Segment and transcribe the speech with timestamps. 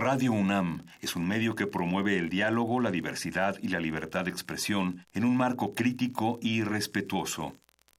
[0.00, 4.30] Radio UNAM es un medio que promueve el diálogo, la diversidad y la libertad de
[4.30, 7.52] expresión en un marco crítico y respetuoso.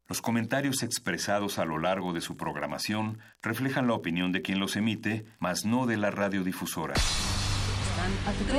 [0.07, 4.77] Los comentarios expresados a lo largo de su programación reflejan la opinión de quien los
[4.77, 6.95] emite, mas no de la radiodifusora.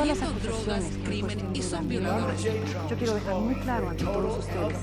[0.07, 2.45] Las acusaciones crimen y son violadores.
[2.45, 4.77] Yo quiero dejar muy claro ante todos ustedes.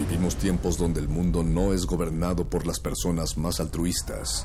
[0.00, 4.44] Vivimos tiempos donde el mundo no es gobernado por las personas más altruistas.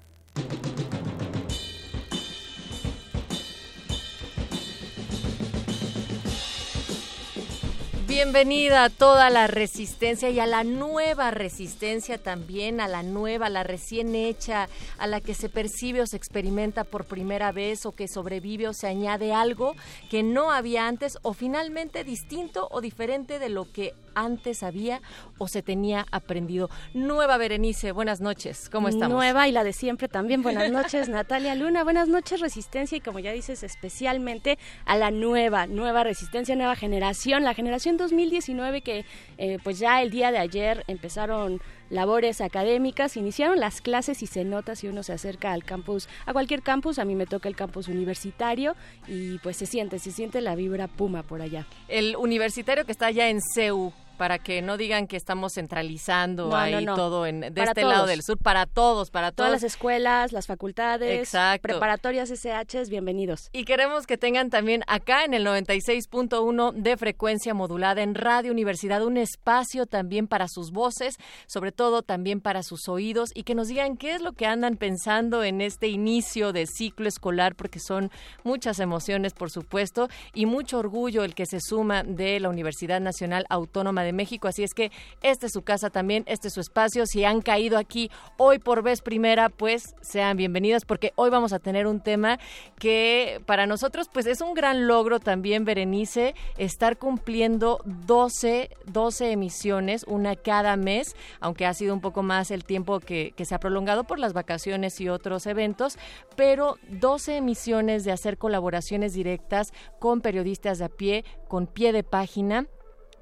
[8.11, 13.49] Bienvenida a toda la resistencia y a la nueva resistencia también, a la nueva, a
[13.49, 14.67] la recién hecha,
[14.97, 18.73] a la que se percibe o se experimenta por primera vez o que sobrevive o
[18.73, 19.77] se añade algo
[20.09, 25.01] que no había antes o finalmente distinto o diferente de lo que antes había
[25.37, 26.69] o se tenía aprendido.
[26.93, 29.15] Nueva Berenice, buenas noches, ¿cómo estamos?
[29.17, 33.19] Nueva y la de siempre también, buenas noches Natalia Luna, buenas noches Resistencia y como
[33.19, 39.05] ya dices especialmente a la nueva, nueva Resistencia, nueva generación, la generación 2019 que
[39.37, 44.43] eh, pues ya el día de ayer empezaron labores académicas, iniciaron las clases y se
[44.45, 47.55] nota si uno se acerca al campus, a cualquier campus, a mí me toca el
[47.55, 48.75] campus universitario
[49.07, 51.67] y pues se siente, se siente la vibra puma por allá.
[51.87, 56.85] El universitario que está allá en CEU, para que no digan que estamos centralizando ahí
[56.85, 61.35] todo en, de este lado del sur, para todos, para todas las escuelas, las facultades,
[61.59, 63.49] preparatorias SHs, bienvenidos.
[63.51, 69.03] Y queremos que tengan también acá en el 96.1 de frecuencia modulada en Radio Universidad
[69.03, 71.17] un espacio también para sus voces,
[71.47, 74.77] sobre todo también para sus oídos y que nos digan qué es lo que andan
[74.77, 78.11] pensando en este inicio de ciclo escolar, porque son
[78.43, 83.47] muchas emociones, por supuesto, y mucho orgullo el que se suma de la Universidad Nacional
[83.49, 84.47] Autónoma de México.
[84.47, 84.91] Así es que
[85.21, 87.05] este es su casa también, este es su espacio.
[87.05, 91.59] Si han caído aquí hoy por vez primera, pues sean bienvenidas porque hoy vamos a
[91.59, 92.39] tener un tema
[92.79, 100.03] que para nosotros pues es un gran logro también, Berenice, estar cumpliendo 12, 12 emisiones,
[100.07, 103.59] una cada mes, aunque ha sido un poco más el tiempo que, que se ha
[103.59, 105.97] prolongado por las vacaciones y otros eventos,
[106.35, 112.03] pero 12 emisiones de hacer colaboraciones directas con periodistas de a pie, con pie de
[112.03, 112.67] página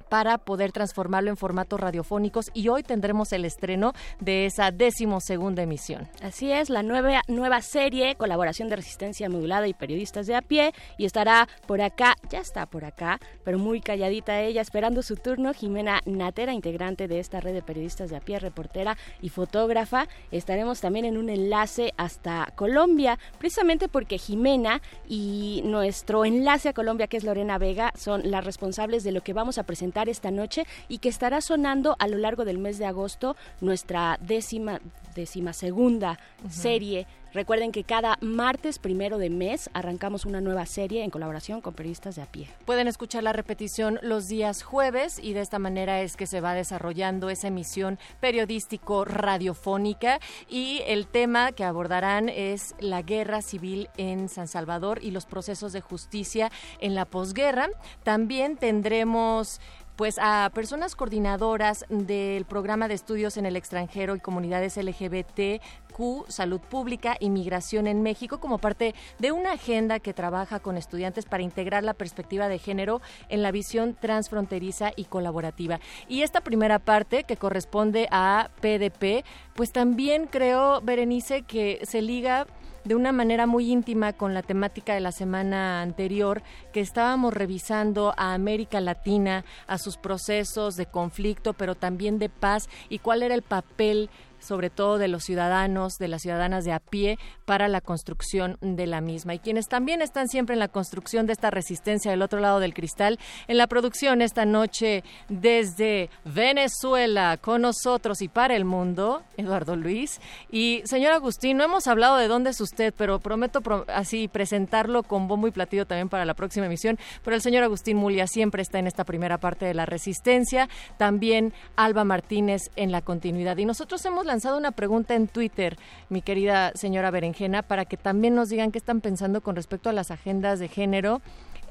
[0.10, 6.08] para poder transformarlo en formatos radiofónicos y hoy tendremos el estreno de esa decimosegunda emisión.
[6.22, 10.74] Así es, la nueva, nueva serie, colaboración de resistencia modulada y periodistas de a pie
[10.98, 15.54] y estará por acá, ya está por acá, pero muy calladita ella, esperando su turno,
[15.54, 20.08] Jimena Natera, integrante de esta red de periodistas de a pie, reportera y fotógrafa.
[20.32, 27.08] Estaremos también en un enlace hasta Colombia, precisamente porque Jimena y nuestro enlace a Colombia,
[27.08, 30.66] que es Lorena Vega, son las responsables de lo que vamos a presentar esta noche
[30.88, 34.80] y que estará sonando a lo largo del mes de agosto nuestra décima,
[35.16, 41.12] décima segunda serie Recuerden que cada martes primero de mes arrancamos una nueva serie en
[41.12, 42.50] colaboración con periodistas de a pie.
[42.66, 46.56] Pueden escuchar la repetición los días jueves y de esta manera es que se va
[46.56, 54.28] desarrollando esa emisión periodístico radiofónica y el tema que abordarán es la guerra civil en
[54.28, 57.70] San Salvador y los procesos de justicia en la posguerra.
[58.04, 59.62] También tendremos
[60.00, 66.62] pues a personas coordinadoras del programa de estudios en el extranjero y comunidades LGBTQ, salud
[66.62, 71.44] pública y migración en México como parte de una agenda que trabaja con estudiantes para
[71.44, 75.82] integrar la perspectiva de género en la visión transfronteriza y colaborativa.
[76.08, 82.48] Y esta primera parte que corresponde a PDP, pues también creo, Berenice, que se liga
[82.84, 86.42] de una manera muy íntima con la temática de la semana anterior,
[86.74, 92.70] que estábamos revisando a América Latina, a sus procesos de conflicto, pero también de paz
[92.90, 94.10] y cuál era el papel
[94.40, 98.88] sobre todo de los ciudadanos, de las ciudadanas de a pie, para la construcción de
[98.88, 99.34] la misma.
[99.34, 102.74] Y quienes también están siempre en la construcción de esta resistencia del otro lado del
[102.74, 109.76] cristal, en la producción esta noche desde Venezuela, con nosotros y para el mundo, Eduardo
[109.76, 110.20] Luis.
[110.52, 115.28] Y señor Agustín, no hemos hablado de dónde es usted, pero prometo así presentarlo con
[115.28, 116.98] bombo y platillo también para la próxima emisión.
[117.24, 120.70] Pero el señor Agustín Mulia siempre está en esta primera parte de la resistencia.
[120.98, 123.58] También Alba Martínez en la continuidad.
[123.58, 125.76] Y nosotros hemos lanzado una pregunta en Twitter,
[126.08, 129.94] mi querida señora Berenjena, para que también nos digan qué están pensando con respecto a
[129.94, 131.22] las agendas de género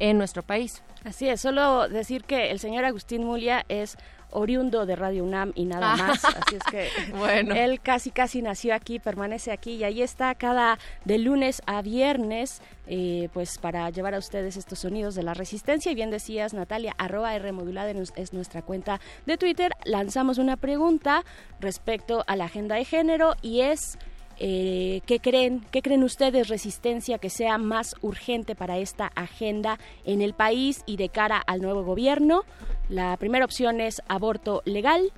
[0.00, 0.82] en nuestro país.
[1.04, 3.96] Así es, solo decir que el señor Agustín Mulia es
[4.30, 6.24] oriundo de Radio UNAM y nada más.
[6.24, 7.54] Así es que bueno.
[7.54, 12.60] él casi casi nació aquí, permanece aquí y ahí está cada de lunes a viernes,
[12.86, 15.92] eh, pues para llevar a ustedes estos sonidos de la resistencia.
[15.92, 19.72] Y bien decías, Natalia, arroba R modulada es nuestra cuenta de Twitter.
[19.84, 21.24] Lanzamos una pregunta
[21.60, 23.98] respecto a la agenda de género y es
[24.38, 25.64] eh, ¿qué creen?
[25.70, 30.96] ¿Qué creen ustedes, resistencia, que sea más urgente para esta agenda en el país y
[30.96, 32.44] de cara al nuevo gobierno?
[32.88, 35.12] La primera opción es aborto legal.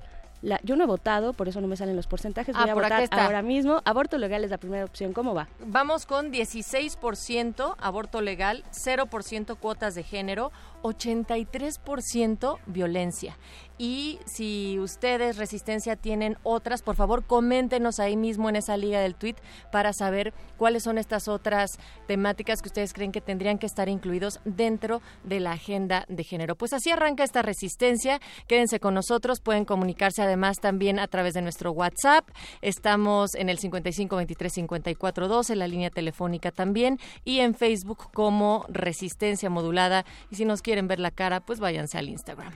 [0.63, 2.55] yo no he votado, por eso no me salen los porcentajes.
[2.55, 3.81] Voy ah, a votar ahora mismo.
[3.85, 5.13] Aborto legal es la primera opción.
[5.13, 5.47] ¿Cómo va?
[5.59, 10.51] Vamos con 16% aborto legal, 0% cuotas de género,
[10.81, 13.37] 83% violencia.
[13.83, 19.15] Y si ustedes, Resistencia, tienen otras, por favor, coméntenos ahí mismo en esa liga del
[19.15, 19.37] tweet
[19.71, 24.39] para saber cuáles son estas otras temáticas que ustedes creen que tendrían que estar incluidos
[24.45, 26.55] dentro de la agenda de género.
[26.55, 28.19] Pues así arranca esta Resistencia.
[28.45, 29.41] Quédense con nosotros.
[29.41, 32.29] Pueden comunicarse además también a través de nuestro WhatsApp.
[32.61, 38.63] Estamos en el 55 23 54 12, la línea telefónica también, y en Facebook como
[38.69, 40.05] Resistencia Modulada.
[40.29, 42.53] Y si nos quieren ver la cara, pues váyanse al Instagram.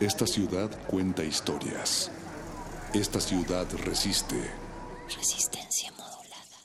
[0.00, 2.10] Esta ciudad cuenta historias.
[2.92, 4.34] Esta ciudad resiste.
[5.16, 6.58] Resistencia modulada.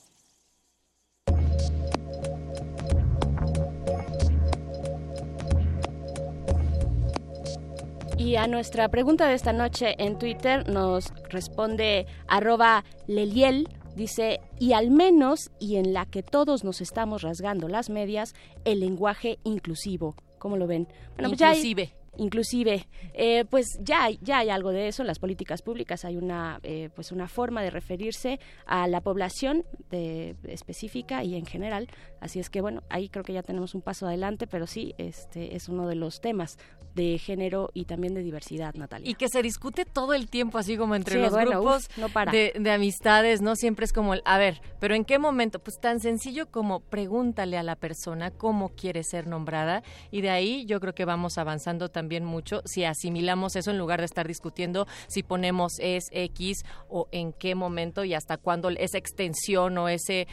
[8.18, 14.74] Y a nuestra pregunta de esta noche en Twitter nos responde arroba Leliel, dice, y
[14.74, 18.34] al menos, y en la que todos nos estamos rasgando las medias,
[18.66, 20.16] el lenguaje inclusivo.
[20.40, 20.88] ¿Cómo lo ven?
[21.16, 25.20] Bueno, pues Inclusive inclusive eh, pues ya hay, ya hay algo de eso en las
[25.20, 31.24] políticas públicas hay una eh, pues una forma de referirse a la población de, específica
[31.24, 31.88] y en general
[32.20, 35.56] así es que bueno ahí creo que ya tenemos un paso adelante pero sí este
[35.56, 36.58] es uno de los temas
[36.96, 39.10] de género y también de diversidad, Natalia.
[39.10, 41.88] Y que se discute todo el tiempo, así como entre los grupos
[42.32, 43.56] De, amistades, ¿no?
[43.56, 45.60] Siempre es como, el, a ver, pero ¿en qué momento?
[45.60, 50.66] Pues tan sencillo como pregúntale a la persona cómo quiere ser nombrada y de ahí
[50.66, 54.88] yo creo que vamos avanzando también mucho si asimilamos eso en lugar de estar discutiendo
[55.08, 60.28] si ponemos es X o en qué momento y hasta cuándo esa extensión o ese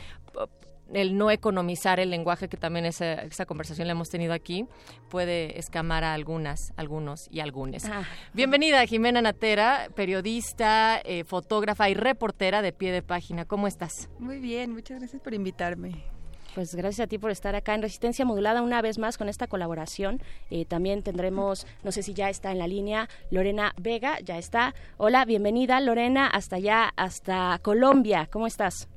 [0.93, 4.67] el no economizar el lenguaje, que también esa, esa conversación la hemos tenido aquí,
[5.11, 7.84] puede escamar a algunas, algunos y algunas.
[7.87, 8.05] Ah.
[8.32, 13.44] Bienvenida, Jimena Natera, periodista, eh, fotógrafa y reportera de pie de página.
[13.44, 14.08] ¿Cómo estás?
[14.19, 16.15] Muy bien, muchas gracias por invitarme.
[16.56, 19.47] Pues gracias a ti por estar acá en Resistencia Modulada una vez más con esta
[19.47, 20.23] colaboración.
[20.49, 24.75] Eh, también tendremos, no sé si ya está en la línea, Lorena Vega, ya está.
[24.97, 28.26] Hola, bienvenida Lorena, hasta allá, hasta Colombia.
[28.32, 28.88] ¿Cómo estás?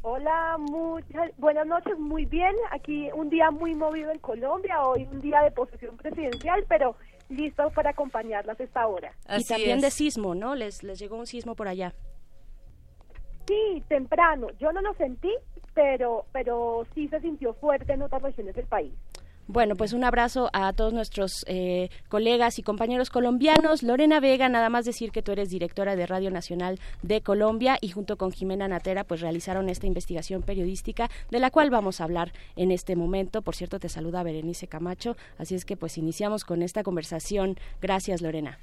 [0.00, 2.56] Hola, muchas buenas noches, muy bien.
[2.70, 6.96] Aquí un día muy movido en Colombia, hoy un día de posesión presidencial, pero
[7.28, 9.12] listo para acompañarlas esta hora.
[9.28, 10.54] y también de sismo, ¿no?
[10.54, 11.92] Les, les llegó un sismo por allá.
[13.46, 14.46] Sí, temprano.
[14.58, 15.30] Yo no lo sentí,
[15.74, 18.92] pero, pero sí se sintió fuerte en otras regiones del país.
[19.46, 23.82] Bueno, pues un abrazo a todos nuestros eh, colegas y compañeros colombianos.
[23.82, 27.90] Lorena Vega, nada más decir que tú eres directora de Radio Nacional de Colombia y
[27.90, 32.32] junto con Jimena Natera pues realizaron esta investigación periodística de la cual vamos a hablar
[32.56, 33.42] en este momento.
[33.42, 37.58] Por cierto, te saluda Berenice Camacho, así es que pues iniciamos con esta conversación.
[37.82, 38.58] Gracias, Lorena.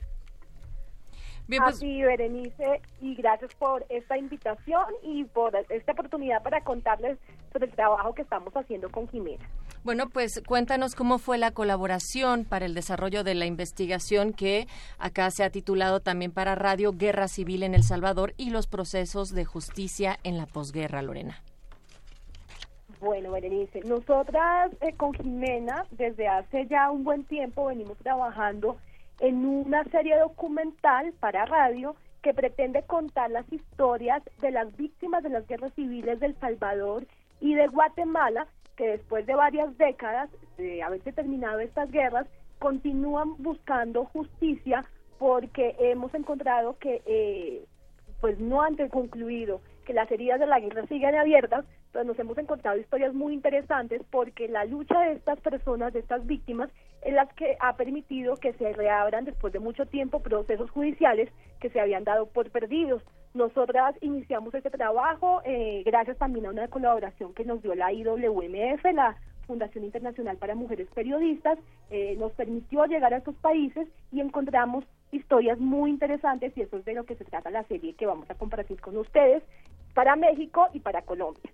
[1.48, 1.80] Bien, pues...
[1.82, 7.18] Berenice, y gracias por esta invitación y por esta oportunidad para contarles
[7.52, 9.46] sobre el trabajo que estamos haciendo con Jimena.
[9.84, 14.68] Bueno, pues cuéntanos cómo fue la colaboración para el desarrollo de la investigación que
[15.00, 19.32] acá se ha titulado también para radio Guerra Civil en El Salvador y los procesos
[19.32, 21.42] de justicia en la posguerra, Lorena.
[23.00, 28.78] Bueno, Berenice, nosotras eh, con Jimena desde hace ya un buen tiempo venimos trabajando
[29.22, 35.30] en una serie documental para radio que pretende contar las historias de las víctimas de
[35.30, 37.08] las guerras civiles del Salvador
[37.40, 44.06] y de Guatemala que después de varias décadas de haberse terminado estas guerras, continúan buscando
[44.06, 44.84] justicia
[45.20, 47.66] porque hemos encontrado que eh,
[48.22, 52.38] pues no han concluido que las heridas de la guerra siguen abiertas, pero nos hemos
[52.40, 56.70] encontrado historias muy interesantes porque la lucha de estas personas, de estas víctimas,
[57.02, 61.30] es la que ha permitido que se reabran después de mucho tiempo procesos judiciales
[61.60, 63.02] que se habían dado por perdidos.
[63.34, 68.84] Nosotras iniciamos este trabajo eh, gracias también a una colaboración que nos dio la IWMF,
[68.94, 69.16] la
[69.48, 71.58] Fundación Internacional para Mujeres Periodistas,
[71.90, 76.86] eh, nos permitió llegar a estos países y encontramos historias muy interesantes y eso es
[76.86, 79.44] de lo que se trata la serie que vamos a compartir con ustedes
[79.94, 81.52] para México y para Colombia.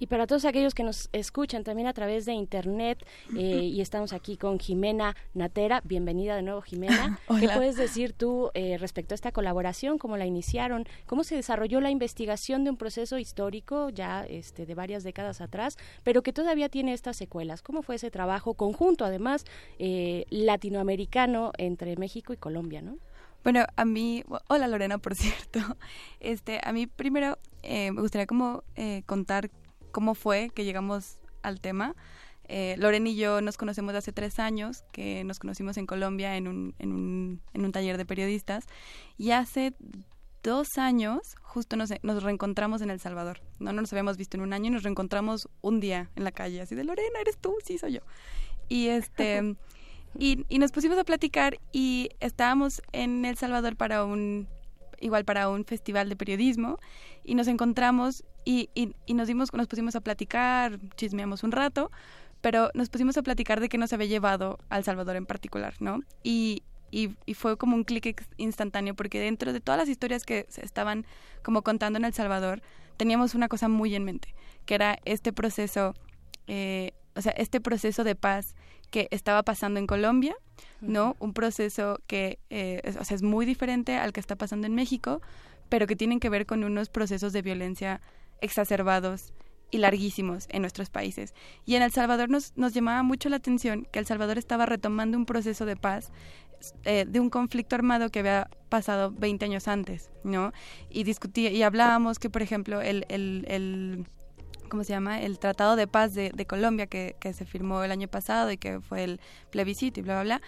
[0.00, 4.12] Y para todos aquellos que nos escuchan también a través de internet, eh, y estamos
[4.12, 5.82] aquí con Jimena Natera.
[5.84, 7.20] Bienvenida de nuevo, Jimena.
[7.40, 9.98] ¿Qué puedes decir tú eh, respecto a esta colaboración?
[9.98, 10.84] ¿Cómo la iniciaron?
[11.06, 15.78] ¿Cómo se desarrolló la investigación de un proceso histórico ya este, de varias décadas atrás,
[16.02, 17.62] pero que todavía tiene estas secuelas?
[17.62, 19.44] ¿Cómo fue ese trabajo conjunto, además,
[19.78, 22.98] eh, latinoamericano entre México y Colombia, no?
[23.44, 25.60] Bueno, a mí, hola Lorena, por cierto.
[26.18, 28.64] Este, a mí primero me gustaría como
[29.06, 29.50] contar
[29.94, 31.94] cómo fue que llegamos al tema.
[32.48, 36.48] Eh, Loren y yo nos conocemos hace tres años, que nos conocimos en Colombia en
[36.48, 38.66] un, en un, en un taller de periodistas,
[39.16, 39.72] y hace
[40.42, 43.40] dos años justo nos, nos, reencontramos en El Salvador.
[43.60, 46.32] No, no nos habíamos visto en un año y nos reencontramos un día en la
[46.32, 47.54] calle, así de Lorena, ¿eres tú?
[47.64, 48.00] Sí, soy yo.
[48.68, 49.56] Y este...
[50.18, 54.48] y, y nos pusimos a platicar y estábamos en El Salvador para un
[55.00, 56.78] igual para un festival de periodismo
[57.24, 61.90] y nos encontramos y, y, nos dimos, nos pusimos a platicar, chismeamos un rato,
[62.40, 66.00] pero nos pusimos a platicar de qué nos había llevado al Salvador en particular, ¿no?
[66.22, 70.64] Y, y, fue como un clic instantáneo porque dentro de todas las historias que se
[70.64, 71.06] estaban
[71.42, 72.62] como contando en El Salvador,
[72.96, 74.34] teníamos una cosa muy en mente,
[74.66, 75.94] que era este proceso,
[76.46, 78.54] eh, o sea, este proceso de paz
[78.90, 80.36] que estaba pasando en Colombia,
[80.80, 81.16] ¿no?
[81.18, 84.74] Un proceso que eh, es, o sea, es muy diferente al que está pasando en
[84.74, 85.20] México,
[85.68, 88.00] pero que tienen que ver con unos procesos de violencia
[88.44, 89.32] exacerbados
[89.70, 91.34] y larguísimos en nuestros países.
[91.64, 95.18] Y en El Salvador nos, nos llamaba mucho la atención que El Salvador estaba retomando
[95.18, 96.12] un proceso de paz
[96.84, 100.52] eh, de un conflicto armado que había pasado 20 años antes, ¿no?
[100.88, 104.06] Y discutía y hablábamos que, por ejemplo, el, el, el
[104.68, 105.20] ¿cómo se llama?
[105.20, 108.56] El Tratado de Paz de, de Colombia que, que, se firmó el año pasado y
[108.56, 109.20] que fue el
[109.50, 110.42] plebiscito y bla, bla, bla,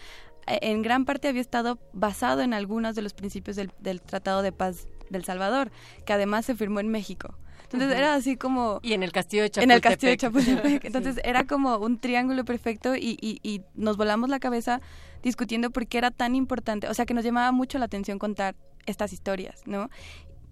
[0.46, 4.42] eh, en gran parte había estado basado en algunos de los principios del, del Tratado
[4.42, 5.70] de Paz del Salvador,
[6.04, 7.34] que además se firmó en México.
[7.72, 8.80] Entonces era así como...
[8.82, 9.70] Y en el castillo de Chapultepec.
[9.70, 10.84] En el castillo de Chapultepec.
[10.86, 14.80] Entonces era como un triángulo perfecto y, y, y, nos volamos la cabeza
[15.22, 18.54] discutiendo por qué era tan importante, o sea que nos llamaba mucho la atención contar
[18.86, 19.90] estas historias, ¿no?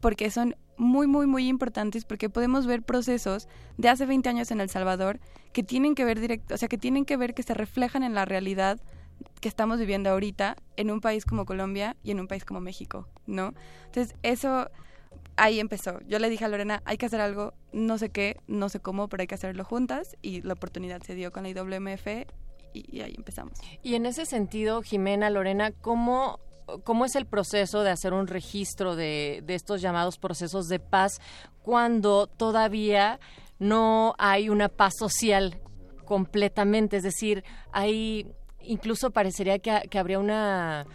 [0.01, 4.61] Porque son muy, muy, muy importantes porque podemos ver procesos de hace 20 años en
[4.61, 5.21] El Salvador
[5.53, 8.15] que tienen que ver directo, o sea, que tienen que ver que se reflejan en
[8.15, 8.81] la realidad
[9.41, 13.09] que estamos viviendo ahorita en un país como Colombia y en un país como México,
[13.27, 13.55] ¿no?
[13.87, 14.71] Entonces, eso
[15.37, 16.01] ahí empezó.
[16.07, 19.09] Yo le dije a Lorena, hay que hacer algo, no sé qué, no sé cómo,
[19.09, 22.07] pero hay que hacerlo juntas y la oportunidad se dio con la IWMF
[22.73, 23.59] y, ahí empezamos.
[23.83, 26.41] Y en ese sentido, Jimena, Lorena, ¿cómo,
[26.83, 31.21] cómo es el proceso de hacer un registro de, de estos llamados procesos de paz
[31.63, 33.21] cuando todavía
[33.59, 35.61] no hay una paz social
[36.05, 36.97] completamente?
[36.97, 38.27] Es decir, hay
[38.61, 40.87] incluso parecería que, que habría una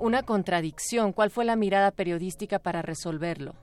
[0.00, 1.12] una contradicción.
[1.12, 3.54] ¿Cuál fue la mirada periodística para resolverlo?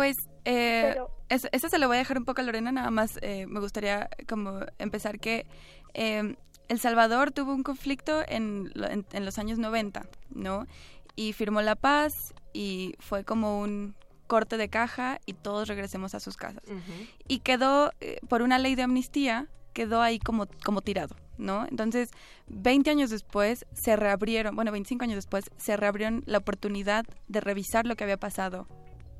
[0.00, 0.16] Pues
[0.46, 0.96] eh,
[1.28, 4.08] eso, se lo voy a dejar un poco a Lorena, nada más eh, me gustaría
[4.26, 5.44] como empezar que
[5.92, 6.36] em,
[6.68, 8.72] El Salvador tuvo un conflicto en,
[9.12, 10.66] en, los años 90, ¿no?
[11.16, 13.94] Y firmó la paz y fue como un
[14.26, 16.62] corte de caja y todos regresemos a sus casas.
[17.28, 21.66] Y quedó, eh, por una ley de amnistía, quedó ahí como, como tirado, ¿no?
[21.68, 22.08] Entonces,
[22.46, 27.84] 20 años después se reabrieron, bueno, 25 años después, se reabrieron la oportunidad de revisar
[27.84, 28.66] lo que había pasado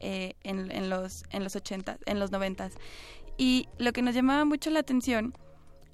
[0.00, 2.70] eh, en, los, en los 80, en los 90.
[3.36, 5.34] Y lo que nos llamaba mucho la atención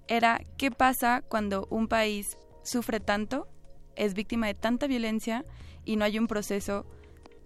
[0.08, 3.48] era qué pasa cuando un país sufre tanto,
[3.96, 5.44] es víctima de tanta violencia
[5.84, 6.86] y no hay un proceso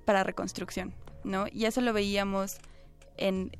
[0.04, 1.46] para reconstrucción, ¿no?
[1.52, 2.58] Y eso lo veíamos
[3.16, 3.52] en,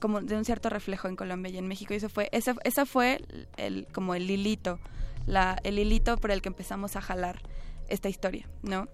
[0.00, 2.84] como de un cierto reflejo en Colombia y en México y eso fue esa, esa
[2.84, 3.24] fue
[3.56, 4.80] el como el hilito
[5.26, 7.40] la el hilito por el que empezamos a jalar
[7.88, 8.88] esta historia no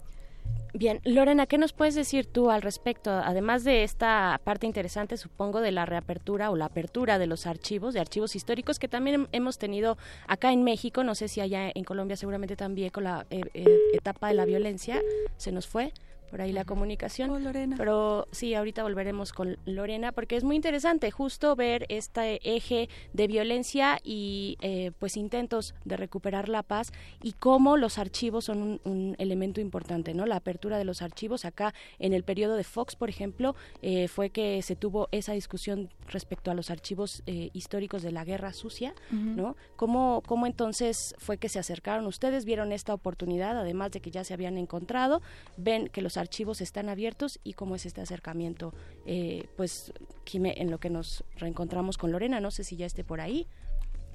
[0.72, 3.10] Bien, Lorena, ¿qué nos puedes decir tú al respecto?
[3.10, 7.92] Además de esta parte interesante, supongo, de la reapertura o la apertura de los archivos,
[7.92, 11.84] de archivos históricos que también hemos tenido acá en México, no sé si allá en
[11.84, 15.00] Colombia seguramente también con la eh, eh, etapa de la violencia
[15.36, 15.92] se nos fue,
[16.30, 17.30] por ahí la comunicación.
[17.30, 17.76] Oh, Lorena.
[17.76, 23.26] Pero sí, ahorita volveremos con Lorena porque es muy interesante justo ver este eje de
[23.26, 28.80] violencia y eh, pues intentos de recuperar la paz y cómo los archivos son un,
[28.84, 30.26] un, elemento importante, ¿no?
[30.26, 34.30] La apertura de los archivos acá en el periodo de Fox, por ejemplo, eh, fue
[34.30, 38.94] que se tuvo esa discusión respecto a los archivos eh, históricos de la Guerra Sucia,
[39.10, 39.56] ¿no?
[39.76, 44.24] ¿Cómo, ¿Cómo entonces fue que se acercaron ustedes, vieron esta oportunidad, además de que ya
[44.24, 45.22] se habían encontrado,
[45.56, 48.72] ven que los archivos están abiertos y cómo es este acercamiento,
[49.06, 49.92] eh, pues,
[50.32, 53.48] en lo que nos reencontramos con Lorena, no sé si ya esté por ahí.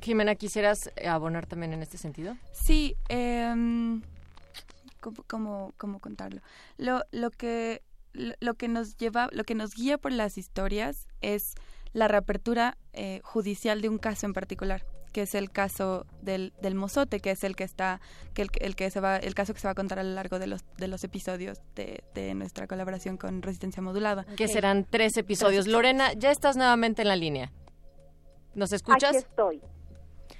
[0.02, 2.38] Jimena, ¿quisieras abonar también en este sentido?
[2.54, 3.54] Sí, eh,
[5.28, 6.42] ¿cómo, cómo, contarlo?
[6.78, 7.82] Lo, lo que
[8.14, 11.56] lo que nos lleva, lo que nos guía por las historias es
[11.92, 14.86] la reapertura eh, judicial de un caso en particular
[15.16, 18.02] que es el caso del, del mozote, que es el que está,
[18.34, 20.10] que el, el, que se va, el caso que se va a contar a lo
[20.10, 24.26] largo de los, de los episodios de, de nuestra colaboración con Resistencia Modulada.
[24.36, 25.68] Que serán tres episodios.
[25.68, 27.54] Lorena, ya estás nuevamente en la línea.
[28.56, 29.12] ¿Nos escuchas?
[29.12, 29.62] Aquí estoy.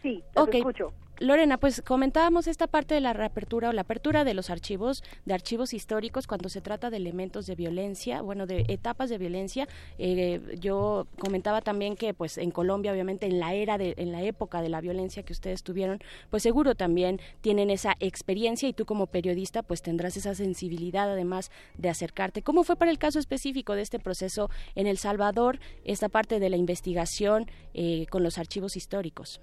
[0.02, 0.60] Sí, te okay.
[0.60, 0.92] escucho.
[1.20, 5.34] Lorena, pues comentábamos esta parte de la reapertura o la apertura de los archivos, de
[5.34, 9.66] archivos históricos cuando se trata de elementos de violencia, bueno, de etapas de violencia.
[9.98, 14.24] Eh, yo comentaba también que, pues, en Colombia, obviamente, en la era de, en la
[14.24, 18.86] época de la violencia que ustedes tuvieron, pues seguro también tienen esa experiencia y tú
[18.86, 22.42] como periodista, pues tendrás esa sensibilidad además de acercarte.
[22.42, 26.50] ¿Cómo fue para el caso específico de este proceso en El Salvador, esta parte de
[26.50, 29.40] la investigación eh, con los archivos históricos?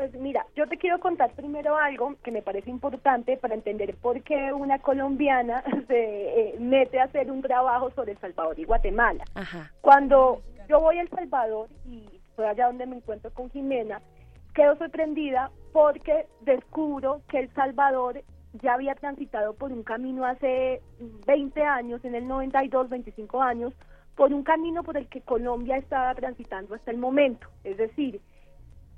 [0.00, 4.22] Pues mira, yo te quiero contar primero algo que me parece importante para entender por
[4.22, 9.24] qué una colombiana se eh, mete a hacer un trabajo sobre El Salvador y Guatemala.
[9.34, 9.70] Ajá.
[9.82, 10.40] Cuando
[10.70, 14.00] yo voy a El Salvador y fue allá donde me encuentro con Jimena,
[14.54, 18.22] quedo sorprendida porque descubro que El Salvador
[18.54, 20.80] ya había transitado por un camino hace
[21.26, 23.74] 20 años, en el 92, 25 años,
[24.16, 27.48] por un camino por el que Colombia estaba transitando hasta el momento.
[27.64, 28.22] Es decir,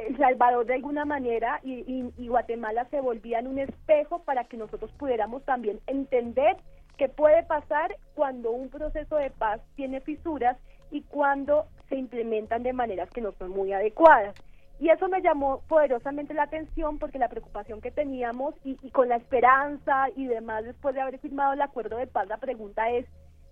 [0.06, 5.44] el Salvador de alguna manera y, Guatemala se volvían un espejo para que nosotros pudiéramos
[5.44, 6.56] también entender
[6.96, 10.56] qué puede pasar cuando un proceso de paz tiene fisuras
[10.90, 14.34] y cuando se implementan de maneras que no son muy adecuadas.
[14.78, 19.08] Y eso me llamó poderosamente la atención porque la preocupación que teníamos y, y con
[19.08, 23.06] la esperanza y demás después de haber firmado el acuerdo de paz, la pregunta es,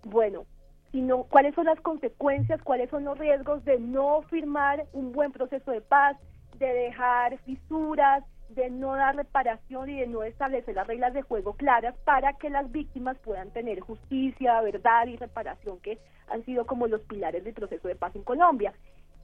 [0.05, 0.45] bueno,
[0.93, 5.71] sino cuáles son las consecuencias, cuáles son los riesgos de no firmar un buen proceso
[5.71, 6.17] de paz,
[6.61, 11.55] de dejar fisuras, de no dar reparación y de no establecer las reglas de juego
[11.55, 16.87] claras para que las víctimas puedan tener justicia, verdad y reparación, que han sido como
[16.87, 18.73] los pilares del proceso de paz en Colombia.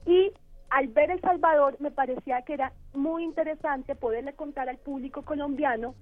[0.05, 0.31] Y
[0.69, 5.95] al ver El Salvador me parecía que era muy interesante poderle contar al público colombiano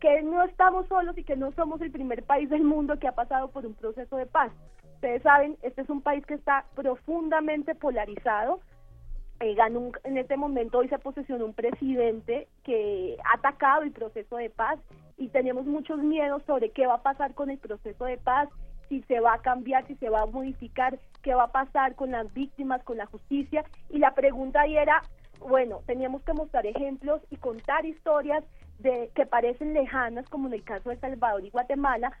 [0.00, 3.12] que no estamos solos y que no somos el primer país del mundo que ha
[3.12, 4.52] pasado por un proceso de paz.
[4.94, 8.60] Ustedes saben, este es un país que está profundamente polarizado.
[9.40, 13.92] Eh, ganó un, en este momento hoy se posesionó un presidente que ha atacado el
[13.92, 14.78] proceso de paz
[15.18, 18.48] y tenemos muchos miedos sobre qué va a pasar con el proceso de paz,
[18.88, 22.12] si se va a cambiar, si se va a modificar, qué va a pasar con
[22.12, 23.64] las víctimas, con la justicia.
[23.90, 25.02] Y la pregunta ahí era,
[25.40, 28.42] bueno, teníamos que mostrar ejemplos y contar historias
[28.78, 32.12] de que parecen lejanas, como en el caso de Salvador y Guatemala,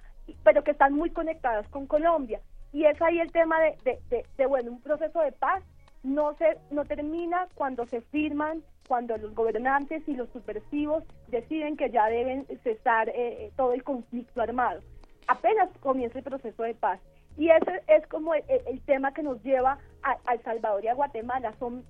[0.42, 2.40] pero que están muy conectadas con Colombia.
[2.72, 5.62] Y es ahí el tema de, de, de, de, bueno, un proceso de paz
[6.06, 11.90] no se no termina cuando se firman, cuando los gobernantes y los subversivos deciden que
[11.90, 14.80] ya deben cesar eh, todo el conflicto armado.
[15.26, 17.00] Apenas comienza el proceso de paz.
[17.36, 21.52] Y ese es como el, tema que nos lleva a, El Salvador y a Guatemala.
[21.58, 21.84] Son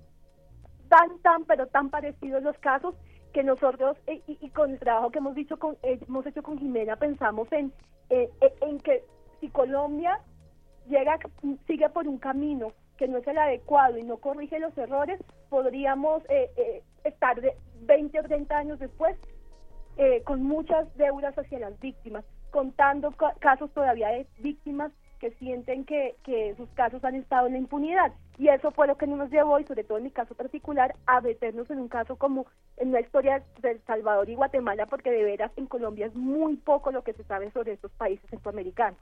[0.89, 2.95] tan, tan, pero tan parecidos los casos
[3.33, 6.57] que nosotros y, y, con el trabajo que hemos dicho con eh, hemos hecho con
[6.57, 7.71] Jimena pensamos en
[8.09, 8.29] eh,
[8.61, 9.03] en que
[9.41, 10.21] si Colombia
[10.87, 11.19] llega
[11.67, 16.23] sigue por un camino que no es el adecuado y no corrige los errores podríamos
[16.29, 19.15] eh, eh, estar de 20 o 30 años después
[19.97, 25.85] eh, con muchas deudas hacia las víctimas contando ca casos todavía de víctimas que sienten
[25.85, 28.13] que, que sus casos han estado en la impunidad.
[28.37, 31.21] Y eso fue lo que nos llevó, y sobre todo en mi caso particular, a
[31.21, 32.45] meternos en un caso como
[32.77, 36.55] en la historia de El Salvador y Guatemala, porque de veras en Colombia es muy
[36.57, 38.99] poco lo que se sabe sobre estos países centroamericanos.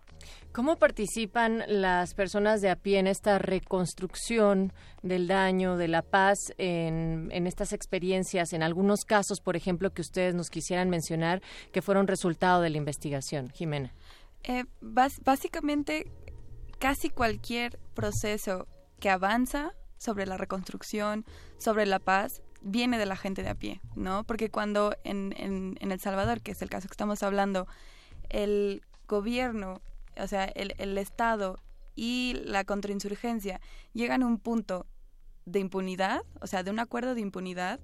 [0.54, 4.72] ¿Cómo participan las personas de a pie en esta reconstrucción
[5.04, 10.02] del daño, de la paz, en, en estas experiencias, en algunos casos, por ejemplo, que
[10.02, 11.42] ustedes nos quisieran mencionar,
[11.74, 13.50] que fueron resultado de la investigación?
[13.50, 13.94] Jimena.
[14.44, 16.06] Eh, básicamente,
[16.80, 18.68] casi cualquier proceso
[19.06, 21.26] que avanza sobre la reconstrucción,
[21.60, 24.24] sobre la paz, viene de la gente de a pie, ¿no?
[24.24, 27.68] Porque cuando en, El Salvador, que es el caso que estamos hablando,
[28.30, 29.80] el gobierno,
[30.18, 31.60] o sea, el, Estado
[31.96, 33.62] y la contrainsurgencia
[33.94, 34.88] llegan a un punto
[35.46, 37.80] de impunidad, o sea, de un acuerdo de impunidad,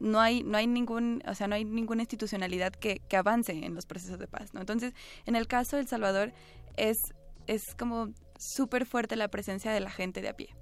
[0.00, 3.84] no hay, no hay ningún, o sea, no hay ninguna institucionalidad que, avance en los
[3.84, 4.48] procesos de paz.
[4.54, 4.94] Entonces,
[5.26, 6.32] en el caso de El Salvador,
[6.78, 7.12] es,
[7.46, 10.54] es como súper fuerte la presencia de la gente de a pie,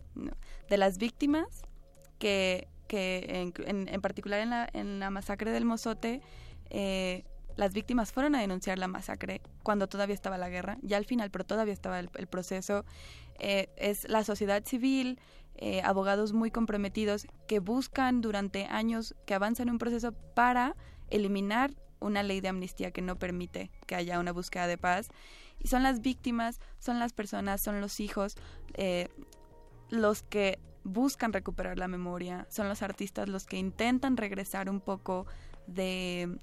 [0.69, 1.63] de las víctimas,
[2.19, 6.23] que, que en, en, particular en la, en la masacre del Mozote,
[6.71, 7.25] eh,
[7.57, 11.31] las víctimas fueron a denunciar la masacre cuando todavía estaba la guerra, ya al final,
[11.31, 12.85] pero todavía estaba el, proceso.
[13.39, 15.21] Eh, es la sociedad civil,
[15.57, 20.75] eh, abogados muy comprometidos que buscan durante años que avancen un proceso para
[21.11, 25.09] eliminar una ley de amnistía que no permite que haya una búsqueda de paz.
[25.65, 28.37] Y son las víctimas, son las personas, son los hijos,
[28.75, 29.09] eh,
[29.91, 35.27] los que buscan recuperar la memoria, son los artistas los que intentan regresar un poco
[35.67, 36.39] de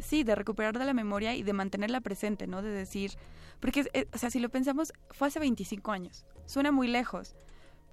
[0.00, 2.62] sí, de recuperar de la memoria y de mantenerla presente, ¿no?
[2.62, 3.12] De decir,
[3.60, 7.34] porque, eh, o sea, si lo pensamos, fue hace 25 años, suena muy lejos,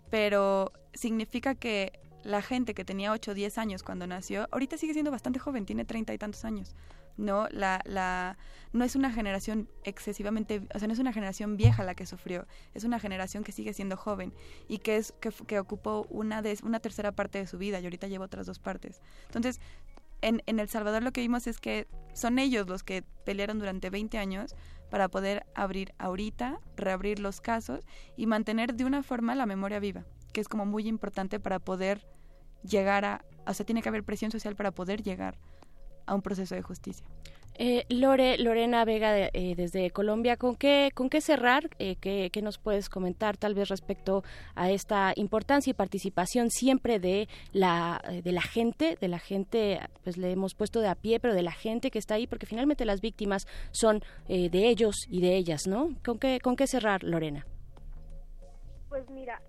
[0.10, 4.94] pero significa que la gente que tenía 8 o 10 años cuando nació, ahorita sigue
[4.94, 6.76] siendo bastante joven, tiene treinta y tantos años.
[7.18, 8.38] No, la, la,
[8.74, 12.46] no es una generación excesivamente, o sea, no es una generación vieja la que sufrió,
[12.74, 14.34] es una generación que sigue siendo joven
[14.68, 15.14] y que es
[15.48, 18.60] que, ocupó una de, una tercera parte de su vida y ahorita lleva otras dos
[18.60, 19.02] partes.
[19.28, 19.62] Entonces,
[20.22, 23.90] en, en El Salvador lo que vimos es que son ellos los que pelearon durante
[23.90, 24.56] 20 años
[24.90, 27.86] para poder abrir ahorita, reabrir los casos
[28.18, 32.06] y mantener de una forma la memoria viva, que es como muy importante para poder
[32.64, 35.38] llegar a, o sea, tiene que haber presión social para poder llegar
[36.06, 37.06] a un proceso de justicia.
[37.58, 41.70] Eh, Lore, Lorena Vega eh, desde Colombia, ¿con qué, con qué cerrar?
[41.80, 44.24] Eh, ¿qué, ¿qué, nos puedes comentar tal vez respecto
[44.56, 50.18] a esta importancia y participación siempre de la, de la gente, de la gente, pues
[50.18, 52.84] le hemos puesto de a pie, pero de la gente que está ahí, porque finalmente
[52.84, 55.96] las víctimas son de ellos y de ellas, ¿no?
[56.04, 57.46] ¿Con qué, con qué cerrar, Lorena?
[58.96, 59.42] Pues mira,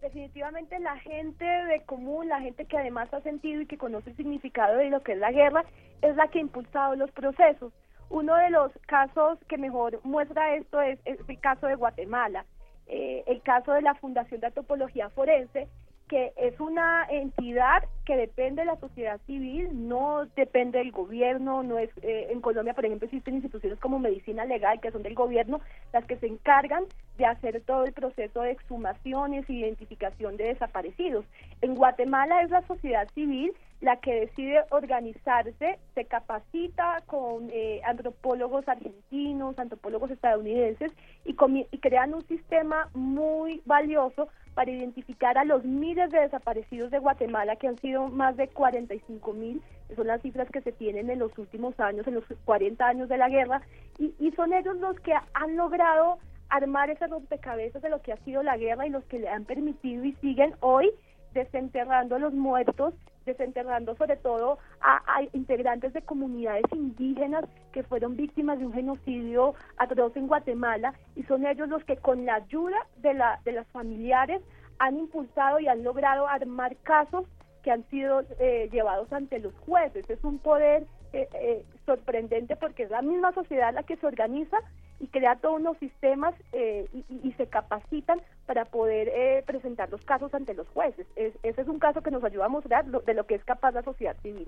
[0.00, 4.16] definitivamente la gente de común, la gente que además ha sentido y que conoce el
[4.16, 5.64] significado de lo que es la guerra,
[6.02, 7.72] es la que ha impulsado los procesos.
[8.10, 12.46] Uno de los casos que mejor muestra esto es, el caso de Guatemala,
[12.86, 15.66] eh, el caso de la Fundación de Antropología Forense,
[16.12, 21.78] que es una entidad que depende de la sociedad civil, no depende del gobierno, no
[21.78, 25.62] es eh, en Colombia, por ejemplo, existen instituciones como Medicina Legal que son del gobierno,
[25.90, 26.84] las que se encargan
[27.16, 31.24] de hacer todo el proceso de exhumaciones e identificación de desaparecidos.
[31.62, 38.68] En Guatemala es la sociedad civil la que decide organizarse, se capacita con eh, antropólogos
[38.68, 40.92] argentinos, antropólogos estadounidenses
[41.24, 41.34] y,
[41.70, 47.56] y crean un sistema muy valioso para identificar a los miles de desaparecidos de Guatemala,
[47.56, 49.62] que han sido más de 45 mil,
[49.96, 53.18] son las cifras que se tienen en los últimos años, en los 40 años de
[53.18, 53.62] la guerra,
[53.98, 58.16] y, y son ellos los que han logrado armar ese rompecabezas de lo que ha
[58.18, 60.90] sido la guerra y los que le han permitido y siguen hoy
[61.32, 68.58] desenterrando a los muertos, desenterrando sobre todo a, integrantes de comunidades indígenas que fueron víctimas
[68.58, 73.14] de un genocidio atroz en Guatemala y son ellos los que con la ayuda de,
[73.14, 74.42] la, de las familiares
[74.78, 77.26] han impulsado y han logrado armar casos
[77.62, 80.08] que han sido eh, llevados ante los jueces.
[80.10, 84.58] Es un poder eh, eh, sorprendente porque es la misma sociedad la que se organiza
[85.02, 90.32] y crea todos unos sistemas eh, y, se capacitan para poder eh, presentar los casos
[90.32, 91.08] ante los jueces.
[91.16, 93.82] ese es un caso que nos ayuda a mostrar de lo que es capaz la
[93.82, 94.46] sociedad civil.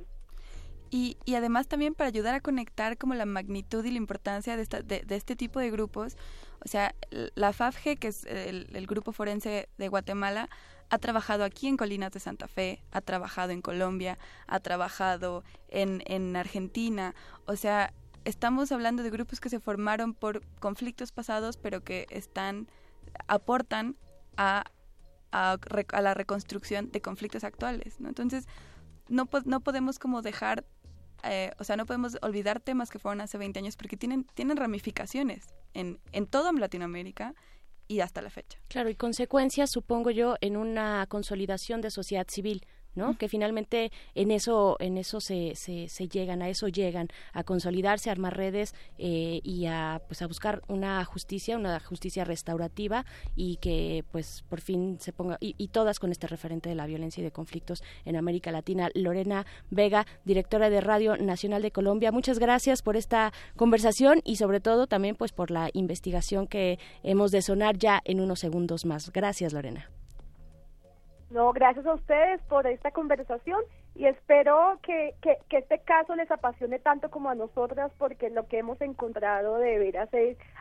[0.91, 4.63] Y, y, además también para ayudar a conectar como la magnitud y la importancia de,
[4.63, 6.17] esta, de, este tipo de grupos.
[6.65, 6.95] O sea,
[7.35, 10.49] la FAFG, que es el, grupo forense de Guatemala,
[10.89, 16.01] ha trabajado aquí en Colinas de Santa Fe, ha trabajado en Colombia, ha trabajado en,
[16.07, 17.17] en Argentina.
[17.47, 17.93] O sea,
[18.25, 22.69] estamos hablando de grupos que se formaron por conflictos pasados, pero que están
[23.29, 23.97] aportan
[24.37, 24.65] a,
[25.31, 25.59] a,
[26.01, 28.09] la reconstrucción de conflictos actuales, ¿no?
[28.09, 28.47] Entonces,
[29.09, 30.65] no, no podemos como dejar,
[31.23, 34.57] eh, o sea, no podemos olvidar temas que fueron hace 20 años porque tienen, tienen
[34.57, 37.35] ramificaciones en, en toda Latinoamérica
[37.87, 38.59] y hasta la fecha.
[38.69, 43.17] Claro, y consecuencias, supongo yo, en una consolidación de sociedad civil ¿no?
[43.19, 48.09] Que finalmente en eso, en eso se, se, se, llegan, a eso llegan, a consolidarse,
[48.11, 53.05] a armar redes eh, y a, pues a buscar una justicia, una justicia restaurativa
[53.37, 56.87] y que pues por fin se ponga, y, y todas con este referente de la
[56.87, 58.91] violencia y de conflictos en América Latina.
[58.95, 64.61] Lorena Vega, directora de Radio Nacional de Colombia, muchas gracias por esta conversación y sobre
[64.61, 69.11] todo también pues por la investigación que hemos de sonar ya en unos segundos más.
[69.13, 69.91] Gracias, Lorena.
[71.31, 73.61] No, gracias a ustedes por esta conversación
[73.95, 78.59] y espero que, que, este caso les apasione tanto como a nosotras porque lo que
[78.59, 80.09] hemos encontrado de veras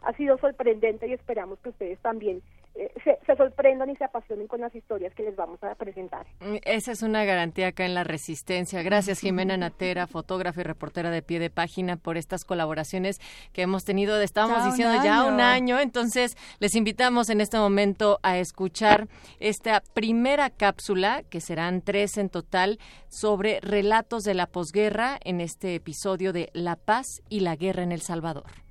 [0.02, 2.41] ha sido sorprendente y esperamos que ustedes también
[2.75, 6.25] eh, se, sorprendan y se apasionen con las historias que les vamos a presentar.
[6.39, 8.81] Mm, esa es una garantía acá en la Resistencia.
[8.81, 13.19] Gracias Jimena Natera, fotógrafa y reportera de pie de página por estas colaboraciones
[13.51, 18.38] que hemos tenido, estábamos diciendo ya un año, entonces les invitamos en este momento a
[18.38, 19.07] escuchar
[19.39, 25.75] esta primera cápsula, que serán tres en total, sobre relatos de la posguerra en este
[25.75, 28.62] episodio de La paz y la guerra en El Salvador.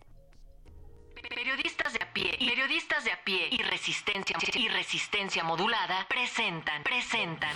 [1.29, 7.51] Periodistas de a pie, periodistas de a pie y resistencia y resistencia modulada presentan, presentan.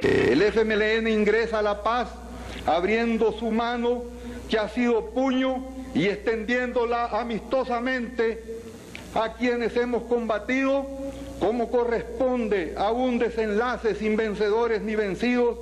[0.00, 2.08] El FMLN ingresa a La Paz
[2.66, 4.04] abriendo su mano
[4.48, 8.42] que ha sido puño y extendiéndola amistosamente
[9.14, 10.86] a quienes hemos combatido
[11.40, 15.58] como corresponde a un desenlace sin vencedores ni vencidos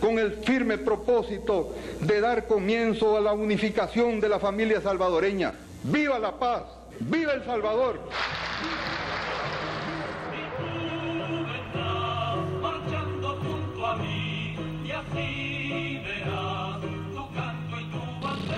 [0.00, 5.54] con el firme propósito de dar comienzo a la unificación de la familia salvadoreña.
[5.84, 6.81] ¡Viva la paz!
[7.08, 7.98] ¡Viva El Salvador!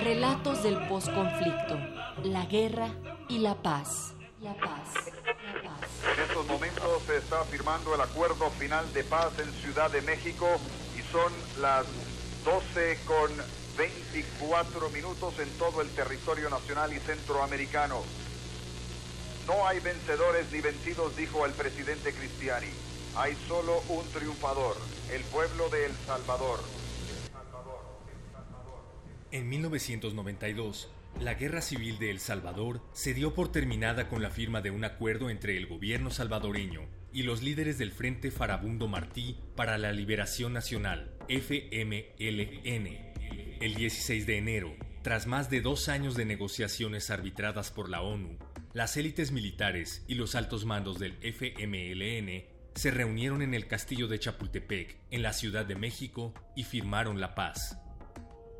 [0.03, 1.79] Relatos del posconflicto,
[2.23, 2.89] la guerra
[3.27, 4.13] y la paz.
[4.41, 4.93] La paz.
[6.13, 10.47] En estos momentos se está firmando el acuerdo final de paz en Ciudad de México
[10.95, 11.87] y son las
[12.45, 13.31] 12 con
[13.75, 18.03] 24 minutos en todo el territorio nacional y centroamericano.
[19.47, 22.67] No hay vencedores ni vencidos, dijo el presidente Cristiani.
[23.15, 24.75] Hay solo un triunfador,
[25.11, 26.59] el pueblo de El Salvador.
[29.31, 34.61] En 1992, la guerra civil de El Salvador se dio por terminada con la firma
[34.61, 36.81] de un acuerdo entre el gobierno salvadoreño
[37.13, 42.87] y los líderes del Frente Farabundo Martí para la Liberación Nacional, FMLN.
[43.61, 48.37] El 16 de enero, tras más de dos años de negociaciones arbitradas por la ONU,
[48.75, 52.43] las élites militares y los altos mandos del FMLN
[52.75, 57.35] se reunieron en el castillo de Chapultepec, en la Ciudad de México, y firmaron la
[57.35, 57.79] paz.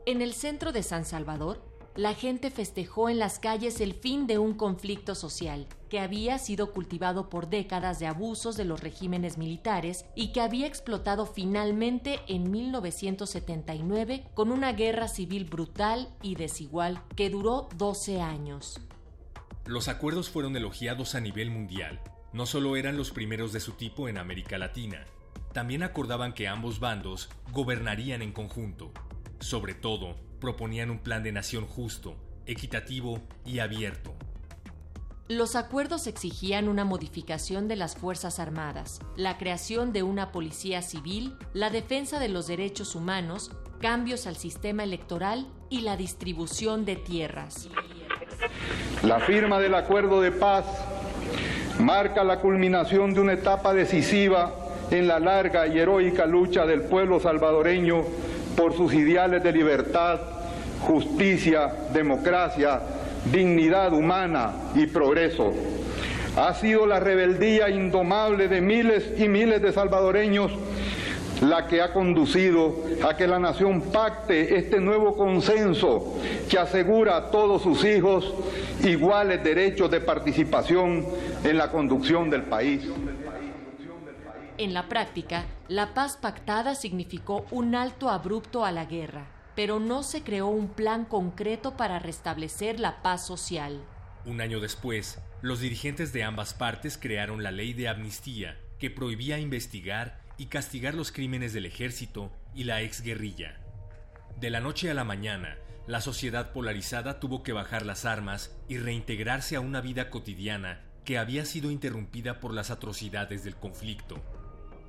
[0.05, 4.37] En el centro de San Salvador, la gente festejó en las calles el fin de
[4.37, 10.05] un conflicto social que había sido cultivado por décadas de abusos de los regímenes militares
[10.15, 17.29] y que había explotado finalmente en 1979 con una guerra civil brutal y desigual que
[17.29, 18.79] duró 12 años.
[19.65, 21.99] Los acuerdos fueron elogiados a nivel mundial.
[22.33, 25.05] No solo eran los primeros de su tipo en América Latina,
[25.53, 28.91] también acordaban que ambos bandos gobernarían en conjunto.
[29.39, 34.13] Sobre todo, proponían un plan de nación justo, equitativo y abierto.
[35.27, 41.35] Los acuerdos exigían una modificación de las Fuerzas Armadas, la creación de una policía civil,
[41.53, 43.49] la defensa de los derechos humanos,
[43.79, 47.67] cambios al sistema electoral y la distribución de tierras.
[49.03, 50.65] La firma del acuerdo de paz
[51.79, 54.53] marca la culminación de una etapa decisiva
[54.91, 58.03] en la larga y heroica lucha del pueblo salvadoreño
[58.55, 60.19] por sus ideales de libertad,
[60.81, 62.81] justicia, democracia,
[63.31, 65.53] dignidad humana y progreso.
[66.37, 70.51] Ha sido la rebeldía indomable de miles y miles de salvadoreños
[71.41, 76.17] la que ha conducido a que la nación pacte este nuevo consenso
[76.49, 78.33] que asegura a todos sus hijos
[78.83, 81.05] iguales derechos de participación
[81.43, 82.83] en la conducción del país.
[84.57, 90.01] En la práctica, la paz pactada significó un alto abrupto a la guerra, pero no
[90.01, 93.81] se creó un plan concreto para restablecer la paz social.
[94.25, 99.39] Un año después, los dirigentes de ambas partes crearon la ley de amnistía, que prohibía
[99.39, 103.59] investigar y castigar los crímenes del ejército y la exguerrilla.
[104.39, 108.77] De la noche a la mañana, la sociedad polarizada tuvo que bajar las armas y
[108.77, 114.21] reintegrarse a una vida cotidiana que había sido interrumpida por las atrocidades del conflicto.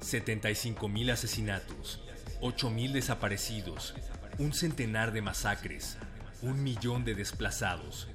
[0.01, 2.03] 75.000 asesinatos,
[2.41, 3.95] 8.000 desaparecidos,
[4.39, 5.99] un centenar de masacres,
[6.43, 8.09] un millón de desplazados.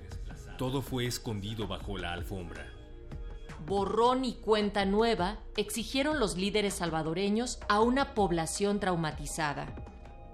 [0.57, 2.70] Todo fue escondido bajo la alfombra
[3.65, 9.75] borrón y cuenta nueva exigieron los líderes salvadoreños a una población traumatizada.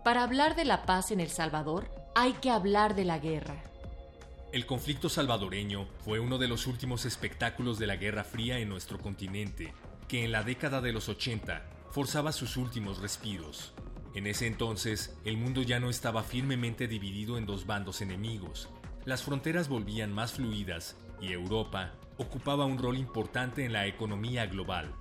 [0.04, 3.64] Para hablar de la paz en El Salvador, hay que hablar de la guerra.
[4.54, 8.98] El conflicto salvadoreño fue uno de los últimos espectáculos de la Guerra Fría en nuestro
[9.00, 9.74] continente,
[10.08, 13.74] que en la década de los 80 forzaba sus últimos respiros.
[14.16, 18.70] En ese entonces, el mundo ya no estaba firmemente dividido en dos bandos enemigos.
[19.06, 24.94] Las fronteras volvían más fluidas y Europa ocupaba un rol importante en la economía global.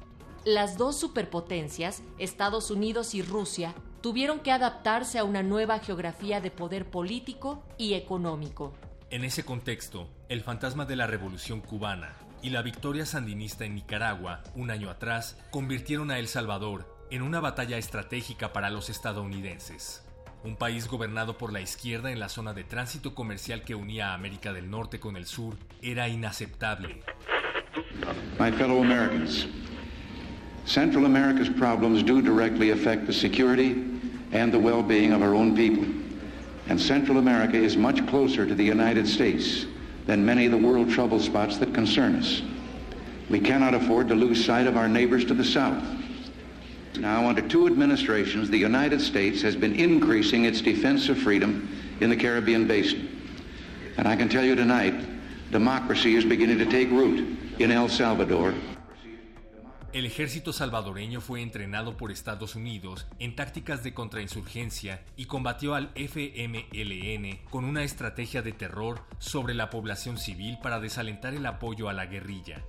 [0.44, 6.52] Las dos superpotencias, Estados Unidos y Rusia, tuvieron que adaptarse a una nueva geografía de
[6.52, 8.72] poder político y económico.
[9.10, 14.44] En ese contexto, el fantasma de la Revolución cubana y la victoria sandinista en Nicaragua,
[14.54, 20.05] un año atrás, convirtieron a El Salvador en una batalla estratégica para los estadounidenses.
[20.46, 24.14] Un país gobernado por la izquierda en la zona de tránsito comercial que unía a
[24.14, 27.02] América del Norte con el sur era inaceptable.
[28.38, 29.48] My fellow Americans,
[30.64, 33.72] Central America's problems do directly affect the security
[34.30, 35.84] and the well-being of our own people.
[36.68, 39.66] And Central America is much closer to the United States
[40.06, 42.42] than many of the world trouble spots that concern us.
[43.28, 45.82] We cannot afford to lose sight of our neighbors to the south.
[46.98, 51.68] Now, under two administrations, the United States has been increasing its defense of freedom
[52.00, 53.08] in the Caribbean basin.
[53.98, 54.94] And I can tell you tonight,
[55.50, 57.24] democracy is beginning to take root
[57.58, 58.54] in El Salvador.
[59.92, 65.90] El ejército salvadoreño fue entrenado por Estados Unidos en tácticas de contrainsurgencia y combatió al
[65.94, 71.94] FMLN con una estrategia de terror sobre la población civil para desalentar el apoyo a
[71.94, 72.62] la guerrilla.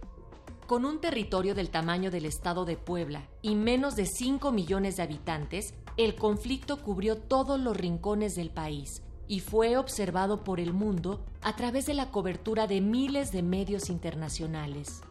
[0.67, 5.03] Con un territorio del tamaño del estado de Puebla y menos de 5 millones de
[5.03, 11.25] habitantes, el conflicto cubrió todos los rincones del país y fue observado por el mundo
[11.41, 15.03] a través de la cobertura de miles de medios internacionales.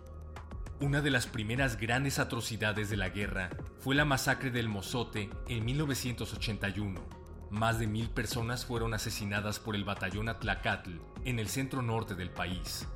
[0.78, 5.64] Una de las primeras grandes atrocidades de la guerra fue la masacre del Mozote en
[5.64, 7.00] 1981.
[7.48, 12.28] Más de mil personas fueron asesinadas por el batallón Atlacatl en el centro norte del
[12.28, 12.86] país.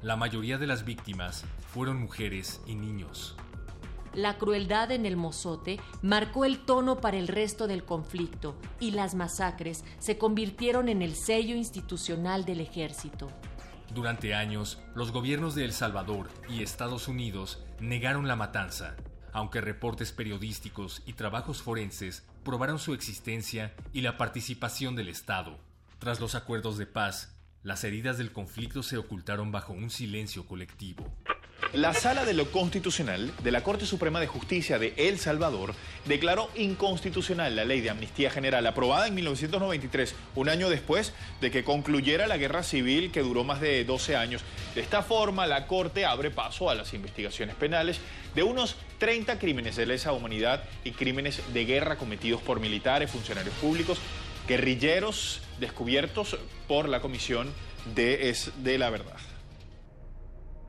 [0.00, 3.34] La mayoría de las víctimas fueron mujeres y niños.
[4.14, 9.16] La crueldad en el Mozote marcó el tono para el resto del conflicto y las
[9.16, 13.28] masacres se convirtieron en el sello institucional del ejército.
[13.92, 18.94] Durante años, los gobiernos de El Salvador y Estados Unidos negaron la matanza,
[19.32, 25.58] aunque reportes periodísticos y trabajos forenses probaron su existencia y la participación del Estado.
[25.98, 27.37] Tras los acuerdos de paz,
[27.68, 31.06] las heridas del conflicto se ocultaron bajo un silencio colectivo.
[31.74, 35.74] La Sala de lo Constitucional de la Corte Suprema de Justicia de El Salvador
[36.06, 41.62] declaró inconstitucional la ley de amnistía general aprobada en 1993, un año después de que
[41.62, 44.42] concluyera la guerra civil que duró más de 12 años.
[44.74, 48.00] De esta forma, la Corte abre paso a las investigaciones penales
[48.34, 53.54] de unos 30 crímenes de lesa humanidad y crímenes de guerra cometidos por militares, funcionarios
[53.56, 53.98] públicos,
[54.48, 57.52] guerrilleros descubiertos por la Comisión
[57.94, 59.18] de, de la Verdad.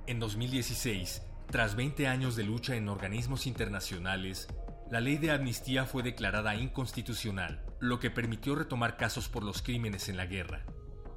[0.05, 4.49] En 2016, tras 20 años de lucha en organismos internacionales,
[4.91, 10.09] la ley de amnistía fue declarada inconstitucional, lo que permitió retomar casos por los crímenes
[10.09, 10.65] en la guerra.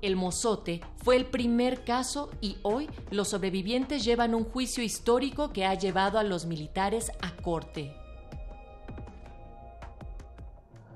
[0.01, 5.64] El Mozote fue el primer caso y hoy los sobrevivientes llevan un juicio histórico que
[5.64, 7.96] ha llevado a los militares a corte.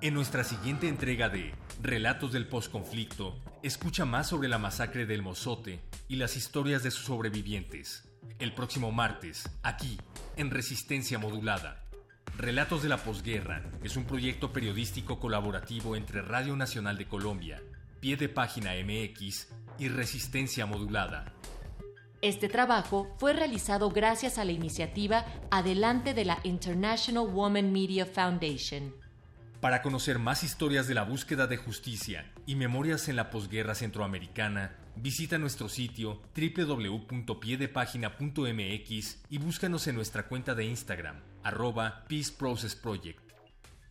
[0.06, 5.80] En nuestra siguiente entrega de Relatos del Postconflicto, escucha más sobre la masacre del Mozote
[6.06, 8.08] y las historias de sus sobrevivientes.
[8.38, 9.98] El próximo martes, aquí,
[10.36, 11.82] en Resistencia Modulada.
[12.38, 17.60] Relatos de la Posguerra es un proyecto periodístico colaborativo entre Radio Nacional de Colombia,
[17.98, 19.48] Pie de Página MX
[19.80, 21.34] y Resistencia Modulada.
[22.22, 28.94] Este trabajo fue realizado gracias a la iniciativa Adelante de la International Women Media Foundation.
[29.66, 34.76] Para conocer más historias de la búsqueda de justicia y memorias en la posguerra centroamericana,
[34.94, 43.18] visita nuestro sitio www.piedepagina.mx y búscanos en nuestra cuenta de Instagram, arroba Peace Process Project.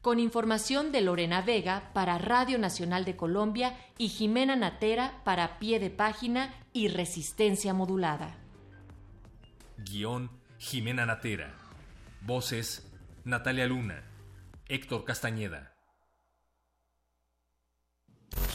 [0.02, 5.82] Con información de Lorena Vega para Radio Nacional de Colombia y Jimena Natera para Pie
[5.82, 8.38] de Página y Resistencia Modulada.
[9.80, 11.54] Guión Jimena Natera.
[12.22, 12.90] Voces
[13.26, 14.15] Natalia Luna.
[14.68, 15.76] Héctor Castañeda.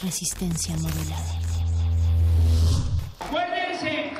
[0.03, 1.39] Resistencia modulada.
[3.17, 4.11] Acuérdense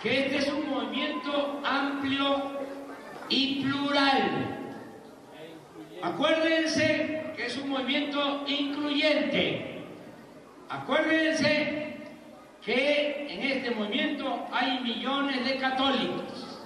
[0.00, 2.52] que este es un movimiento amplio
[3.28, 4.76] y plural.
[6.04, 9.82] Acuérdense que es un movimiento incluyente.
[10.68, 11.96] Acuérdense
[12.64, 16.60] que en este movimiento hay millones de católicos,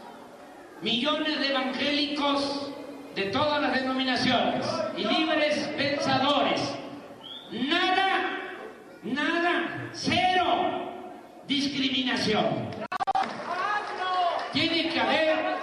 [0.83, 2.76] millones de evangélicos
[3.17, 6.61] de todas las denominaciones y libres pensadores.
[7.51, 8.39] Nada,
[9.03, 10.93] nada, cero
[11.49, 12.45] discriminación.
[14.53, 15.57] Tiene que haber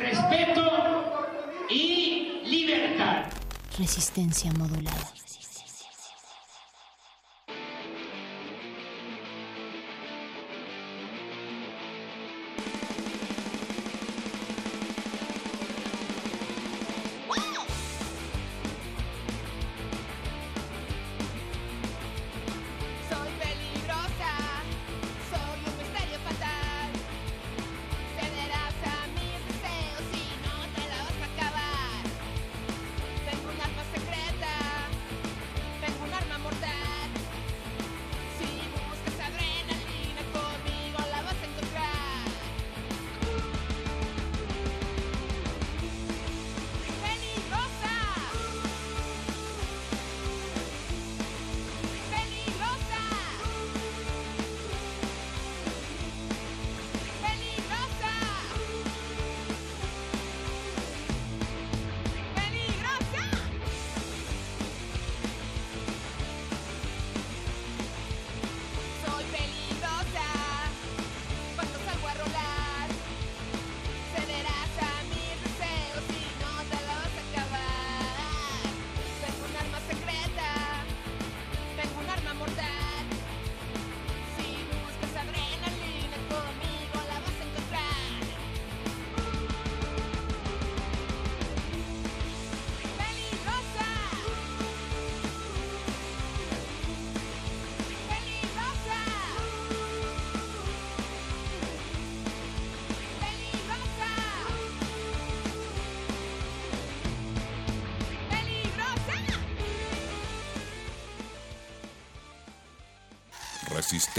[0.00, 1.26] respeto
[1.68, 3.24] y libertad.
[3.76, 5.12] Resistencia modulada.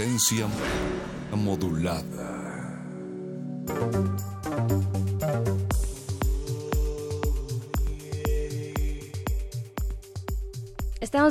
[0.00, 0.48] Resistencia
[1.36, 2.09] modulada.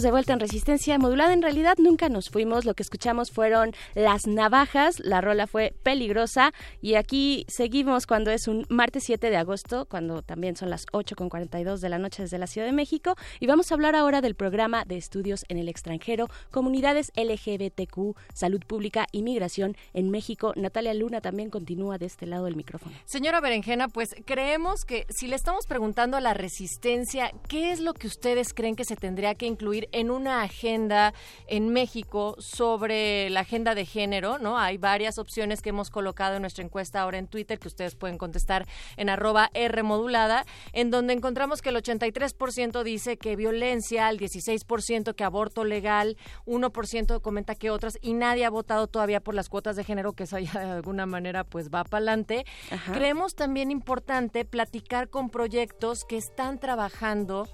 [0.02, 1.34] De vuelta en Resistencia Modulada.
[1.34, 2.64] En realidad nunca nos fuimos.
[2.64, 5.02] Lo que escuchamos fueron las navajas.
[5.02, 6.54] La rola fue peligrosa.
[6.82, 11.18] Y aquí seguimos cuando es un martes 7 de agosto, cuando también son las 8
[11.18, 13.16] con 42 de la noche desde la Ciudad de México.
[13.42, 18.62] Y vamos a hablar ahora del programa de estudios en el extranjero, comunidades LGBTQ, salud
[18.66, 20.54] pública y migración en México.
[20.56, 22.96] Natalia Luna también continúa de este lado del micrófono.
[23.04, 27.94] Señora Berenjena, pues creemos que si le estamos preguntando a la resistencia, ¿qué es lo
[27.94, 31.14] que ustedes creen que se tendría que incluir en una agenda
[31.48, 34.58] en México sobre la agenda de género, ¿no?
[34.58, 38.18] Hay varias opciones que hemos colocado en nuestra encuesta ahora en Twitter que ustedes pueden
[38.18, 38.68] contestar
[38.98, 45.16] en arroba R modulada, en donde encontramos que el 83% dice que violencia, el 16%
[45.16, 49.76] que aborto legal, 1% comenta que otras y nadie ha votado todavía por las cuotas
[49.76, 52.46] de género, que eso ya de alguna manera pues va para adelante.
[52.94, 57.48] Creemos también importante platicar con proyectos que están trabajando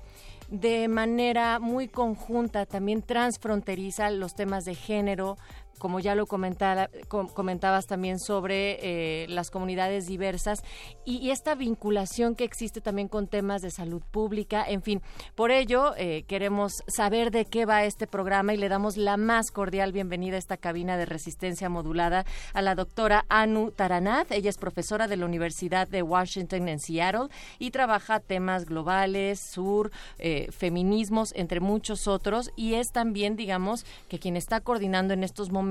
[0.50, 5.38] de manera muy conjunta, también transfronteriza los temas de género,
[5.78, 10.64] como ya lo comentaba, comentabas también sobre eh, las comunidades diversas
[11.06, 14.64] y, esta vinculación que existe también con temas de salud pública.
[14.66, 15.02] En fin,
[15.34, 19.52] por ello eh, queremos saber de qué va este programa y le damos la más
[19.52, 24.32] cordial bienvenida a esta cabina de resistencia modulada a la doctora Anu Taranaz.
[24.32, 27.28] Ella es profesora de la Universidad de Washington en Seattle
[27.60, 32.52] y trabaja temas globales, sur, eh, feminismos, entre muchos otros.
[32.56, 35.65] Y es también, digamos, que quien está coordinando en estos momentos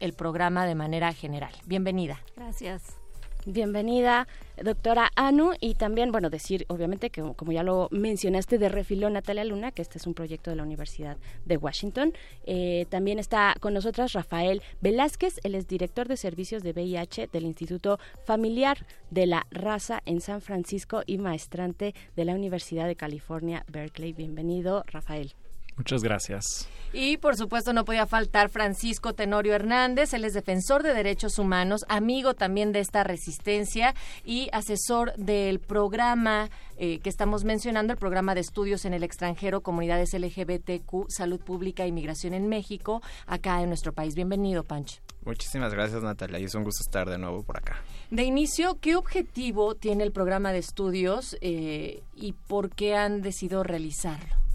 [0.00, 1.52] el programa de manera general.
[1.64, 2.20] Bienvenida.
[2.36, 2.98] Gracias.
[3.46, 4.28] Bienvenida,
[4.62, 9.44] doctora Anu, y también, bueno, decir, obviamente, que como ya lo mencionaste, de refilón Natalia
[9.44, 12.12] Luna, que este es un proyecto de la Universidad de Washington.
[12.44, 17.44] Eh, también está con nosotras Rafael Velázquez, él es director de servicios de VIH del
[17.44, 23.64] Instituto Familiar de la Raza en San Francisco y maestrante de la Universidad de California,
[23.68, 24.12] Berkeley.
[24.12, 25.32] Bienvenido, Rafael.
[25.78, 26.68] Muchas gracias.
[26.92, 31.84] Y por supuesto no podía faltar Francisco Tenorio Hernández, él es defensor de derechos humanos,
[31.88, 38.34] amigo también de esta resistencia y asesor del programa eh, que estamos mencionando, el programa
[38.34, 43.68] de estudios en el extranjero, comunidades LGBTQ, salud pública y migración en México, acá en
[43.68, 44.14] nuestro país.
[44.14, 45.00] Bienvenido, Pancho.
[45.24, 47.76] Muchísimas gracias, Natalia, y es un gusto estar de nuevo por acá.
[48.10, 53.62] De inicio, ¿qué objetivo tiene el programa de estudios eh, y por qué han decidido
[53.62, 54.47] realizarlo?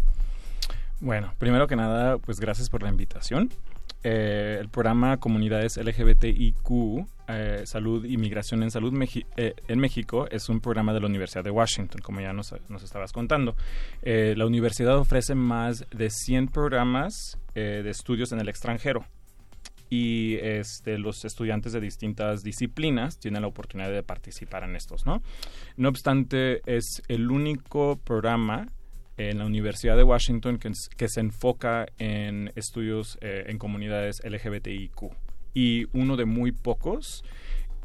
[1.03, 3.49] Bueno, primero que nada, pues gracias por la invitación.
[4.03, 8.93] Eh, el programa Comunidades LGBTIQ, eh, Salud y Migración en Salud
[9.35, 13.11] eh, en México es un programa de la Universidad de Washington, como ya nos, estabas
[13.11, 13.57] contando.
[14.01, 19.05] la universidad ofrece más de 100 programas de estudios en el extranjero
[19.89, 25.21] y este, los estudiantes de distintas disciplinas tienen la oportunidad de participar en estos, ¿no?
[25.75, 28.69] No obstante, es el único programa
[29.17, 35.11] en la Universidad de Washington que, se enfoca en estudios eh, en comunidades LGBTIQ
[35.53, 37.23] y uno de muy pocos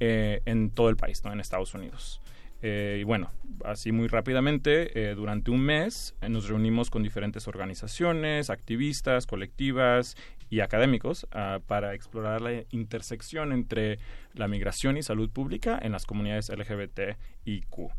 [0.01, 1.33] eh, en todo el país, ¿no?
[1.33, 2.22] en Estados Unidos.
[2.61, 3.31] Eh, y bueno,
[3.64, 10.16] así muy rápidamente, durante un mes nos reunimos con diferentes organizaciones, activistas, colectivas
[10.51, 13.99] y académicos ah, para explorar la intersección entre
[14.35, 17.93] la migración y salud pública en las comunidades LGBTIQ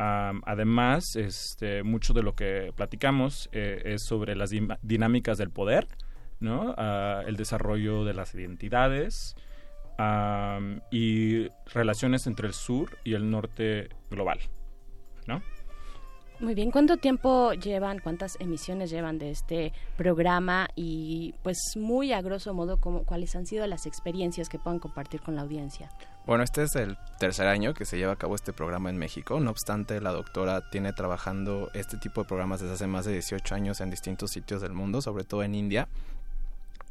[0.00, 4.50] además, este, mucho de lo que platicamos eh, es sobre las
[4.82, 5.86] dinámicas del poder,
[6.40, 6.74] ¿no?
[6.78, 9.36] Ah, el desarrollo de las identidades
[10.90, 14.38] y relaciones entre el sur y el norte global,
[15.26, 15.42] ¿no?
[16.40, 22.22] Muy bien, ¿cuánto tiempo llevan, cuántas emisiones llevan de este programa y pues muy a
[22.22, 25.90] grosso modo cuáles han sido las experiencias que puedan compartir con la audiencia?
[26.26, 29.40] Bueno, este es el tercer año que se lleva a cabo este programa en México.
[29.40, 33.54] No obstante, la doctora tiene trabajando este tipo de programas desde hace más de 18
[33.54, 35.88] años en distintos sitios del mundo, sobre todo en India.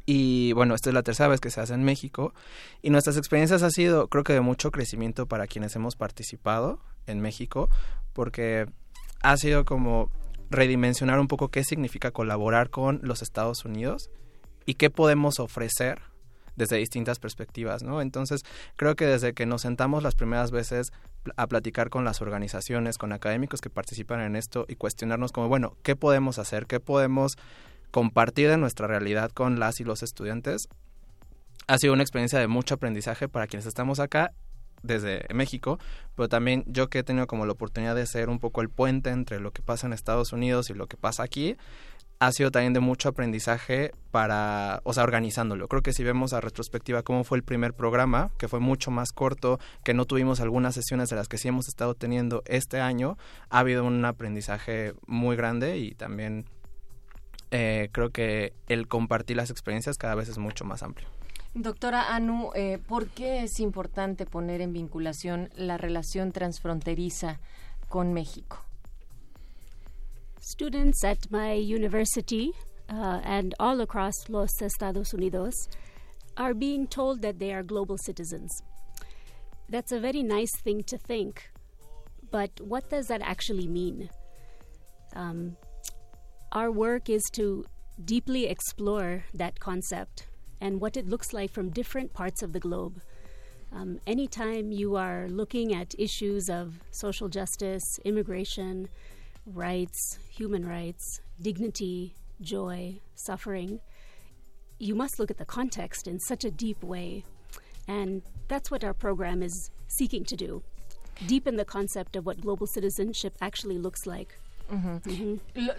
[0.04, 2.34] Y bueno, esta es la tercera vez que se hace en México.
[2.82, 7.20] Y nuestras experiencias han sido, creo que de mucho crecimiento para quienes hemos participado en
[7.20, 7.68] México,
[8.12, 8.66] porque
[9.22, 10.10] ha sido como
[10.50, 14.10] redimensionar un poco qué significa colaborar con los Estados Unidos
[14.66, 16.02] y qué podemos ofrecer
[16.56, 18.00] desde distintas perspectivas, ¿no?
[18.00, 18.44] Entonces,
[18.76, 20.92] creo que desde que nos sentamos las primeras veces
[21.36, 25.76] a platicar con las organizaciones, con académicos que participan en esto y cuestionarnos como, bueno,
[25.82, 26.66] ¿qué podemos hacer?
[26.66, 27.36] ¿Qué podemos
[27.90, 30.68] compartir de nuestra realidad con las y los estudiantes?
[31.66, 34.32] Ha sido una experiencia de mucho aprendizaje para quienes estamos acá
[34.82, 35.78] desde México,
[36.16, 39.10] pero también yo que he tenido como la oportunidad de ser un poco el puente
[39.10, 41.56] entre lo que pasa en Estados Unidos y lo que pasa aquí,
[42.20, 45.68] ha sido también de mucho aprendizaje para, o sea, organizándolo.
[45.68, 49.12] Creo que si vemos a retrospectiva cómo fue el primer programa, que fue mucho más
[49.12, 53.16] corto, que no tuvimos algunas sesiones de las que sí hemos estado teniendo este año,
[53.48, 56.44] ha habido un aprendizaje muy grande y también
[57.50, 61.08] eh, creo que el compartir las experiencias cada vez es mucho más amplio.
[61.54, 67.40] Doctora Anu, eh, ¿por qué es importante poner en vinculación la relación transfronteriza
[67.88, 68.62] con México?
[70.42, 72.52] Students at my university
[72.88, 75.52] uh, and all across los Estados Unidos
[76.38, 78.50] are being told that they are global citizens.
[79.68, 81.50] That's a very nice thing to think,
[82.30, 84.08] but what does that actually mean?
[85.14, 85.56] Um,
[86.52, 87.66] our work is to
[88.02, 90.26] deeply explore that concept
[90.58, 93.02] and what it looks like from different parts of the globe.
[93.72, 98.88] Um, anytime you are looking at issues of social justice, immigration,
[99.54, 103.80] rights, human rights, dignity, joy, suffering,
[104.78, 107.24] you must look at the context in such a deep way.
[107.86, 110.62] And that's what our program is seeking to do
[111.26, 114.34] deepen the concept of what global citizenship actually looks like.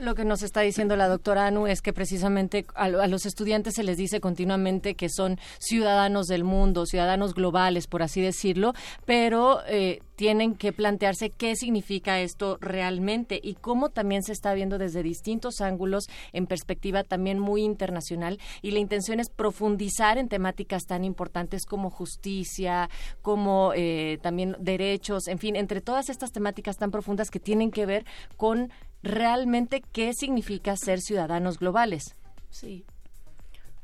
[0.01, 3.83] Lo, que nos está diciendo la doctora Anu es que precisamente a, los estudiantes se
[3.83, 8.73] les dice continuamente que son ciudadanos del mundo, ciudadanos globales, por así decirlo,
[9.05, 14.77] pero eh, tienen que plantearse qué significa esto realmente y cómo también se está viendo
[14.77, 20.83] desde distintos ángulos en perspectiva también muy internacional y la intención es profundizar en temáticas
[20.85, 22.87] tan importantes como justicia,
[23.23, 27.87] como eh, también derechos, en fin, entre todas estas temáticas tan profundas que tienen que
[27.87, 28.05] ver
[28.37, 28.69] con
[29.01, 32.15] realmente qué significa ser ciudadanos globales.
[32.51, 32.85] Sí.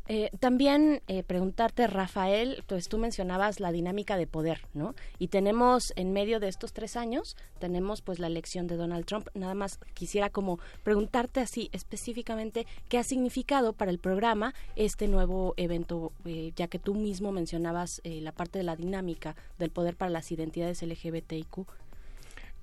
[0.09, 4.95] Eh, también eh, preguntarte, Rafael, pues tú mencionabas la dinámica de poder, ¿no?
[5.19, 9.27] Y tenemos en medio de estos tres años, tenemos pues la elección de Donald Trump.
[9.33, 15.53] Nada más quisiera como preguntarte así específicamente qué ha significado para el programa este nuevo
[15.57, 20.09] evento, eh, ya que tú mismo mencionabas la parte de la dinámica del poder para
[20.09, 21.65] las identidades LGBTIQ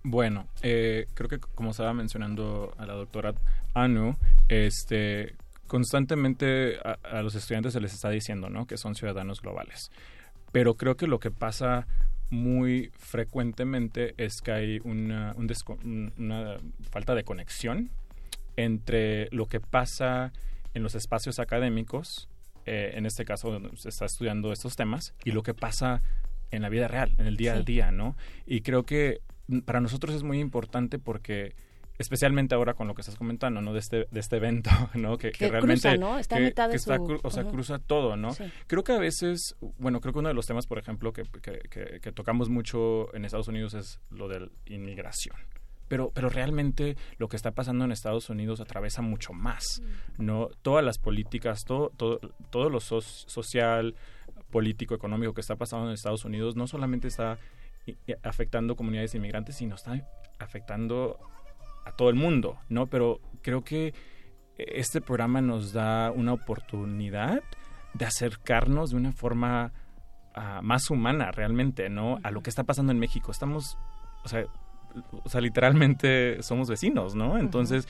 [0.06, 3.34] bueno, creo que como estaba mencionando a la doctora
[3.72, 4.16] Anu,
[4.48, 5.34] este,
[5.74, 8.64] constantemente a, los estudiantes se les está diciendo, ¿no?
[8.64, 9.90] Que son ciudadanos globales.
[10.52, 11.88] Pero creo que lo que pasa
[12.30, 16.58] muy frecuentemente es que hay una, una
[16.92, 17.90] falta de conexión
[18.56, 20.32] entre lo que pasa
[20.74, 22.28] en los espacios académicos,
[22.66, 26.02] eh, en este caso donde se está estudiando estos temas, y lo que pasa
[26.52, 28.16] en la vida real, en el día a día, ¿no?
[28.46, 29.22] Y creo que
[29.64, 31.56] para nosotros es muy importante porque
[31.98, 33.72] especialmente ahora con lo que estás comentando, ¿no?
[33.72, 35.16] De este, de este evento, ¿no?
[35.16, 35.60] Que, realmente...
[35.60, 36.18] Cruza, ¿no?
[36.18, 36.76] Está mitad de
[37.22, 38.30] O sea, cruza todo, ¿no?
[38.66, 42.12] Creo que a veces, bueno, creo que uno de los temas, por ejemplo, que, que,
[42.12, 45.36] tocamos mucho en Estados Unidos es lo de la inmigración.
[45.86, 49.82] Pero, pero realmente lo que está pasando en Estados Unidos atraviesa mucho más,
[50.16, 50.24] mm.
[50.24, 50.48] ¿no?
[50.62, 52.20] Todas las políticas, todo, todo,
[52.50, 53.94] todo lo social,
[54.50, 57.38] político, económico que está pasando en Estados Unidos no solamente está
[58.22, 60.06] afectando comunidades inmigrantes, sino está
[60.38, 61.18] afectando
[61.84, 62.86] a todo el mundo, ¿no?
[62.86, 63.94] Pero creo que
[64.56, 67.42] este programa nos da una oportunidad
[67.94, 69.72] de acercarnos de una forma
[70.34, 72.18] ah, más humana realmente, ¿no?
[72.22, 73.30] A lo que está pasando en México.
[73.30, 73.76] Estamos,
[74.24, 74.44] o sea,
[75.24, 77.38] o sea literalmente somos vecinos, ¿no?
[77.38, 77.88] Entonces,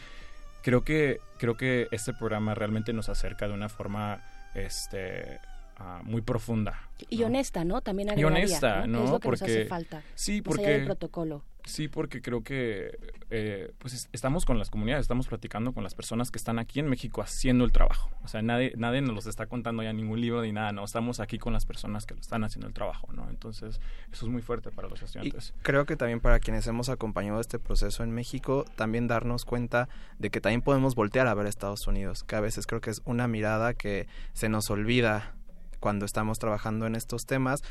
[0.63, 4.23] creo que creo que este programa realmente nos acerca de una forma
[4.55, 5.41] este
[5.77, 6.89] Ah, muy profunda.
[7.11, 7.81] Y honesta, ¿no?
[7.81, 9.05] También y honesta, ¿no?
[9.05, 10.03] Es lo que porque, nos hace falta.
[10.15, 10.77] Sí, porque...
[10.77, 11.43] el protocolo.
[11.65, 12.99] Sí, porque creo que
[13.31, 16.89] eh, pues estamos con las comunidades, estamos platicando con las personas que están aquí en
[16.89, 18.11] México haciendo el trabajo.
[18.23, 20.85] O sea, nadie, nadie nos los está contando ya ningún libro ni nada, no.
[20.85, 23.31] Estamos aquí con las personas que lo están haciendo el trabajo, ¿no?
[23.31, 23.81] Entonces,
[24.13, 25.55] eso es muy fuerte para los estudiantes.
[25.63, 29.89] creo que también para quienes hemos acompañado este proceso en México, también darnos cuenta
[30.19, 32.91] de que también podemos voltear a ver a Estados Unidos, que a veces creo que
[32.91, 35.35] es una mirada que se nos olvida
[35.81, 37.63] cuando estamos trabajando en estos temas,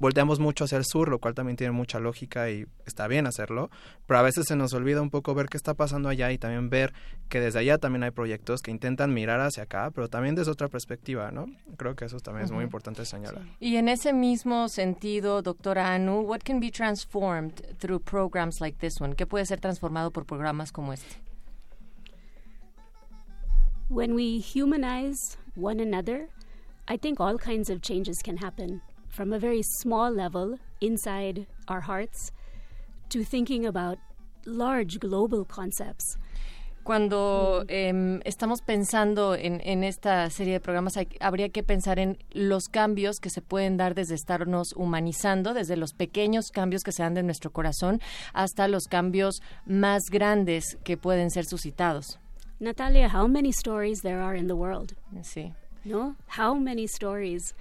[0.00, 3.70] volteamos mucho hacia el sur, lo cual también tiene mucha lógica y está bien hacerlo,
[4.06, 6.70] pero a veces se nos olvida un poco ver qué está pasando allá y también
[6.70, 6.92] ver
[7.28, 10.68] que desde allá también hay proyectos que intentan mirar hacia acá, pero también desde otra
[10.68, 11.46] perspectiva, ¿no?
[11.76, 13.42] Creo que eso también es muy importante señalar.
[13.60, 19.00] Y en ese mismo sentido, doctora Anu, what can be transformed through programs like this
[19.00, 19.14] one?
[19.14, 21.16] ¿Qué puede ser transformado por programas como este?
[23.90, 26.28] When we humanize one another,
[26.88, 28.80] I think all kinds of changes can happen
[29.10, 32.32] from a very small level inside our hearts
[33.10, 33.98] to thinking about
[34.46, 36.16] large global concepts.
[36.82, 42.16] Cuando eh, estamos pensando en, en, esta serie de programas, hay, habría que pensar en
[42.32, 47.02] los cambios que se pueden dar desde estarnos humanizando, desde los pequeños cambios que se
[47.02, 48.00] dan de nuestro corazón
[48.32, 52.18] hasta los cambios más grandes que pueden ser suscitados.
[52.60, 54.94] Natalia, how many stories there are in the world?
[55.22, 55.52] Sí.
[55.84, 56.16] No?
[56.38, 57.54] How many stories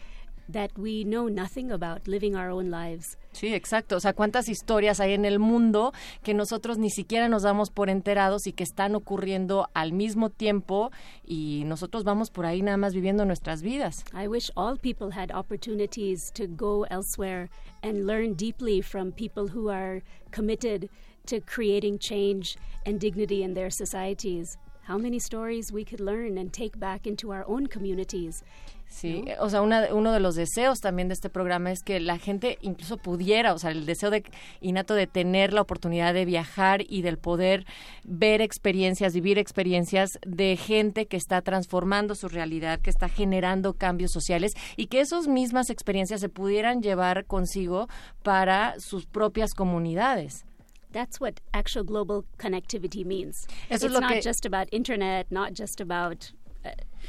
[0.51, 3.17] that we know nothing about living our own lives.
[3.31, 3.97] Sí, exacto.
[3.97, 5.93] O sea, cuántas historias hay en el mundo
[6.23, 10.91] que nosotros ni siquiera nos damos por enterados y que están ocurriendo al mismo tiempo
[11.25, 14.03] y nosotros vamos por ahí nada más viviendo nuestras vidas.
[14.13, 17.49] I wish all people had opportunities to go elsewhere
[17.83, 20.89] and learn deeply from people who are committed
[21.27, 24.57] to creating change and dignity in their societies.
[24.87, 28.43] How many stories we could learn and take back into our own communities
[28.89, 32.17] Sí, o sea, una, uno de los deseos también de este programa es que la
[32.17, 34.23] gente incluso pudiera, o sea, el deseo de
[34.61, 37.65] innato de tener la oportunidad de viajar y del poder
[38.03, 44.11] ver experiencias, vivir experiencias de gente que está transformando su realidad, que está generando cambios
[44.11, 47.87] sociales y que esas mismas experiencias se pudieran llevar consigo
[48.23, 50.45] para sus propias comunidades.
[50.91, 53.45] That's what actual global connectivity means.
[53.69, 56.31] Eso it's es lo not que just about internet, not just about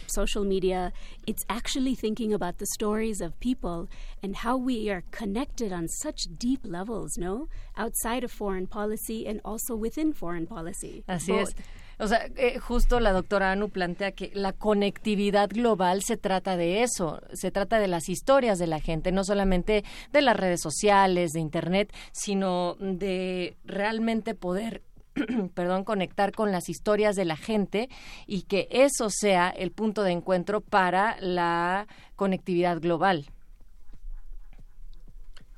[0.07, 0.93] social media.
[1.27, 3.89] It's actually thinking about the stories of people
[4.23, 7.49] and how we are connected on such deep levels, no?
[7.77, 11.05] Outside of foreign policy and also within foreign policy.
[11.09, 11.51] Así Both.
[11.51, 11.55] es.
[12.01, 16.83] O sea, eh, justo la doctora Anu plantea que la conectividad global se trata de
[16.83, 21.33] eso, se trata de las historias de la gente, no solamente de las redes sociales,
[21.33, 24.81] de Internet, sino de realmente poder
[25.55, 27.89] perdón, conectar con las historias de la gente
[28.27, 31.87] y que eso sea el punto de encuentro para la
[32.17, 33.27] conectividad global.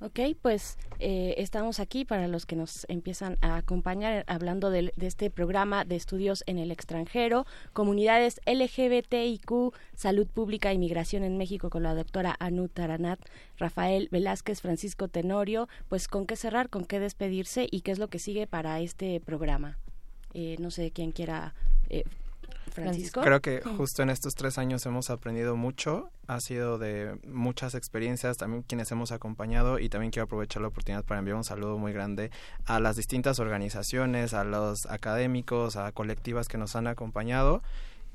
[0.04, 5.06] Ok, pues eh, estamos aquí para los que nos empiezan a acompañar hablando de, de,
[5.06, 11.70] este programa de estudios en el extranjero, comunidades LGBTIQ, salud pública y migración en México
[11.70, 13.20] con la doctora Anu Taranat,
[13.58, 15.68] Rafael Velázquez, Francisco Tenorio.
[15.88, 19.20] Pues con qué cerrar, con qué despedirse y qué es lo que sigue para este
[19.20, 19.78] programa.
[20.34, 21.54] Eh, no sé quién quiera.
[21.90, 22.02] Eh,
[22.72, 23.20] Francisco.
[23.20, 28.36] Creo que justo en estos tres años hemos aprendido mucho, ha sido de muchas experiencias,
[28.36, 31.92] también quienes hemos acompañado y también quiero aprovechar la oportunidad para enviar un saludo muy
[31.92, 32.30] grande
[32.64, 37.62] a las distintas organizaciones, a los académicos, a colectivas que nos han acompañado.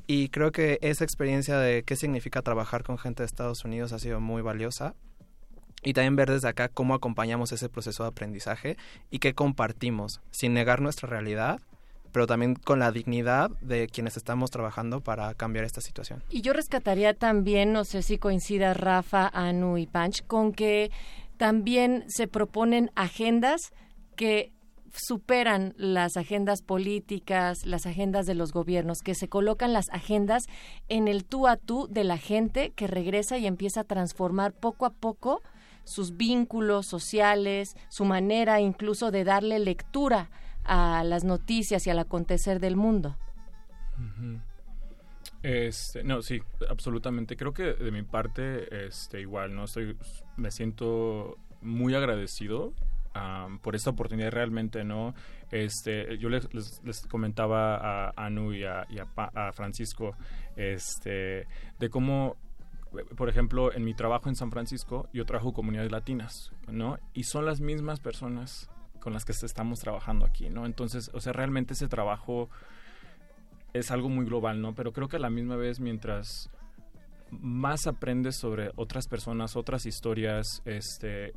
[0.07, 3.99] Y creo que esa experiencia de qué significa trabajar con gente de Estados Unidos ha
[3.99, 4.95] sido muy valiosa
[5.83, 8.77] y también ver desde acá cómo acompañamos ese proceso de aprendizaje
[9.11, 11.59] y qué compartimos, sin negar nuestra realidad,
[12.11, 16.23] pero también con la dignidad de quienes estamos trabajando para cambiar esta situación.
[16.29, 20.91] Y yo rescataría también, no sé si coincida Rafa, Anu y Panch, con que
[21.37, 23.71] también se proponen agendas
[24.15, 24.51] que
[24.93, 30.45] superan las agendas políticas, las agendas de los gobiernos, que se colocan las agendas
[30.87, 34.85] en el tú a tú de la gente que regresa y empieza a transformar poco
[34.85, 35.41] a poco
[35.83, 40.29] sus vínculos sociales, su manera incluso de darle lectura
[40.67, 43.17] a las noticias y al acontecer del mundo.
[45.41, 47.35] Este, no, sí, absolutamente.
[47.35, 49.97] Creo que de mi parte, este, igual, no estoy,
[50.35, 52.73] me siento muy agradecido
[53.63, 55.15] por esta oportunidad realmente, ¿no?
[55.49, 60.15] Este, yo les, les, les comentaba a Anu y a, y a, a Francisco,
[60.55, 61.47] este,
[61.79, 62.35] de cómo
[63.15, 66.97] por ejemplo, en mi trabajo en San Francisco, yo trabajo comunidades latinas, ¿no?
[67.13, 68.69] Y son las mismas personas
[69.07, 70.65] con las que estamos trabajando aquí, ¿no?
[70.65, 72.49] Entonces, o sea, realmente ese trabajo
[73.71, 74.75] es algo muy global, ¿no?
[74.75, 76.49] Pero creo que a la misma vez, mientras
[77.31, 81.31] más aprendes sobre otras personas, otras historias, este,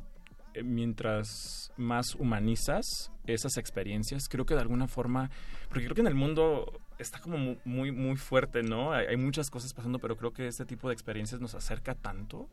[0.61, 5.31] mientras más humanizas esas experiencias, creo que de alguna forma,
[5.69, 8.91] porque creo que en el mundo está como muy, muy fuerte, ¿no?
[8.91, 12.49] Hay, hay muchas cosas pasando, pero creo que este tipo de experiencias nos acerca tanto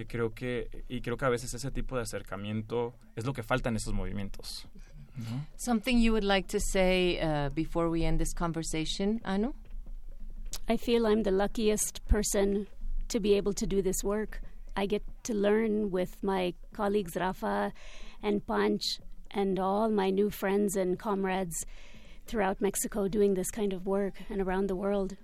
[0.00, 3.42] que creo que, y creo que a veces ese tipo de acercamiento es lo que
[3.42, 4.66] falta en esos movimientos.
[5.16, 5.46] ¿no?
[5.56, 9.52] Something you would like to say uh, before we end this conversation, Anu?
[10.68, 12.66] I feel I'm the luckiest person
[13.08, 14.40] to be able to do this work.
[14.74, 17.72] I get to learn with my colleagues Rafa
[18.22, 19.00] and Panch
[19.32, 21.66] and all my new friends and comrades
[22.26, 25.16] throughout Mexico doing this kind of work and around the world.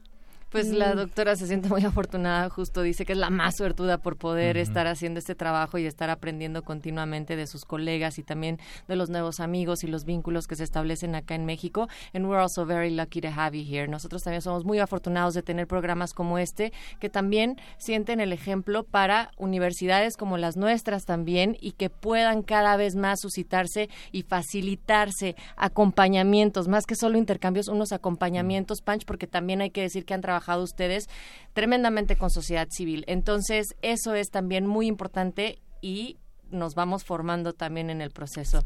[0.50, 0.74] Pues mm.
[0.74, 4.56] la doctora se siente muy afortunada, justo dice que es la más suertuda por poder
[4.56, 4.62] uh -huh.
[4.62, 9.10] estar haciendo este trabajo y estar aprendiendo continuamente de sus colegas y también de los
[9.10, 11.88] nuevos amigos y los vínculos que se establecen acá en México.
[12.14, 13.88] And we're also very lucky to have you here.
[13.88, 18.84] Nosotros también somos muy afortunados de tener programas como este que también sienten el ejemplo
[18.84, 25.34] para universidades como las nuestras también y que puedan cada vez más suscitarse y facilitarse
[25.56, 30.20] acompañamientos, más que solo intercambios, unos acompañamientos, Punch, porque también hay que decir que han
[30.20, 31.08] trabajado trabajado ustedes
[31.54, 33.04] tremendamente con sociedad civil.
[33.06, 36.18] Entonces, eso es también muy importante y
[36.50, 38.62] nos vamos formando también en el proceso.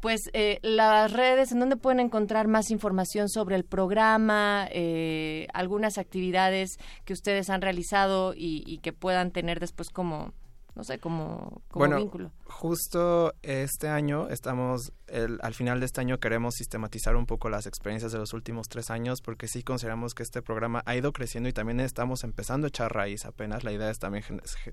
[0.00, 5.96] pues eh, las redes, ¿en dónde pueden encontrar más información sobre el programa, eh, algunas
[5.96, 10.34] actividades que ustedes han realizado y, y que puedan tener después como
[10.76, 12.30] no sé, como, como bueno, vínculo.
[12.48, 17.66] Justo este año estamos, el, al final de este año queremos sistematizar un poco las
[17.66, 21.48] experiencias de los últimos tres años porque sí consideramos que este programa ha ido creciendo
[21.48, 23.64] y también estamos empezando a echar raíz apenas.
[23.64, 24.24] La idea es también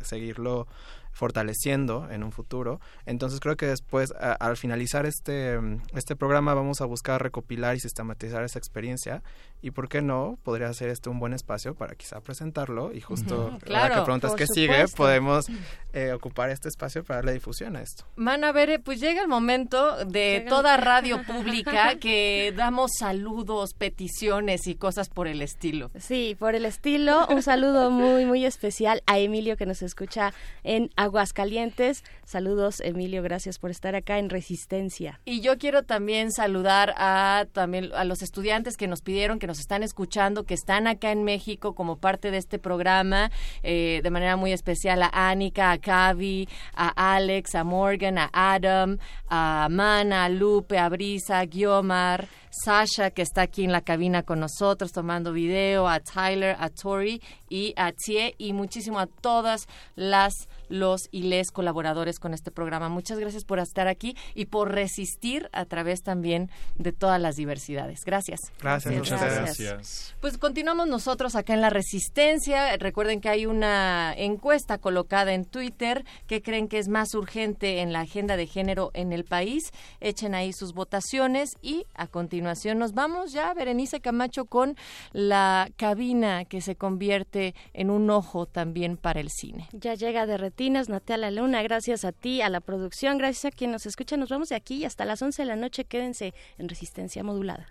[0.02, 0.68] seguirlo
[1.12, 2.80] fortaleciendo en un futuro.
[3.08, 5.60] Entonces creo que después, a, al finalizar este,
[5.96, 9.24] este programa, vamos a buscar recopilar y sistematizar esa experiencia
[9.62, 13.48] y por qué no, podría ser este un buen espacio para quizá presentarlo y justo
[13.48, 13.60] uh -huh.
[13.62, 15.46] claro, la que preguntas que sigue, podemos
[15.94, 18.06] eh, ocupar este espacio para darle difusión a esto.
[18.16, 23.74] Van a ver, pues llega el momento de llega toda radio pública que damos saludos,
[23.74, 25.90] peticiones y cosas por el estilo.
[25.98, 30.34] Sí, por el estilo, un saludo muy, muy especial a Emilio que nos escucha
[30.64, 32.04] en Aguascalientes.
[32.26, 35.20] Saludos, Emilio, gracias por estar acá en Resistencia.
[35.26, 39.60] Y yo quiero también saludar a también a los estudiantes que nos pidieron, que nos
[39.60, 44.36] están escuchando, que están acá en México como parte de este programa, eh, de manera
[44.36, 48.98] muy especial a Anika, a Cavi, a Alex, a Morgan, a Adam,
[49.30, 54.24] a Mana, a Lupe, a Brisa, a Guiomar, Sasha, que está aquí en la cabina
[54.24, 59.68] con nosotros tomando video, a Tyler, a Tori y a Tie y muchísimo a todas
[59.96, 60.34] las
[60.74, 62.90] los y les colaboradores con este programa.
[62.90, 68.04] Muchas gracias por estar aquí y por resistir a través también de todas las diversidades.
[68.04, 68.40] Gracias.
[68.60, 69.60] Gracias, muchas gracias.
[69.60, 70.16] gracias.
[70.20, 72.76] Pues continuamos nosotros acá en la Resistencia.
[72.78, 77.94] Recuerden que hay una encuesta colocada en Twitter que creen que es más urgente en
[77.94, 79.72] la agenda de género en el país.
[80.02, 84.76] Echen ahí sus votaciones y a continuación nos vamos ya, Berenice Camacho, con
[85.12, 89.70] la cabina que se convierte en un ojo también para el cine.
[89.72, 93.74] Ya llega de retinas, Natalia Luna, gracias a ti, a la producción, gracias a quien
[93.74, 94.16] nos escucha.
[94.16, 95.84] Nos vamos de aquí y hasta las 11 de la noche.
[95.84, 97.68] Quédense en resistencia modulada.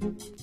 [0.00, 0.37] La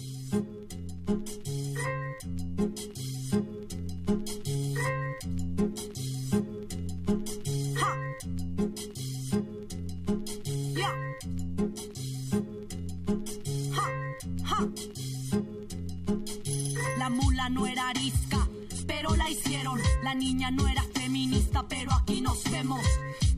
[20.16, 22.82] niña no era feminista, pero aquí nos vemos.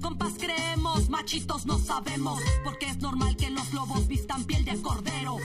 [0.01, 5.37] Compas creemos, machitos no sabemos, porque es normal que los lobos vistan piel de cordero.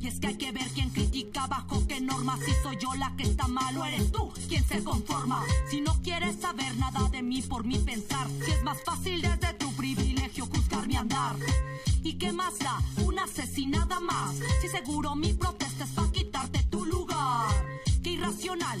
[0.00, 3.14] Y es que hay que ver quién critica bajo qué normas, si soy yo la
[3.16, 5.44] que está mal o eres tú quien se conforma.
[5.70, 9.54] Si no quieres saber nada de mí por mi pensar, si es más fácil desde
[9.54, 11.36] tu privilegio juzgar mi andar.
[12.02, 12.78] ¿Y qué más da?
[13.04, 14.36] Una asesinada más.
[14.62, 17.54] Si seguro mi protesta es para quitarte tu lugar.
[18.02, 18.80] Qué irracional,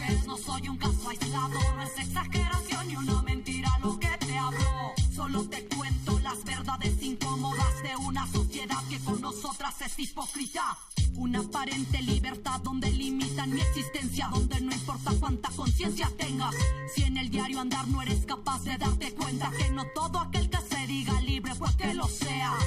[0.51, 4.93] soy un caso aislado, no es exageración ni una mentira lo que te hablo.
[5.15, 10.77] Solo te cuento las verdades incómodas de una sociedad que con nosotras es hipócrita.
[11.15, 16.55] Una aparente libertad donde limitan mi existencia, donde no importa cuánta conciencia tengas.
[16.93, 20.49] Si en el diario andar no eres capaz de darte cuenta que no todo aquel
[20.49, 22.57] que se diga libre pues que lo sea.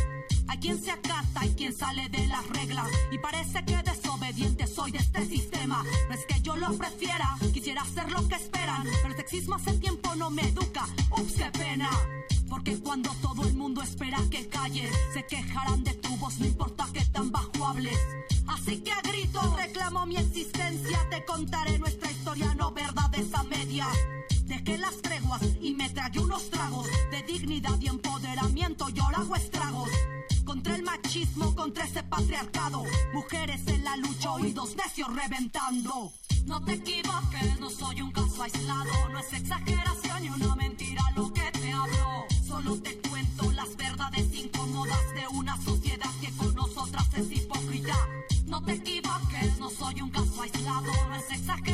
[0.49, 3.83] Hay quien se acata y quien sale de las reglas y parece que
[4.67, 5.85] soy de este sistema.
[6.09, 9.75] No es que yo lo prefiera, quisiera hacer lo que esperan, pero el sexismo hace
[9.75, 10.87] tiempo no me educa.
[11.11, 11.91] Ups, qué pena.
[12.49, 16.87] Porque cuando todo el mundo espera que calles, se quejarán de tu voz, no importa
[16.93, 17.99] que tan bajo hables.
[18.47, 23.95] Así que a grito reclamo mi existencia, te contaré nuestra historia, no verdades a medias.
[24.47, 29.37] Dejé las treguas y me tragué unos tragos de dignidad y empoderamiento y ahora hago
[29.37, 29.91] estragos.
[30.55, 32.85] Contra el machismo, contra ese patriarcado.
[33.13, 36.13] Mujeres en la lucha, oídos necios reventando.
[36.47, 39.09] No te equivoques, no soy un caso aislado.
[39.11, 42.27] No es exageración ni una mentira lo que te hablo.
[42.47, 47.97] Solo te cuento las verdades incómodas de una sociedad que con nosotras es hipócrita.
[48.47, 50.93] No te equivoques, no soy un caso aislado.
[51.09, 51.74] No es exageración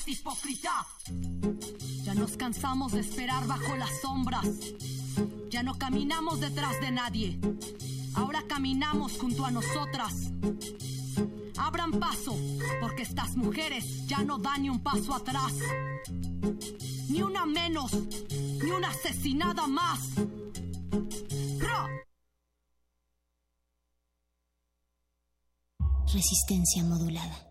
[0.00, 0.86] es hipócrita.
[2.04, 4.46] Ya nos cansamos de esperar bajo las sombras.
[5.50, 7.40] Ya no caminamos detrás de nadie.
[8.14, 10.14] Ahora caminamos junto a nosotras.
[11.56, 12.36] Abran paso,
[12.80, 15.52] porque estas mujeres ya no dan ni un paso atrás.
[17.08, 17.92] Ni una menos,
[18.62, 20.00] ni una asesinada más.
[26.12, 27.50] Resistencia modulada.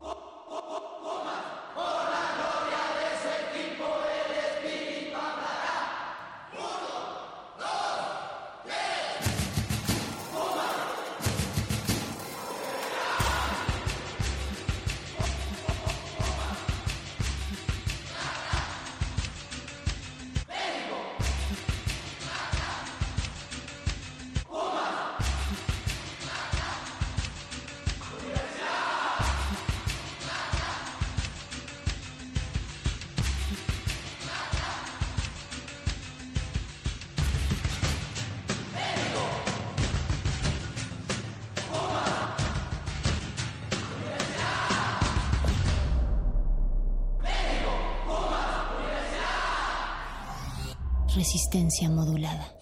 [51.88, 52.54] Modulada.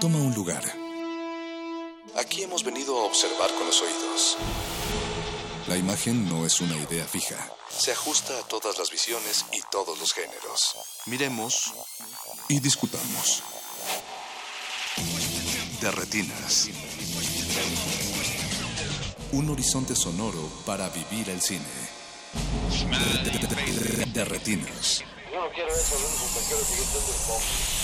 [0.00, 0.62] Toma un lugar.
[2.16, 4.36] Aquí hemos venido a observar con los oídos.
[5.66, 7.36] La imagen no es una idea fija.
[7.68, 10.76] Se ajusta a todas las visiones y todos los géneros.
[11.06, 11.72] Miremos
[12.48, 13.42] y discutamos.
[15.84, 16.70] De retinas.
[19.32, 21.60] Un horizonte sonoro para vivir el cine.
[24.14, 25.04] De retinas.
[25.30, 27.83] Yo no quiero eso, lo único que quiero es seguir siendo el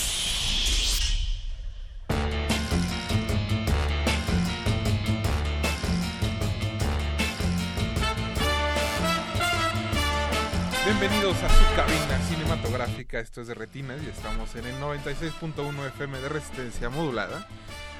[11.01, 16.21] Bienvenidos a su cabina cinematográfica, esto es de Retinas y estamos en el 96.1 FM
[16.21, 17.47] de resistencia modulada.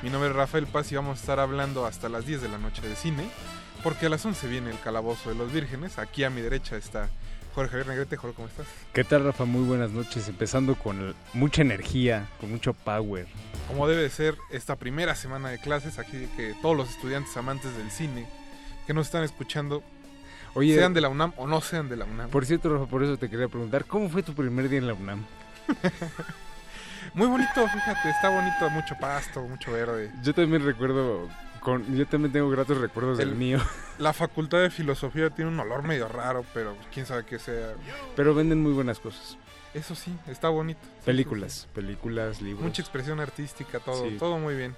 [0.03, 2.59] Mi nombre es Rafael Paz y vamos a estar hablando hasta las 10 de la
[2.59, 3.27] noche de cine,
[3.81, 5.97] porque a las 11 viene el Calabozo de los Vírgenes.
[5.97, 7.09] Aquí a mi derecha está
[7.55, 8.17] Jorge Javier Negrete.
[8.17, 8.67] Jorge, ¿cómo estás?
[8.93, 9.45] ¿Qué tal, Rafa?
[9.45, 10.27] Muy buenas noches.
[10.27, 13.25] Empezando con mucha energía, con mucho power.
[13.67, 17.75] Como debe de ser esta primera semana de clases, aquí que todos los estudiantes amantes
[17.75, 18.27] del cine
[18.85, 19.81] que nos están escuchando,
[20.53, 22.29] Oye, sean de la UNAM o no sean de la UNAM.
[22.29, 24.93] Por cierto, Rafa, por eso te quería preguntar, ¿cómo fue tu primer día en la
[24.93, 25.23] UNAM?
[27.13, 30.11] Muy bonito, fíjate, está bonito, mucho pasto, mucho verde.
[30.23, 31.27] Yo también recuerdo,
[31.59, 33.59] con, yo también tengo gratos recuerdos del El- mío.
[33.97, 37.73] La facultad de filosofía tiene un olor medio raro, pero quién sabe qué sea.
[38.15, 39.37] Pero venden muy buenas cosas.
[39.73, 40.81] Eso sí, está bonito.
[41.05, 42.63] Películas, películas, libros.
[42.63, 44.17] Mucha expresión artística, todo, Sí.
[44.19, 44.75] todo muy bien.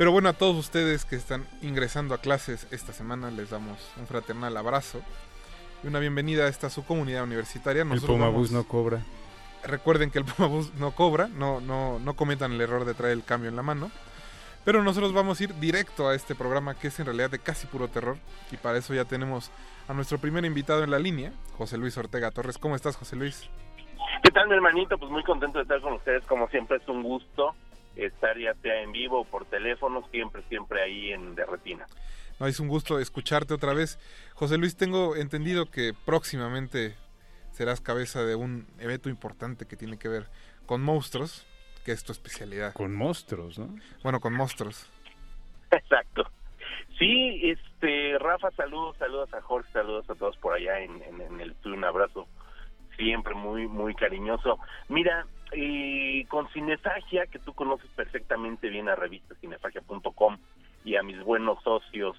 [0.00, 4.06] Pero bueno, a todos ustedes que están ingresando a clases esta semana les damos un
[4.06, 5.02] fraternal abrazo
[5.84, 7.82] y una bienvenida a esta su comunidad universitaria.
[7.82, 9.02] El Pumabús vamos- no cobra.
[9.62, 13.24] Recuerden que el Pumabús no cobra, no, no, no cometan el error de traer el
[13.24, 13.90] cambio en la mano.
[14.64, 17.66] Pero nosotros vamos a ir directo a este programa que es en realidad de casi
[17.66, 18.16] puro terror.
[18.50, 19.50] Y para eso ya tenemos
[19.86, 22.56] a nuestro primer invitado en la línea, José Luis Ortega Torres.
[22.56, 23.50] ¿Cómo estás, José Luis?
[24.22, 24.96] ¿Qué tal, mi hermanito?
[24.96, 26.24] Pues muy contento de estar con ustedes.
[26.24, 27.54] Como siempre, es un gusto
[27.96, 31.86] estar ya sea en vivo o por teléfono, siempre, siempre ahí en De Retina.
[32.38, 33.98] No, es un gusto escucharte otra vez.
[34.34, 36.96] José Luis, tengo entendido que próximamente
[37.52, 40.26] serás cabeza de un evento importante que tiene que ver
[40.64, 41.46] con monstruos,
[41.84, 42.72] que es tu especialidad.
[42.72, 43.74] Con monstruos, ¿no?
[44.02, 44.90] Bueno, con monstruos.
[45.70, 46.30] Exacto.
[46.98, 51.40] Sí, este, Rafa, saludos, saludos a Jorge, saludos a todos por allá en, en, en
[51.40, 52.26] el un abrazo
[52.96, 54.58] siempre muy, muy cariñoso.
[54.88, 60.38] Mira, eh, con Cinefagia, que tú conoces perfectamente bien a revista cinefagia.com
[60.84, 62.16] y a mis buenos socios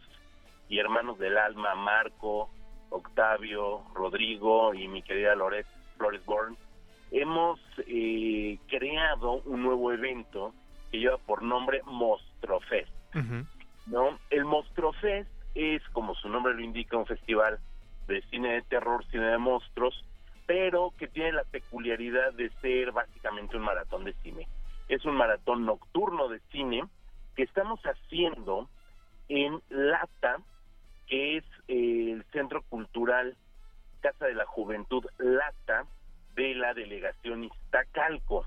[0.69, 2.49] y hermanos del alma, Marco,
[2.89, 5.65] Octavio, Rodrigo y mi querida Loret
[5.97, 6.57] Flores Born,
[7.11, 10.53] hemos eh, creado un nuevo evento
[10.91, 12.91] que lleva por nombre Mostrofest.
[13.87, 14.19] ¿no?
[14.29, 17.59] El Monstrofest es, como su nombre lo indica, un festival
[18.07, 20.05] de cine de terror, cine de monstruos,
[20.51, 24.49] pero que tiene la peculiaridad de ser básicamente un maratón de cine.
[24.89, 26.83] Es un maratón nocturno de cine
[27.37, 28.67] que estamos haciendo
[29.29, 30.39] en Lata,
[31.07, 33.37] que es eh, el Centro Cultural
[34.01, 35.85] Casa de la Juventud Lata
[36.35, 38.45] de la delegación Iztacalco.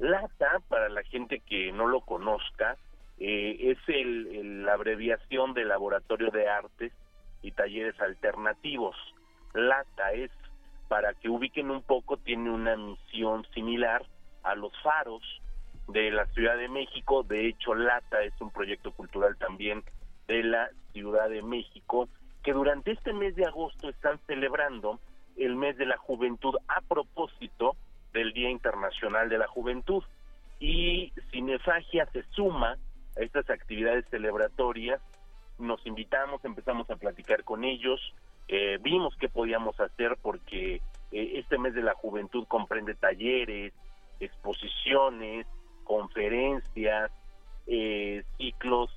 [0.00, 2.76] LATA, para la gente que no lo conozca,
[3.18, 6.92] eh, es el, el- la abreviación de Laboratorio de Artes
[7.40, 8.96] y Talleres Alternativos.
[9.54, 10.30] LATA es,
[10.88, 14.04] para que ubiquen un poco, tiene una misión similar
[14.42, 15.22] a los faros
[15.88, 17.22] de la Ciudad de México.
[17.22, 19.84] De hecho, LATA es un proyecto cultural también
[20.26, 22.08] de la Ciudad de México,
[22.42, 24.98] que durante este mes de agosto están celebrando
[25.36, 27.76] el mes de la juventud a propósito
[28.12, 30.02] del Día Internacional de la Juventud.
[30.60, 32.76] Y Cinefagia se suma
[33.16, 35.00] a estas actividades celebratorias.
[35.58, 38.00] Nos invitamos, empezamos a platicar con ellos,
[38.48, 40.76] eh, vimos qué podíamos hacer porque
[41.12, 43.74] eh, este mes de la juventud comprende talleres,
[44.20, 45.46] exposiciones,
[45.84, 47.10] conferencias,
[47.66, 48.90] eh, ciclos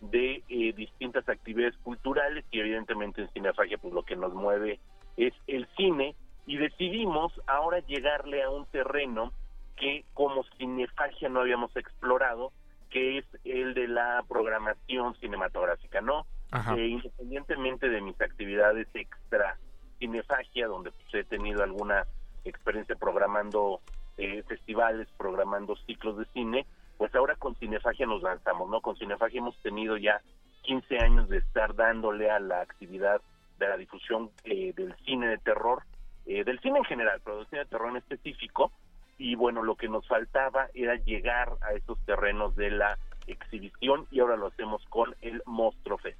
[0.00, 0.42] de
[0.76, 4.78] distintas actividades culturales y evidentemente en Cinefagia pues lo que nos mueve
[5.16, 9.32] es el cine y decidimos ahora llegarle a un terreno
[9.76, 12.52] que como cinefagia no habíamos explorado,
[12.90, 16.26] que es el de la programación cinematográfica, ¿no?
[16.52, 19.58] Eh, independientemente de mis actividades extra
[19.98, 22.06] cinefagia, donde pues, he tenido alguna
[22.44, 23.80] experiencia programando
[24.16, 26.66] eh, festivales, programando ciclos de cine,
[26.96, 28.80] pues ahora con Cinefagia nos lanzamos, ¿no?
[28.80, 30.22] Con Cinefagia hemos tenido ya
[30.62, 33.20] 15 años de estar dándole a la actividad
[33.58, 35.82] de la difusión eh, del cine de terror,
[36.24, 38.72] del cine en general, pero del cine de terror en específico,
[39.18, 44.20] y bueno, lo que nos faltaba era llegar a esos terrenos de la exhibición y
[44.20, 46.18] ahora lo hacemos con el Monstruo Fest.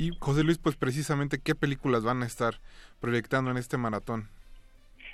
[0.00, 2.54] Y José Luis, pues precisamente, ¿qué películas van a estar
[3.00, 4.30] proyectando en este maratón?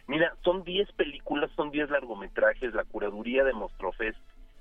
[0.07, 4.17] Mira, son 10 películas, son 10 largometrajes, la curaduría de Monstruo Fest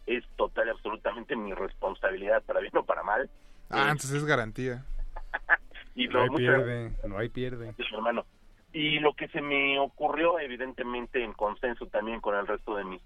[0.07, 3.29] es total y absolutamente mi responsabilidad, para bien o para mal.
[3.69, 4.83] Ah, entonces es garantía.
[5.95, 7.75] y no, hay pierde, no hay pierde.
[7.93, 8.25] hermano,
[8.73, 13.01] y lo que se me ocurrió, evidentemente en consenso también con el resto de mis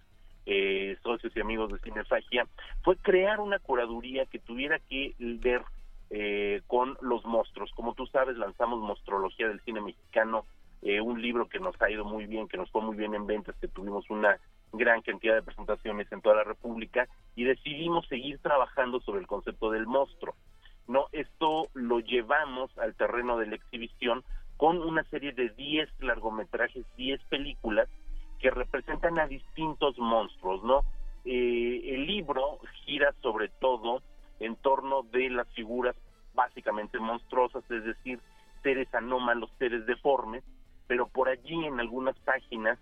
[0.45, 2.47] eh, socios y amigos de Cinefagia,
[2.81, 5.63] fue crear una curaduría que tuviera que ver
[6.09, 7.71] eh, con los monstruos.
[7.75, 10.45] Como tú sabes, lanzamos Monstrología del Cine Mexicano,
[10.81, 13.27] eh, un libro que nos ha ido muy bien, que nos fue muy bien en
[13.27, 14.39] ventas, que tuvimos una
[14.71, 19.71] gran cantidad de presentaciones en toda la República y decidimos seguir trabajando sobre el concepto
[19.71, 20.35] del monstruo.
[20.87, 24.23] No, esto lo llevamos al terreno de la exhibición
[24.57, 27.87] con una serie de 10 largometrajes, 10 películas
[28.39, 30.81] que representan a distintos monstruos, ¿no?
[31.25, 34.01] Eh, el libro gira sobre todo
[34.39, 35.95] en torno de las figuras
[36.33, 38.19] básicamente monstruosas, es decir,
[38.63, 40.43] seres anómalos, seres deformes,
[40.87, 42.79] pero por allí en algunas páginas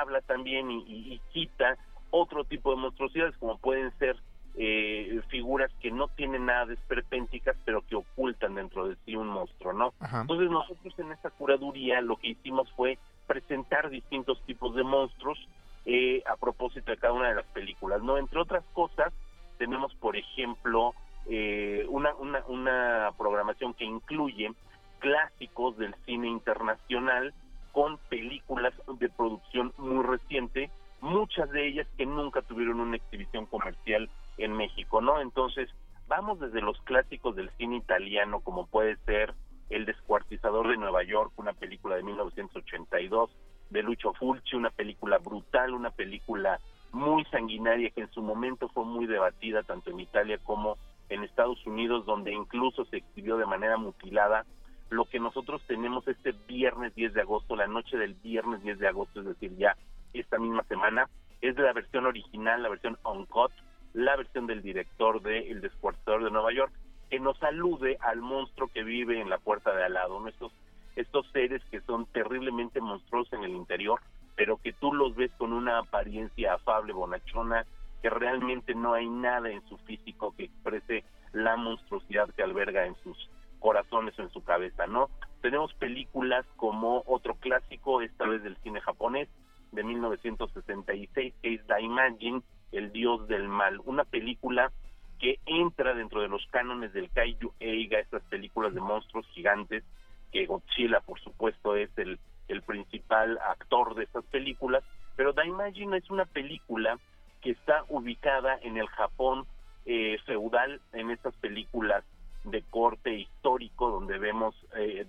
[0.00, 1.76] habla también y, y, cita
[2.10, 4.16] otro tipo de monstruosidades, como pueden ser
[4.56, 9.26] eh, figuras que no tienen nada de esperpénticas, pero que ocultan dentro de sí un
[9.26, 9.92] monstruo, ¿no?
[10.00, 15.38] Entonces nosotros en esta curaduría lo que hicimos fue presentar distintos tipos de monstruos
[15.86, 18.16] eh, a propósito de cada una de las películas, ¿no?
[18.16, 19.12] Entre otras cosas,
[19.58, 20.94] tenemos, por ejemplo,
[21.26, 24.52] eh, una, una, programación que incluye
[24.98, 27.32] clásicos del cine internacional
[27.72, 34.10] con películas de producción muy reciente, muchas de ellas que nunca tuvieron una exhibición comercial
[34.38, 35.20] en México, ¿no?
[35.20, 35.68] Entonces,
[36.06, 39.34] vamos desde los clásicos del cine italiano, como puede ser
[39.70, 43.30] El Descuartizador de Nueva York, una película de 1982,
[43.70, 46.60] de Lucho Fulci, una película brutal, una película
[46.94, 50.78] muy sanguinaria que en su momento fue muy debatida tanto en Italia como
[51.08, 54.46] en Estados Unidos, donde incluso se exhibió de manera mutilada.
[54.90, 58.88] Lo que nosotros tenemos este viernes 10 de agosto, la noche del viernes 10 de
[58.88, 59.76] agosto, es decir, ya
[60.12, 61.08] esta misma semana,
[61.40, 63.50] es la versión original, la versión on-cut,
[63.92, 66.72] la versión del director de El Descuartador de Nueva York,
[67.10, 70.52] que nos alude al monstruo que vive en la puerta de al lado, estos,
[70.96, 74.00] estos seres que son terriblemente monstruosos en el interior,
[74.36, 77.66] pero que tú los ves con una apariencia afable, bonachona,
[78.02, 82.96] que realmente no hay nada en su físico que exprese la monstruosidad que alberga en
[83.02, 83.30] sus
[83.60, 85.08] corazones o en su cabeza, ¿no?
[85.40, 89.28] Tenemos películas como otro clásico, esta vez del cine japonés,
[89.72, 94.72] de 1966, que es Daimajin, el dios del mal, una película
[95.18, 99.84] que entra dentro de los cánones del Kaiju Eiga, estas películas de monstruos gigantes,
[100.32, 102.18] que Godzilla, por supuesto, es el,
[102.48, 104.84] el principal actor de estas películas,
[105.16, 106.98] pero Daimajin es una película
[107.40, 109.46] que está ubicada en el Japón
[109.86, 112.04] eh, feudal, en estas películas
[112.44, 115.06] de corte histórico, donde vemos eh,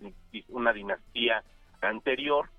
[0.50, 1.44] una dinastía
[1.82, 2.50] anterior,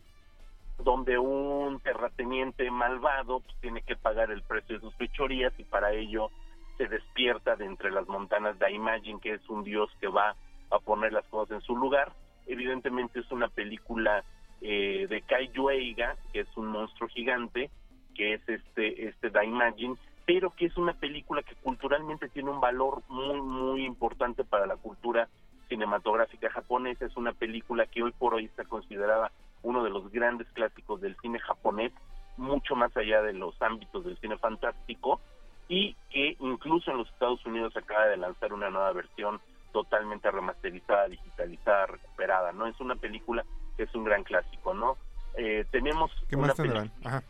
[0.79, 5.93] donde un terrateniente malvado pues, tiene que pagar el precio de sus fechorías y para
[5.93, 6.31] ello
[6.77, 10.37] se despierta de entre las montanas de Imagine, que es un dios que va
[10.71, 12.13] a poner las cosas en su lugar.
[12.47, 14.25] Evidentemente es una película
[14.61, 17.71] eh, de Kaiju Eiga, que es un monstruo gigante,
[18.15, 23.03] que es este, este Daimajin, pero que es una película que culturalmente tiene un valor
[23.09, 25.29] muy, muy importante para la cultura
[25.69, 27.07] cinematográfica japonesa.
[27.07, 29.31] Es una película que hoy por hoy está considerada
[29.63, 31.93] uno de los grandes clásicos del cine japonés,
[32.37, 35.21] mucho más allá de los ámbitos del cine fantástico,
[35.69, 39.41] y que incluso en los Estados Unidos acaba de lanzar una nueva versión
[39.73, 42.67] totalmente remasterizada, digitalizada, recuperada, ¿no?
[42.67, 43.45] Es una película
[43.77, 44.97] que es un gran clásico, ¿no?
[45.37, 46.93] Eh, tenemos ¿Qué una más peli- tendrán?
[47.05, 47.23] Ajá.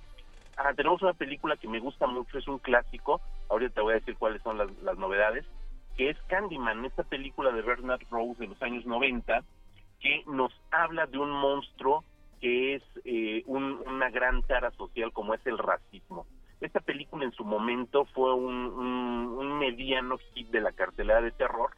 [0.57, 3.21] Ajá, tenemos una película que me gusta mucho, es un clásico,
[3.51, 5.45] ahorita te voy a decir cuáles son las, las novedades,
[5.97, 9.43] que es Candyman, esta película de Bernard Rose de los años 90,
[10.01, 12.05] que nos habla de un monstruo
[12.41, 16.27] que es eh, un- una gran tara social como es el racismo.
[16.61, 21.33] Esta película en su momento fue un, un- un mediano hit de la cartelera de
[21.33, 21.71] terror,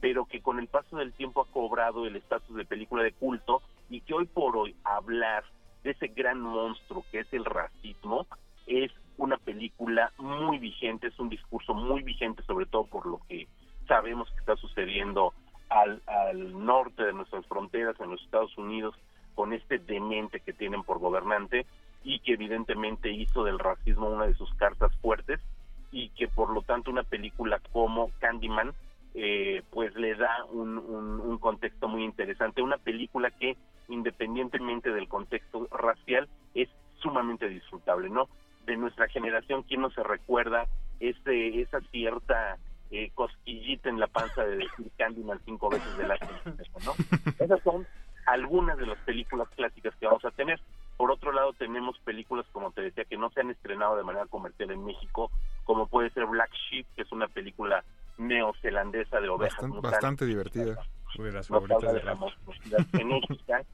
[0.00, 3.62] pero que con el paso del tiempo ha cobrado el estatus de película de culto
[3.90, 5.44] y que hoy por hoy hablar
[5.82, 8.26] de ese gran monstruo que es el racismo
[8.66, 13.46] es una película muy vigente, es un discurso muy vigente sobre todo por lo que
[13.86, 15.32] sabemos que está sucediendo
[15.68, 18.94] al, al norte de nuestras fronteras en los Estados Unidos
[19.34, 21.66] con este demente que tienen por gobernante
[22.02, 25.40] y que evidentemente hizo del racismo una de sus cartas fuertes
[25.90, 28.72] y que por lo tanto una película como Candyman
[29.14, 33.56] eh, pues le da un, contexto muy interesante, una película que
[33.88, 36.68] independientemente del contexto racial es
[37.00, 38.28] sumamente disfrutable, ¿no?
[38.64, 40.66] De nuestra generación, ¿quién no se recuerda
[41.00, 42.56] ese, esa cierta
[42.90, 46.28] eh, cosquillita en la panza de decir Candyman cinco veces del año,
[46.84, 46.94] ¿no?
[47.38, 47.86] Esas son
[48.26, 50.60] algunas de las películas clásicas que vamos a tener.
[50.96, 54.26] Por otro lado, tenemos películas, como te decía, que no se han estrenado de manera
[54.26, 55.30] comercial en México,
[55.64, 57.84] como puede ser Black Sheep, que es una película
[58.18, 59.90] neozelandesa de ovejas Bastante, mutantes.
[59.92, 60.76] bastante divertida.
[61.16, 62.16] De las favoritas de de la.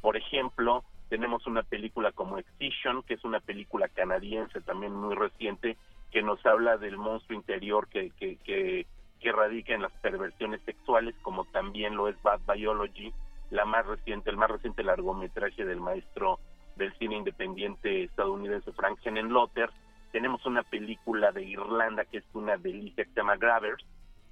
[0.00, 5.76] Por ejemplo, tenemos una película como Excision, que es una película canadiense también muy reciente,
[6.12, 8.86] que nos habla del monstruo interior que, que, que,
[9.20, 13.12] que radica en las perversiones sexuales, como también lo es Bad Biology,
[13.50, 16.38] la más reciente, el más reciente largometraje del maestro
[16.76, 19.70] del cine independiente estadounidense Frank Henenlotter.
[20.12, 23.84] Tenemos una película de Irlanda que es una delicia que se llama Grabbers,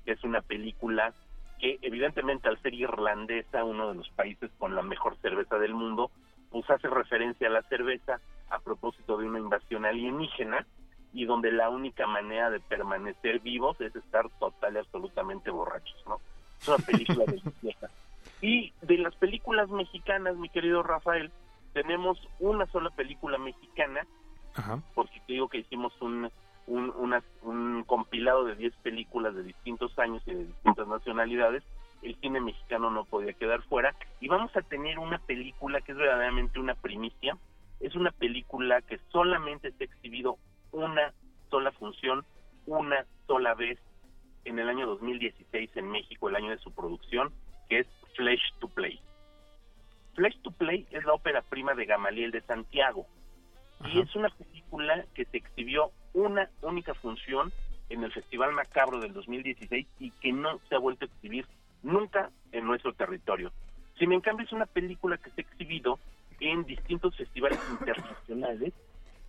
[0.04, 1.12] que es una película
[1.58, 6.10] que evidentemente al ser irlandesa, uno de los países con la mejor cerveza del mundo,
[6.50, 8.20] pues hace referencia a la cerveza
[8.50, 10.66] a propósito de una invasión alienígena
[11.12, 16.20] y donde la única manera de permanecer vivos es estar total y absolutamente borrachos, ¿no?
[16.60, 17.90] Es una película deliciosa.
[18.40, 21.30] Y de las películas mexicanas, mi querido Rafael,
[21.72, 24.06] tenemos una sola película mexicana
[24.54, 24.80] Ajá.
[24.94, 26.30] porque te digo que hicimos un,
[26.66, 26.92] un,
[27.42, 31.62] un compilado de 10 películas de distintos años y de distintas nacionalidades,
[32.02, 35.98] el cine mexicano no podía quedar fuera y vamos a tener una película que es
[35.98, 37.36] verdaderamente una primicia,
[37.80, 40.38] es una película que solamente se ha exhibido
[40.72, 41.12] una
[41.50, 42.24] sola función,
[42.66, 43.78] una sola vez
[44.44, 47.32] en el año 2016 en México, el año de su producción,
[47.68, 47.86] que es
[48.16, 49.00] Flesh to Play.
[50.14, 53.06] Flesh to Play es la ópera prima de Gamaliel de Santiago
[53.92, 57.52] y es una película que se exhibió una única función
[57.88, 61.46] en el Festival Macabro del 2016 y que no se ha vuelto a exhibir
[61.82, 63.52] nunca en nuestro territorio.
[63.98, 65.98] Sin en cambio es una película que se ha exhibido
[66.40, 68.72] en distintos festivales internacionales,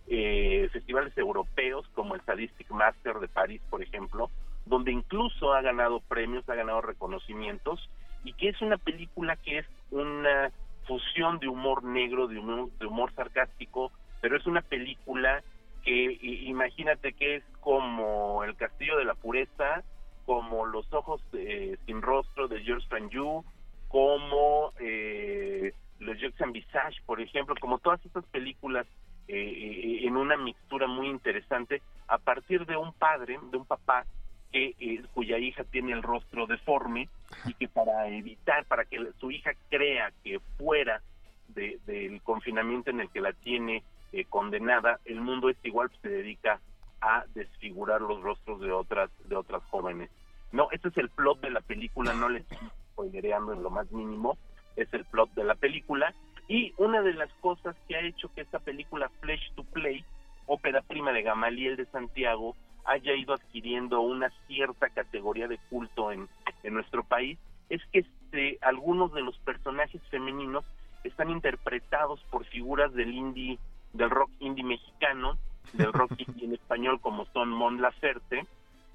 [0.08, 4.30] eh, festivales europeos como el Sadistic Master de París, por ejemplo,
[4.64, 7.88] donde incluso ha ganado premios, ha ganado reconocimientos
[8.24, 10.50] y que es una película que es una
[10.86, 13.92] fusión de humor negro, de humor, de humor sarcástico,
[14.26, 15.40] pero es una película
[15.84, 19.84] que imagínate que es como El Castillo de la Pureza,
[20.24, 23.44] como Los Ojos eh, Sin Rostro de George Franju,
[23.86, 28.84] como eh, Los Jeux Visage, por ejemplo, como todas estas películas
[29.28, 34.06] eh, eh, en una mixtura muy interesante a partir de un padre, de un papá
[34.50, 37.08] que eh, cuya hija tiene el rostro deforme
[37.46, 41.00] y que para evitar, para que su hija crea que fuera
[41.46, 46.08] de- del confinamiento en el que la tiene eh, condenada, el mundo es igual, se
[46.08, 46.60] dedica
[47.00, 50.10] a desfigurar los rostros de otras de otras jóvenes.
[50.52, 53.90] No, ese es el plot de la película, no les estoy spoilereando en lo más
[53.92, 54.38] mínimo,
[54.76, 56.14] es el plot de la película.
[56.48, 60.04] Y una de las cosas que ha hecho que esta película Flesh to Play,
[60.46, 62.54] ópera prima de Gamaliel de Santiago,
[62.84, 66.28] haya ido adquiriendo una cierta categoría de culto en,
[66.62, 67.36] en nuestro país,
[67.68, 70.64] es que este, algunos de los personajes femeninos
[71.02, 73.58] están interpretados por figuras del indie,
[73.96, 75.38] del rock indie mexicano,
[75.72, 78.46] del rock indie en español como son Mon Laferte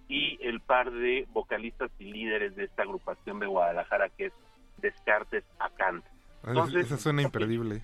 [0.08, 4.34] y el par de vocalistas y líderes de esta agrupación de Guadalajara que es
[4.78, 6.04] Descartes Acant.
[6.46, 7.82] Entonces, Esa suena imperdible.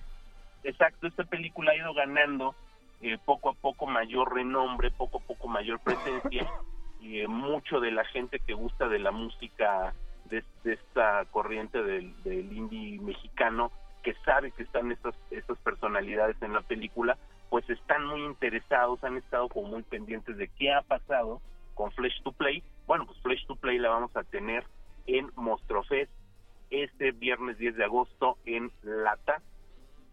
[0.64, 2.54] Exacto, esta película ha ido ganando
[3.00, 6.50] eh, poco a poco mayor renombre, poco a poco mayor presencia
[7.00, 11.82] y eh, mucho de la gente que gusta de la música de, de esta corriente
[11.82, 13.70] del, del indie mexicano
[14.02, 17.18] que sabe que están estas estas personalidades en la película,
[17.50, 21.40] pues están muy interesados, han estado como muy pendientes de qué ha pasado
[21.74, 22.62] con Flesh to Play.
[22.86, 24.64] Bueno, pues Flesh to Play la vamos a tener
[25.06, 26.10] en Mostrofest
[26.70, 29.40] este viernes 10 de agosto en Lata.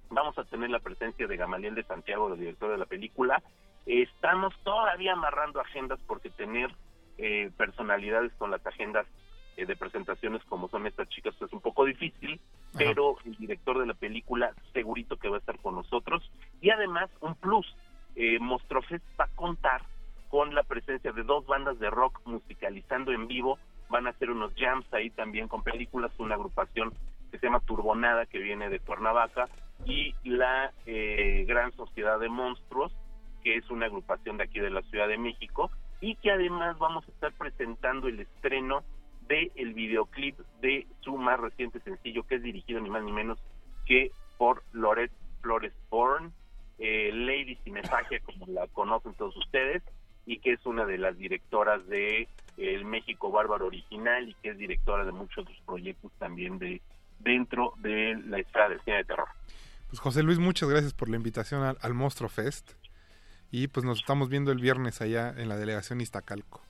[0.10, 3.42] Vamos a tener la presencia de Gamaliel de Santiago, el director de la película.
[3.86, 6.74] Estamos todavía amarrando agendas porque tener
[7.18, 9.06] eh, personalidades con las agendas
[9.58, 12.40] eh, de presentaciones como son estas chicas pues, es un poco difícil,
[12.78, 16.30] pero el director de la película segurito que va a estar con nosotros.
[16.62, 17.66] Y además, un plus,
[18.16, 19.82] eh, Mostrofest va a contar
[20.30, 23.58] con la presencia de dos bandas de rock musicalizando en vivo.
[23.90, 26.94] Van a hacer unos jams ahí también con películas, una agrupación
[27.32, 29.48] que se llama Turbonada, que viene de Cuernavaca,
[29.86, 32.92] y la eh, Gran Sociedad de Monstruos,
[33.44, 35.70] que es una agrupación de aquí de la Ciudad de México,
[36.02, 38.84] y que además vamos a estar presentando el estreno
[39.28, 43.40] del el videoclip de su más reciente sencillo, que es dirigido ni más ni menos
[43.86, 45.12] que por Loret
[45.42, 46.34] Flores Born,
[46.80, 49.84] eh, Lady Cinefagia, como la conocen todos ustedes,
[50.26, 52.28] y que es una de las directoras de
[52.58, 56.82] El México Bárbaro Original y que es directora de muchos otros proyectos también de
[57.20, 59.28] dentro de la esfera del cine de terror.
[59.88, 62.72] Pues José Luis, muchas gracias por la invitación al, al Monstruo Fest
[63.52, 66.65] y pues nos estamos viendo el viernes allá en la delegación Iztacalco.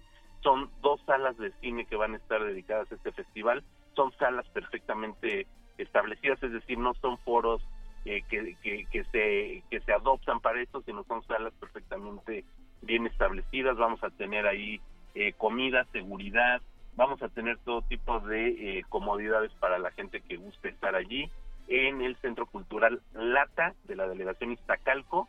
[0.43, 3.63] Son dos salas de cine que van a estar dedicadas a este festival.
[3.95, 5.47] Son salas perfectamente
[5.79, 7.63] establecidas, es decir, no son foros
[8.07, 12.45] eh, que, que, que se que se adoptan para esto, sino son salas perfectamente
[12.83, 13.77] bien establecidas.
[13.77, 14.81] Vamos a tener ahí
[15.15, 16.61] eh, comida, seguridad,
[16.97, 21.31] vamos a tener todo tipo de eh, comodidades para la gente que guste estar allí
[21.69, 25.29] en el Centro Cultural Lata de la Delegación Iztacalco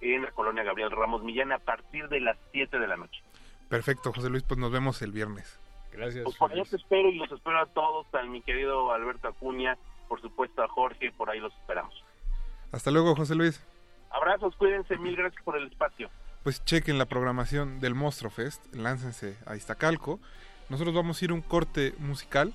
[0.00, 3.22] en la colonia Gabriel Ramos Millán a partir de las 7 de la noche.
[3.68, 5.58] Perfecto, José Luis, pues nos vemos el viernes.
[5.92, 6.24] Gracias.
[6.24, 9.78] Pues por allá te espero y los espero a todos, a mi querido Alberto Acuña,
[10.08, 11.94] por supuesto a Jorge, por ahí los esperamos.
[12.72, 13.64] Hasta luego, José Luis.
[14.10, 16.10] Abrazos, cuídense, mil gracias por el espacio.
[16.42, 20.20] Pues chequen la programación del Monstruo Fest, láncense a Iztacalco.
[20.68, 22.52] Nosotros vamos a ir a un corte musical.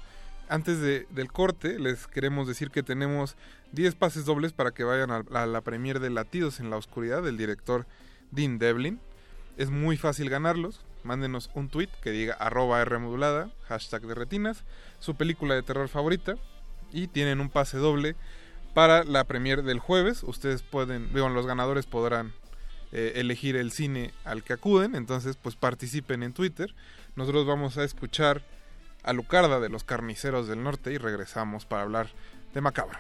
[0.50, 3.36] Antes de- del corte, les queremos decir que tenemos
[3.72, 7.38] 10 pases dobles para que vayan a, la premier de Latidos en la Oscuridad del
[7.38, 7.86] director
[8.32, 9.00] Dean Devlin.
[9.58, 10.82] Es muy fácil ganarlos.
[11.04, 14.66] Mándenos un tweet que diga arroba R modulada, hashtag de retinas,
[15.00, 16.36] su película de terror favorita
[16.92, 18.16] y tienen un pase doble
[18.74, 20.24] para la premier del jueves.
[20.24, 22.34] Ustedes pueden, digo, los ganadores podrán
[22.92, 26.74] eh, elegir el cine al que acuden, entonces pues participen en Twitter.
[27.16, 28.42] Nosotros vamos a escuchar
[29.04, 32.10] a Lucarda de los Carniceros del Norte y regresamos para hablar
[32.54, 32.98] de Macabro.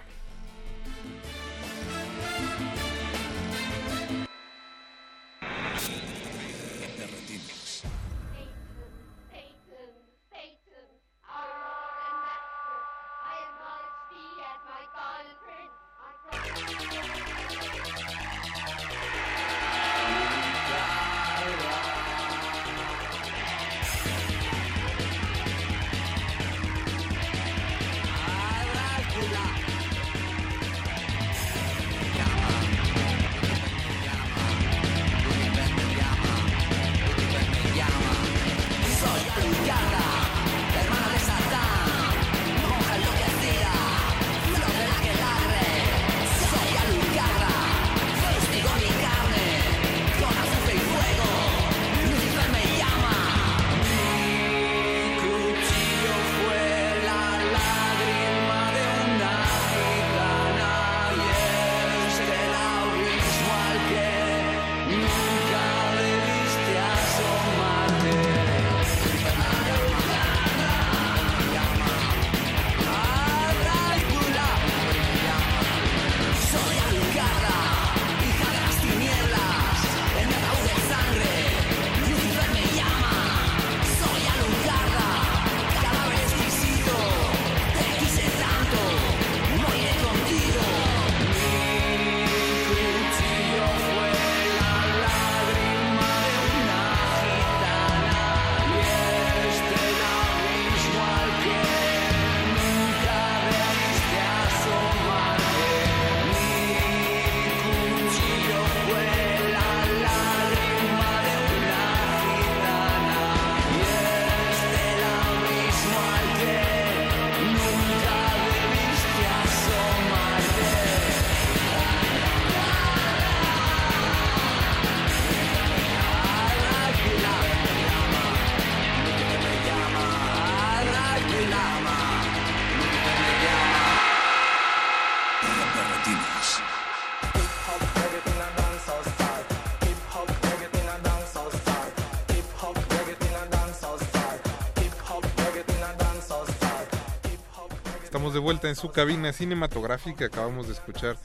[148.39, 150.25] De vuelta en su cabina cinematográfica.
[150.25, 151.17] Acabamos de escuchar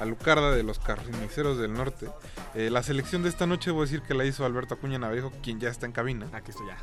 [0.00, 2.08] a Lucarda de los Carniceros del Norte.
[2.54, 5.30] Eh, la selección de esta noche voy a decir que la hizo Alberto Acuña Navejo,
[5.42, 6.28] quien ya está en cabina.
[6.32, 6.78] Aquí estoy ya.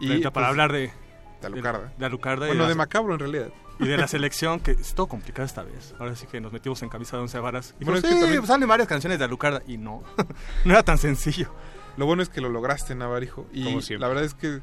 [0.00, 0.92] Y para pues, hablar de,
[1.40, 1.92] de Alucarda.
[1.96, 2.46] De, Alucarda.
[2.46, 3.48] Bueno, de Macabro en realidad.
[3.80, 5.94] Y de la selección, que es todo complicado esta vez.
[5.98, 7.74] Ahora sí que nos metimos en camisa de once varas.
[7.80, 9.62] Y Bueno, pues, es que sí, también- salen varias canciones de Alucarda.
[9.66, 10.02] Y no,
[10.66, 11.50] no era tan sencillo.
[11.96, 13.46] Lo bueno es que lo lograste, Navarijo.
[13.50, 14.00] Y Como siempre.
[14.02, 14.60] la verdad es que,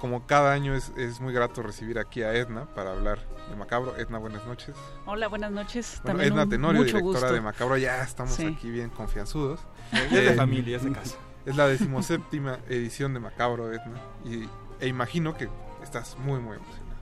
[0.00, 3.18] como cada año, es, es muy grato recibir aquí a Edna para hablar
[3.50, 3.96] de Macabro.
[3.96, 4.74] Edna, buenas noches.
[5.06, 6.00] Hola, buenas noches.
[6.02, 7.32] Bueno, También Edna Tenorio, mucho directora gusto.
[7.34, 7.76] de Macabro.
[7.76, 8.46] Ya estamos Sí.
[8.46, 9.60] aquí bien confianzudos.
[9.92, 11.16] Es de familia, es de casa.
[11.46, 13.98] Es la decimoséptima edición de Macabro, Edna.
[14.26, 14.46] Y,
[14.78, 15.48] e imagino que
[15.82, 16.96] estás muy, muy emocionada.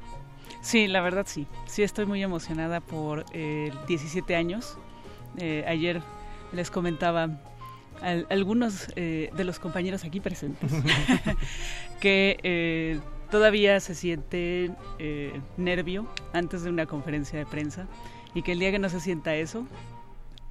[0.62, 1.48] Sí, la verdad sí.
[1.66, 4.78] Sí, estoy muy emocionada por eh, 17 años.
[5.38, 6.02] Eh, ayer
[6.52, 7.28] les comentaba
[8.02, 10.70] a algunos eh, de los compañeros aquí presentes
[12.00, 13.00] que eh,
[13.30, 17.86] todavía se siente eh, nervio antes de una conferencia de prensa
[18.34, 19.66] y que el día que no se sienta eso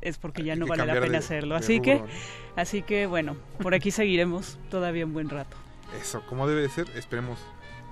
[0.02, 1.56] es porque ya Hay no que vale la pena de- hacerlo.
[1.56, 2.08] de Así que, rubro,
[2.56, 5.58] así que bueno, por aquí seguiremos todavía un buen rato.
[6.00, 7.40] Eso, como debe de ser, esperemos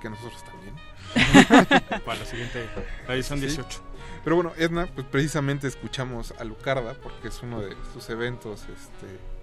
[0.01, 0.75] que nosotros también.
[2.05, 2.63] Para la siguiente,
[3.07, 3.81] la edición 18.
[4.23, 9.34] Pero bueno, Edna, pues precisamente escuchamos a Lucarda porque es uno de sus eventos, este...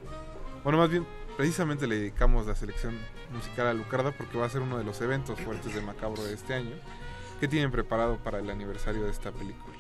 [0.65, 1.05] Bueno, más bien,
[1.37, 2.97] precisamente le dedicamos la selección
[3.35, 6.35] musical a Lucarda porque va a ser uno de los eventos fuertes de Macabro de
[6.35, 6.77] este año.
[7.41, 9.75] ¿Qué tienen preparado para el aniversario de esta película?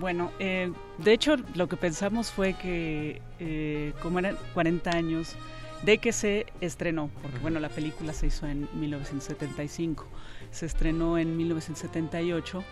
[0.00, 5.36] Bueno, eh, de hecho lo que pensamos fue que eh, como eran 40 años
[5.82, 10.06] de que se estrenó, porque bueno, la película se hizo en 1975,
[10.50, 12.64] se estrenó en 1978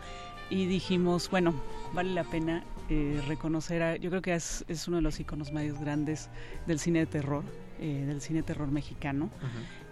[0.51, 1.55] y dijimos, bueno,
[1.93, 5.53] vale la pena eh, reconocer, a, yo creo que es, es uno de los iconos
[5.53, 6.29] más grandes
[6.67, 7.45] del cine de terror,
[7.81, 9.31] eh, del cine de terror mexicano,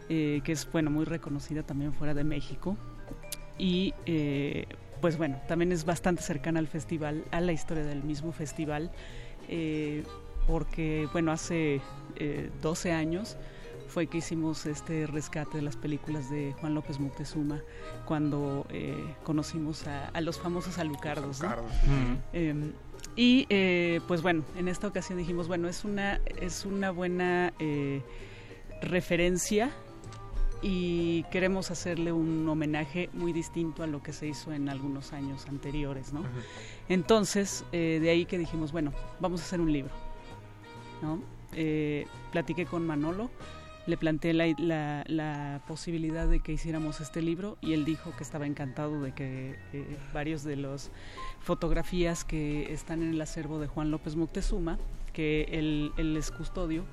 [0.09, 2.77] eh, que es bueno muy reconocida también fuera de México.
[3.59, 4.67] Y eh,
[5.01, 8.91] pues bueno también es bastante cercana al festival a la historia del mismo festival
[10.47, 11.81] porque bueno hace
[12.17, 13.37] eh, 12 años
[13.95, 17.63] fue que hicimos este rescate de las películas de Juan López Moctezuma
[18.07, 21.47] cuando eh, conocimos a, a los famosos alucardos ¿no?
[21.47, 21.73] Alucardos.
[22.33, 22.73] Eh,
[23.15, 28.03] y eh, pues bueno, en esta ocasión dijimos, bueno, es una, es una buena eh,
[28.83, 29.71] referencia
[30.61, 35.47] y queremos hacerle un homenaje muy distinto a lo que se hizo en algunos años
[35.47, 36.25] anteriores, ¿no?
[36.89, 39.93] Entonces, eh, de ahí que dijimos, bueno, vamos a hacer un libro,
[41.01, 41.21] ¿no?
[41.53, 43.31] Eh, platiqué con Manolo,
[43.87, 48.23] le planteé la, la- la posibilidad de que hiciéramos este libro y él dijo que
[48.23, 50.91] estaba encantado de que eh, varios de los
[51.41, 54.79] fotografías que están en el acervo de Juan López Moctezuma,
[55.13, 56.85] que él, él es custodio,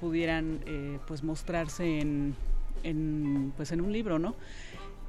[0.00, 2.34] pudieran eh, pues mostrarse en,
[2.82, 4.34] en, pues en un libro, ¿no?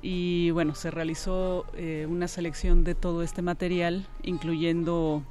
[0.02, 5.24] Y bueno, se realizó eh, una selección de todo este material, incluyendo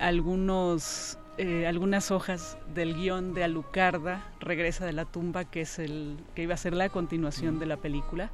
[0.00, 6.18] algunos, eh, algunas hojas del guion de Alucarda, Regresa de la tumba, que es el
[6.34, 8.30] que iba a ser la continuación de la película.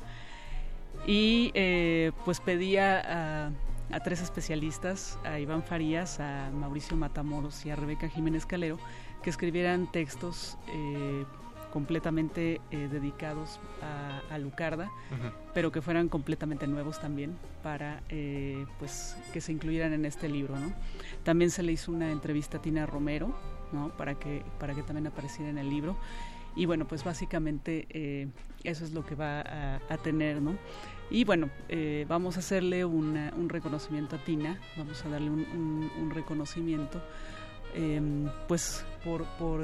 [1.07, 3.51] Y eh, pues pedía
[3.93, 8.79] a, tres especialistas, a Iván Farías, a Mauricio Matamoros y a Rebeca Jiménez Calero,
[9.23, 11.25] que escribieran textos eh,
[11.75, 14.91] completamente eh, dedicados a, a Lucarda,
[15.53, 20.59] pero que fueran completamente nuevos también para eh, pues que se incluyeran en este libro,
[20.59, 20.73] ¿no?
[21.25, 23.35] También se le hizo una entrevista a Tina Romero,
[23.73, 23.89] ¿no?
[23.97, 25.97] Para que para que también apareciera en el libro
[26.57, 28.29] y bueno pues básicamente eh,
[28.63, 30.55] eso es lo que va a, a tener, ¿no?
[31.11, 35.41] Y bueno, eh, vamos a hacerle una- un reconocimiento a Tina, vamos a darle un,
[35.41, 37.03] un- un reconocimiento,
[37.75, 38.01] eh,
[38.49, 39.61] pues por, por,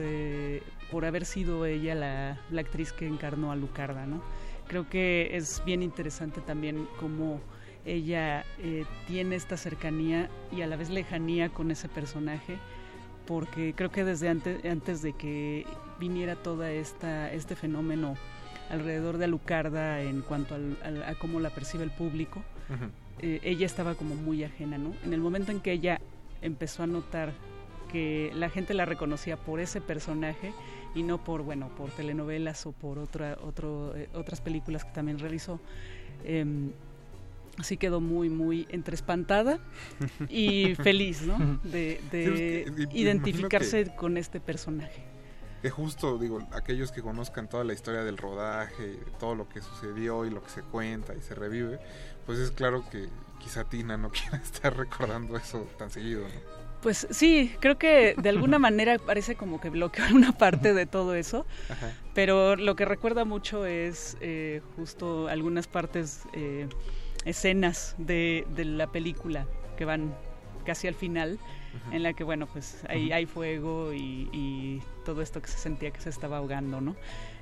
[0.90, 4.22] por haber sido ella la, la actriz que encarnó a Lucarda, ¿no?
[4.68, 7.40] Creo que es bien interesante también cómo
[7.84, 12.58] ella eh, tiene esta cercanía y a la vez lejanía con ese personaje,
[13.26, 15.66] porque creo que desde antes, antes de que
[15.98, 18.16] viniera toda esta este fenómeno
[18.70, 22.42] alrededor de Alucarda en cuanto al- al- a cómo la percibe el público,
[23.20, 24.92] eh, ella estaba como muy ajena, ¿no?
[25.04, 26.00] En el momento en que ella
[26.42, 27.32] empezó a notar
[27.90, 30.52] que la gente la reconocía por ese personaje
[30.94, 35.18] y no por, bueno, por telenovelas o por otra, otro, eh, otras películas que también
[35.18, 35.60] realizó,
[36.24, 36.72] em,
[37.62, 39.58] sí quedó muy, muy entre espantada
[40.28, 41.60] y feliz, ¿no?
[41.64, 45.04] De, Sí, identificarse con este personaje.
[45.62, 50.24] Que justo, digo, aquellos que conozcan toda la historia del rodaje, todo lo que sucedió
[50.24, 51.78] y lo que se cuenta y se revive,
[52.24, 53.08] pues es claro que
[53.38, 56.60] quizá Tina no quiera estar recordando eso tan seguido, ¿no?
[56.82, 61.15] Pues sí, creo que de alguna manera parece como que bloqueó una parte de todo
[61.15, 61.93] eso, Ajá.
[62.15, 66.69] pero lo que recuerda mucho es eh, justo algunas partes eh,
[67.24, 69.47] escenas de, de la película
[69.77, 70.15] que van
[70.65, 71.39] casi al final,
[71.93, 75.90] en la que, bueno, pues ahí hay fuego y, y, todo esto que se sentía
[75.90, 76.97] que se estaba ahogando, ¿no?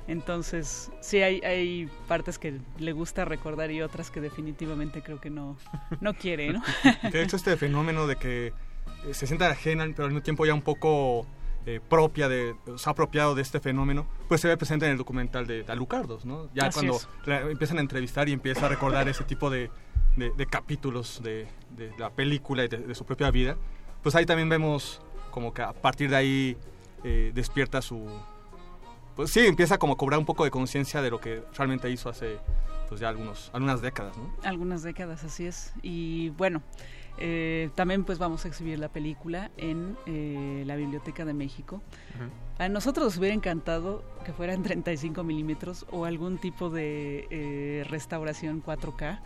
[0.06, 5.30] Entonces, sí, hay, hay partes que le gusta recordar y otras que definitivamente creo que
[5.30, 5.56] no,
[6.00, 6.62] no quiere, ¿no?
[7.12, 8.52] de hecho, este fenómeno de que
[9.12, 11.26] se sienta ajena, pero al mismo tiempo ya un poco
[11.66, 14.98] eh, propia, de, o sea, apropiado de este fenómeno, pues se ve presente en el
[14.98, 16.48] documental de, de Alucardos, ¿no?
[16.54, 19.70] Ya Así cuando la empiezan a entrevistar y empieza a recordar ese tipo de,
[20.16, 21.46] de, de capítulos de,
[21.98, 23.56] la película y de, de su propia vida,
[24.02, 26.56] pues ahí también vemos como que a partir de ahí
[27.04, 28.08] eh, despierta su...
[29.14, 32.08] Pues sí, empieza como a cobrar un poco de conciencia de lo que realmente hizo
[32.08, 32.38] hace
[32.88, 34.32] pues ya algunos, algunas décadas, ¿no?
[34.42, 35.74] Algunas décadas, así es.
[35.82, 36.62] Y bueno,
[37.20, 41.82] eh, también pues vamos a exhibir la película en eh, la Biblioteca de México.
[42.58, 47.84] A nosotros nos hubiera encantado que fuera en 35 milímetros o algún tipo de eh,
[47.88, 49.20] restauración 4K.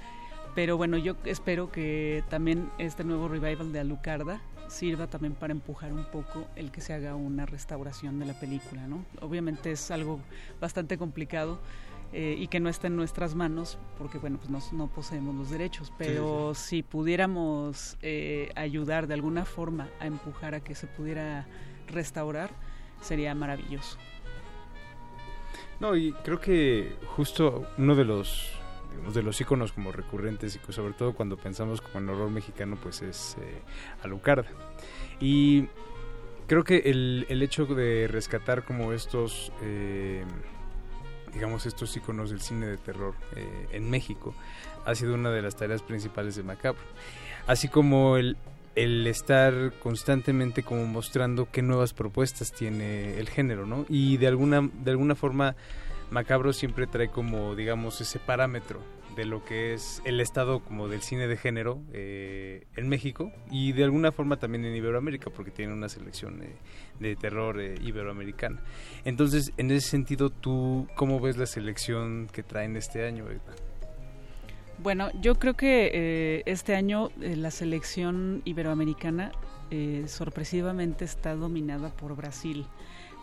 [0.55, 5.93] Pero bueno, yo espero que también este nuevo revival de Alucarda sirva también para empujar
[5.93, 9.05] un poco el que se haga una restauración de la película, ¿no?
[9.21, 10.21] Obviamente es algo
[10.61, 11.59] bastante complicado
[12.13, 15.51] eh, y que no está en nuestras manos porque, bueno, pues nos- no poseemos los
[15.51, 21.47] derechos, pero si pudiéramos eh, ayudar de alguna forma a empujar a que se pudiera
[21.89, 22.51] restaurar,
[23.01, 23.99] sería maravilloso.
[25.81, 28.53] No, y creo que justo uno de los
[28.93, 32.31] digamos, de los iconos como recurrentes y que sobre todo cuando pensamos como en horror
[32.31, 33.63] mexicano pues es eh,
[34.03, 34.47] Alucarda.
[35.19, 35.67] Y
[36.47, 40.25] creo que el, el hecho de rescatar como estos eh,
[41.33, 44.35] digamos estos iconos del cine de terror eh, en México
[44.85, 46.83] ha sido una de las tareas principales de Macabro.
[47.47, 48.37] Así como el,
[48.75, 53.87] el estar constantemente como mostrando qué nuevas propuestas tiene el género, ¿no?
[53.89, 55.55] Y de alguna, de alguna forma
[56.11, 58.81] Macabro siempre trae como, digamos, ese parámetro
[59.17, 63.73] de lo que es el estado como del cine de género eh, en México y
[63.73, 66.57] de alguna forma también en Iberoamérica porque tiene una selección eh,
[67.01, 68.61] de terror eh, iberoamericana.
[69.05, 73.27] Entonces, en ese sentido, ¿tú cómo ves la selección que traen este año?
[74.83, 79.31] Bueno, yo creo que eh, este año eh, la selección iberoamericana
[79.71, 82.67] eh, sorpresivamente está dominada por Brasil.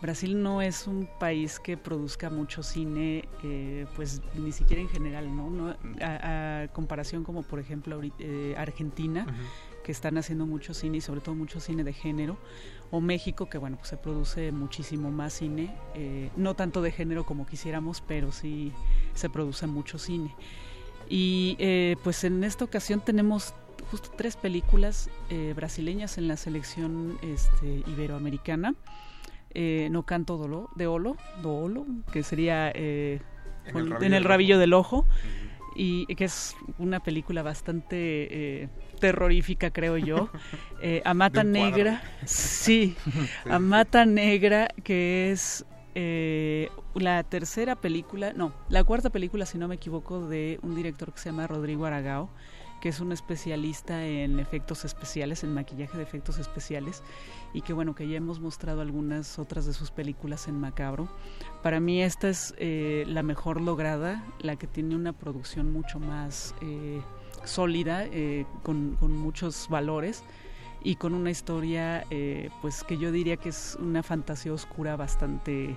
[0.00, 5.34] Brasil no es un país que produzca mucho cine, eh, pues ni siquiera en general,
[5.36, 5.50] ¿no?
[5.50, 9.26] No- a, a comparación como por ejemplo eh, Argentina,
[9.84, 12.38] que están haciendo mucho cine y sobre todo mucho cine de género,
[12.90, 17.24] o México, que bueno, pues se produce muchísimo más cine, eh, no tanto de género
[17.24, 18.72] como quisiéramos, pero sí
[19.14, 20.34] se produce mucho cine.
[21.08, 23.54] Y eh, pues en esta ocasión tenemos
[23.90, 28.74] justo tres películas eh, brasileñas en la selección este, iberoamericana.
[29.52, 33.20] Eh, no canto dolo, de Olo, Doolo, que sería eh,
[33.66, 35.06] En con- el en rabillo el del rabillo del ojo,
[35.74, 37.96] y que es una película bastante
[38.62, 38.68] eh,
[39.00, 40.28] terrorífica, creo yo.
[40.82, 41.42] Eh, un cuadro.
[41.44, 49.44] Negra, sí, Sí, Amata Negra, que es eh, la tercera película, no, la cuarta película,
[49.44, 52.30] si no me equivoco, de un director que se llama Rodrigo Aragao,
[52.80, 57.02] que es un especialista en efectos especiales, en maquillaje de efectos especiales,
[57.52, 61.08] y que bueno, que ya hemos mostrado algunas otras de sus películas en Macabro.
[61.62, 66.54] Para mí esta es eh, la mejor lograda, la que tiene una producción mucho más
[66.62, 67.00] eh,
[67.44, 70.22] sólida, eh, con, con muchos valores
[70.82, 72.06] y con una historia
[72.62, 75.76] pues que yo diría que es una fantasía oscura bastante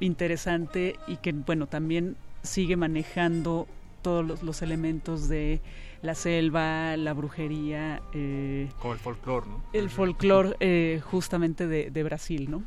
[0.00, 3.68] interesante y que bueno también sigue manejando
[4.02, 5.60] todos los, los elementos de
[6.02, 9.62] la selva, la brujería, eh, Como el folclore, ¿no?
[9.72, 12.62] el folclore eh, justamente de, de Brasil, ¿no?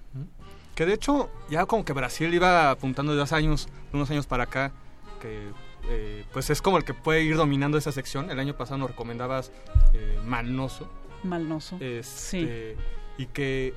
[0.76, 4.44] Que de hecho, ya como que Brasil iba apuntando de hace años, unos años para
[4.44, 4.72] acá,
[5.22, 5.50] que
[5.90, 8.30] eh, pues es como el que puede ir dominando esa sección.
[8.30, 9.52] El año pasado nos recomendabas
[9.94, 10.90] eh, Malnoso.
[11.24, 11.78] Malnoso.
[11.82, 12.78] Este,
[13.18, 13.74] Y que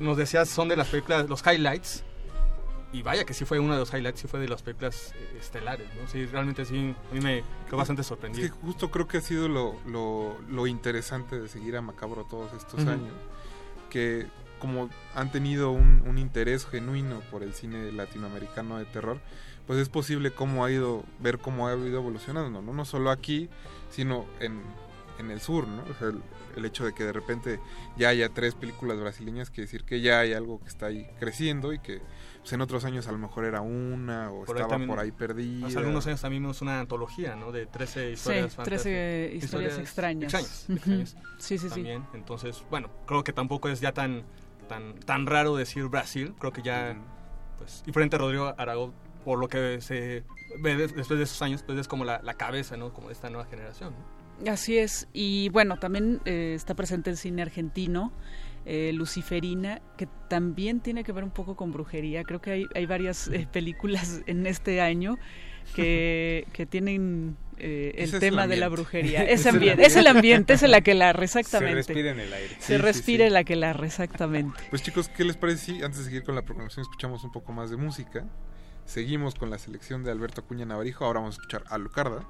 [0.00, 2.04] nos decías son de las películas, los highlights.
[2.92, 5.36] Y vaya que sí fue uno de los highlights, sí fue de las películas eh,
[5.38, 6.08] estelares, ¿no?
[6.08, 8.54] Sí, realmente sí, a mí me quedó bastante Es que sorprendido.
[8.62, 12.80] justo creo que ha sido lo, lo, lo interesante de seguir a Macabro todos estos
[12.80, 12.90] Ujú.
[12.90, 13.12] años.
[13.90, 14.26] Que
[14.58, 19.20] como han tenido un, un interés genuino por el cine latinoamericano de terror,
[19.66, 22.72] pues es posible cómo ha ido, ver cómo ha ido evolucionando, ¿no?
[22.72, 23.50] No solo aquí,
[23.90, 24.62] sino en,
[25.18, 25.82] en el sur, ¿no?
[25.82, 26.22] O sea, el,
[26.56, 27.60] el hecho de que de repente
[27.98, 31.72] ya haya tres películas brasileñas quiere decir que ya hay algo que está ahí creciendo
[31.74, 32.00] y que
[32.48, 34.98] pues, en otros años a lo mejor era una o Por ahí estaba también- por
[34.98, 35.66] ahí perdida.
[35.66, 37.52] Hace algunos años también vimos una antología, ¿no?
[37.52, 39.44] De 13 Sí, historias 13 fantásticas.
[39.44, 40.34] historias extrañas.
[40.34, 40.74] extrañas, Ujú.
[41.02, 41.74] extrañas Sí, sí, sí.
[41.74, 42.04] también.
[42.14, 44.22] Entonces, bueno, creo que tampoco es ya tan
[44.68, 46.34] tan tan raro decir Brasil.
[46.38, 46.96] Creo que ya,
[47.58, 48.92] pues, y frente a Rodrigo Aragón
[49.24, 50.24] por lo que se
[50.62, 52.92] ve des- después de esos años, pues es como la, la cabeza, ¿no?
[52.94, 53.94] Como de esta nueva generación.
[54.44, 54.52] ¿no?
[54.52, 55.08] Así es.
[55.12, 58.12] Y bueno, también eh, está presente el cine argentino,
[58.66, 62.22] eh, Luciferina, que también tiene que ver un poco con brujería.
[62.24, 65.16] Creo que hay, hay varias eh, películas en este año
[65.74, 69.22] que, que tienen eh, Ese el tema de la brujería.
[69.28, 71.82] Es ambiente, es el ambiente, es el aquelarre, exactamente.
[71.82, 72.48] Se respira en el aire.
[72.48, 73.28] Se Sí, sí, respira sí.
[73.28, 74.58] el aquelarre, exactamente.
[74.70, 77.52] Pues chicos, ¿qué les parece si antes de seguir con la programación escuchamos un poco
[77.52, 78.26] más de música?
[78.88, 82.24] Seguimos con la selección de Alberto Acuña Navarijo, ahora vamos a escuchar a Lucarda,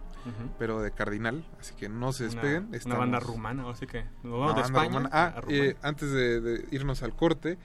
[0.59, 2.67] pero de Cardinal, así que no se despeguen.
[2.67, 5.11] Una, una banda rumana, así que nos vamos de banda España rumana.
[5.13, 7.59] Ah, eh, antes de, de irnos al corte,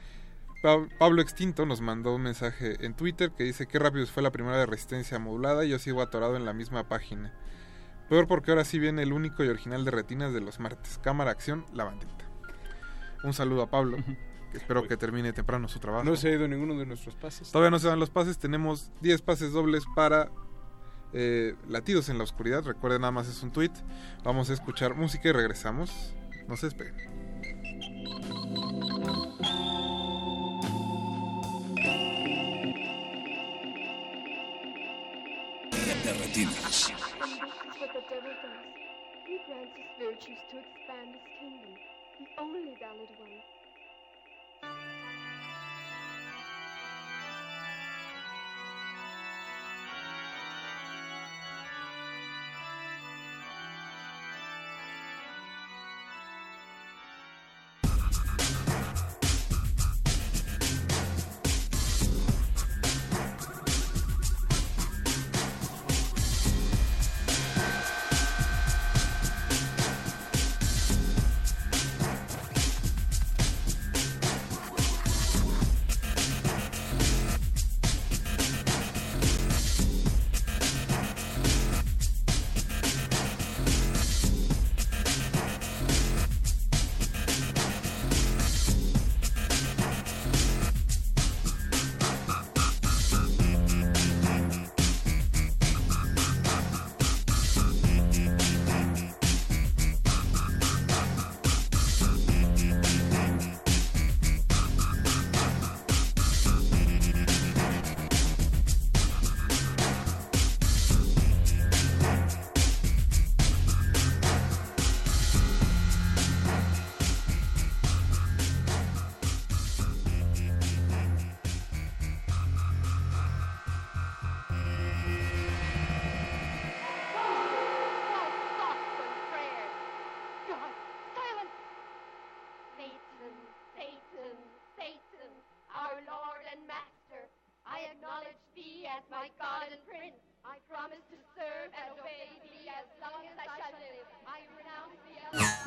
[0.62, 4.32] Pa- Pablo Extinto nos mandó un mensaje en Twitter que dice qué rápido fue la
[4.32, 7.34] primera de resistencia modulada y yo sigo atorado en la misma página.
[8.10, 11.00] Peor porque ahora sí viene el único y original de retinas de los martes.
[11.04, 12.26] Cámara Acción, la bandita.
[13.24, 13.98] Un saludo a Pablo.
[14.54, 16.04] Espero que termine temprano su trabajo.
[16.04, 17.52] No se ha ido ninguno de nuestros pases.
[17.52, 18.38] Todavía no se dan los pases.
[18.38, 20.32] Tenemos 10 pases dobles para
[21.14, 22.64] eh, Latidos en la Oscuridad.
[22.64, 23.72] Recuerden, nada más es un tweet.
[24.24, 26.16] Vamos a escuchar música y regresamos.
[26.48, 26.96] No se despeguen.
[36.04, 36.92] de retinas.
[39.26, 41.74] He grants us virtues to expand his kingdom,
[42.20, 43.63] the only valid one.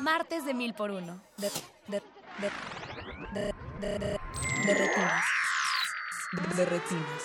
[0.07, 1.21] Martes de mil por uno.
[1.35, 1.51] De,
[1.89, 2.01] de,
[2.39, 3.51] de,
[3.81, 4.17] de, de,
[4.65, 5.25] de, retinas.
[6.55, 7.23] De retinas.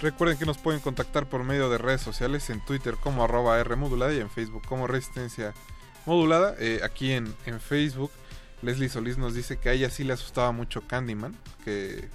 [0.00, 3.76] Recuerden que nos pueden contactar por medio de redes sociales en Twitter como arroba R
[3.76, 5.52] modulada y en Facebook como Resistencia
[6.06, 6.54] Modulada.
[6.58, 8.10] Eh, aquí en, en Facebook,
[8.62, 11.36] Leslie Solís nos dice que a ella sí le asustaba mucho Candyman,
[11.66, 12.08] que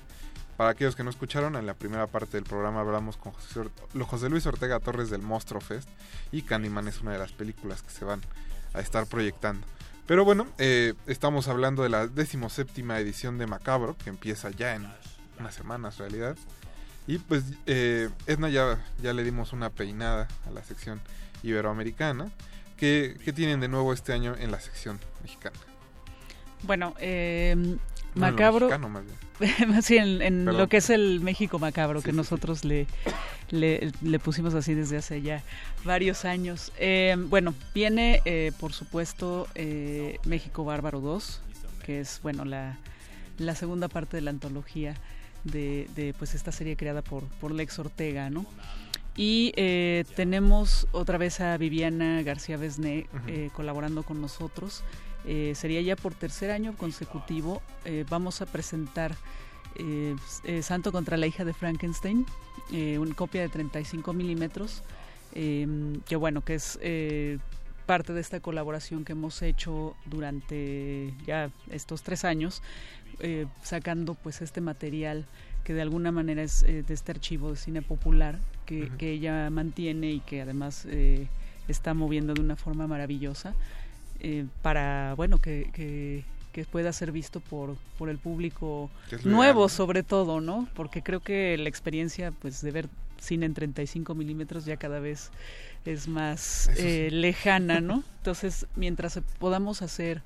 [0.58, 4.46] para aquellos que no escucharon, en la primera parte del programa hablamos con José, Luis
[4.46, 5.90] Ortega Torres del Monstruo Fest
[6.32, 8.22] y Candyman es una de las películas que se van
[8.74, 9.66] a estar proyectando.
[10.06, 14.88] Pero bueno, eh, estamos hablando de la decimoséptima edición de Macabro, que empieza ya en
[15.40, 16.36] unas semanas, realidad.
[17.08, 21.02] Y pues eh, Edna ya, ya le dimos una peinada a la sección
[21.42, 22.30] iberoamericana.
[22.78, 25.58] ¿Qué, qué tienen de nuevo este año en la sección mexicana?
[26.64, 27.78] Bueno, eh,
[28.16, 28.70] macabro.
[28.90, 29.18] más bien.
[29.68, 30.62] Más bien en, Perdón.
[30.62, 32.88] lo que es el México macabro, que nosotros le,
[33.50, 35.42] le, le pusimos así desde hace ya
[35.84, 36.72] varios años.
[36.78, 41.42] Eh, bueno, viene, eh, por supuesto, eh, México Bárbaro 2,
[41.86, 42.78] que es, bueno, la,
[43.38, 44.96] la segunda parte de la antología
[45.44, 48.46] de, de, pues esta serie creada por, por Lex Ortega, ¿no?
[49.16, 54.84] Y eh, tenemos otra vez a Viviana García Besné eh, colaborando con nosotros.
[55.26, 57.62] Eh, sería ya por tercer año consecutivo.
[57.86, 59.16] Eh, vamos a presentar
[59.76, 60.16] eh,
[60.62, 62.26] Santo contra la hija de Frankenstein,
[63.00, 64.84] una copia de 35 milímetros,
[65.34, 65.68] eh,
[66.06, 66.80] que bueno, que es
[67.86, 72.62] parte de esta colaboración que hemos hecho durante ya estos tres años,
[73.64, 75.26] sacando pues este material
[75.64, 80.12] que de alguna manera es de este archivo de cine popular que, que ella mantiene
[80.12, 80.88] y que además
[81.68, 83.56] está moviendo de una forma maravillosa
[84.24, 88.90] eh, para bueno que, que, que pueda ser visto por, por el público
[89.24, 90.68] nuevo sobre todo, ¿no?
[90.74, 92.90] Porque creo que la experiencia pues de ver
[93.20, 95.32] cine en 35 milímetros ya cada vez
[95.86, 96.82] es más sí.
[96.82, 98.04] eh, lejana, ¿no?
[98.18, 100.22] Entonces, mientras podamos hacer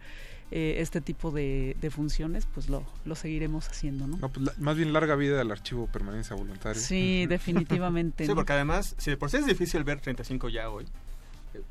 [0.49, 4.17] eh, este tipo de, de funciones, pues lo, lo seguiremos haciendo, ¿no?
[4.17, 6.81] No, pues la- más bien larga vida del archivo permanencia voluntaria.
[6.81, 8.23] Sí, definitivamente.
[8.23, 8.35] Sí, ¿no?
[8.35, 10.85] porque además, si de por sí es difícil ver 35 ya hoy,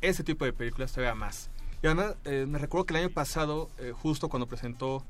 [0.00, 1.48] ese tipo de películas todavía más.
[1.82, 5.04] Y además, eh, me recuerdo que el año pasado, eh, justo cuando presentó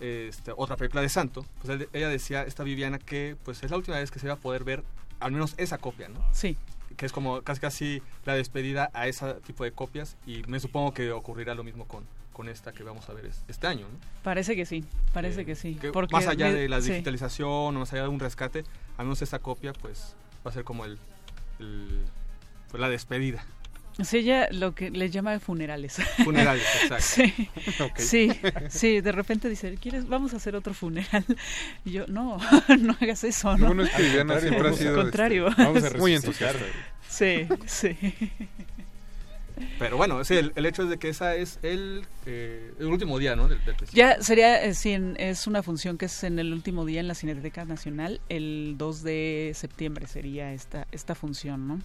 [0.00, 3.76] este, otra película de Santo, pues él- ella decía, esta Viviana, que pues es la
[3.76, 4.82] última vez que se va a poder ver
[5.20, 6.18] al menos esa copia, ¿no?
[6.32, 6.56] Sí.
[6.96, 10.92] Que es como casi casi la despedida a ese tipo de copias y me supongo
[10.92, 13.98] que ocurrirá lo mismo con, con esta que vamos a ver es- este año, ¿no?
[14.24, 15.76] Parece que sí, parece Eh, que sí.
[15.76, 16.90] que porque más allá me- de la sí.
[16.90, 18.64] digitalización o más allá de un rescate,
[18.96, 20.98] al menos esta copia pues va a ser como el,
[21.60, 22.02] el-
[22.70, 23.44] pues, la despedida.
[24.02, 25.98] Sí, ella lo que le llama funerales.
[26.24, 27.04] Funerales, exacto.
[27.04, 27.34] sí,
[27.96, 28.30] sí,
[28.70, 31.24] sí, de repente dice, ¿quieres, vamos a hacer otro funeral?
[31.84, 32.38] Y yo, no,
[32.80, 33.66] no hagas eso, ¿no?
[33.66, 35.48] bueno es que Viviana siempre ha sido, Al contrario.
[35.48, 36.64] este, Vamos a muy entusiasta.
[37.08, 37.96] Sí, sí.
[39.78, 43.18] Pero bueno, sí, el, el hecho es de que esa es el, eh, el último
[43.18, 43.48] día, ¿no?
[43.48, 43.76] Del, del.
[43.92, 47.06] Ya sería, eh, sí, en- es una función que es en el último día en
[47.08, 51.80] la Cineteca Nacional, el 2 de septiembre sería esta, esta función, ¿no?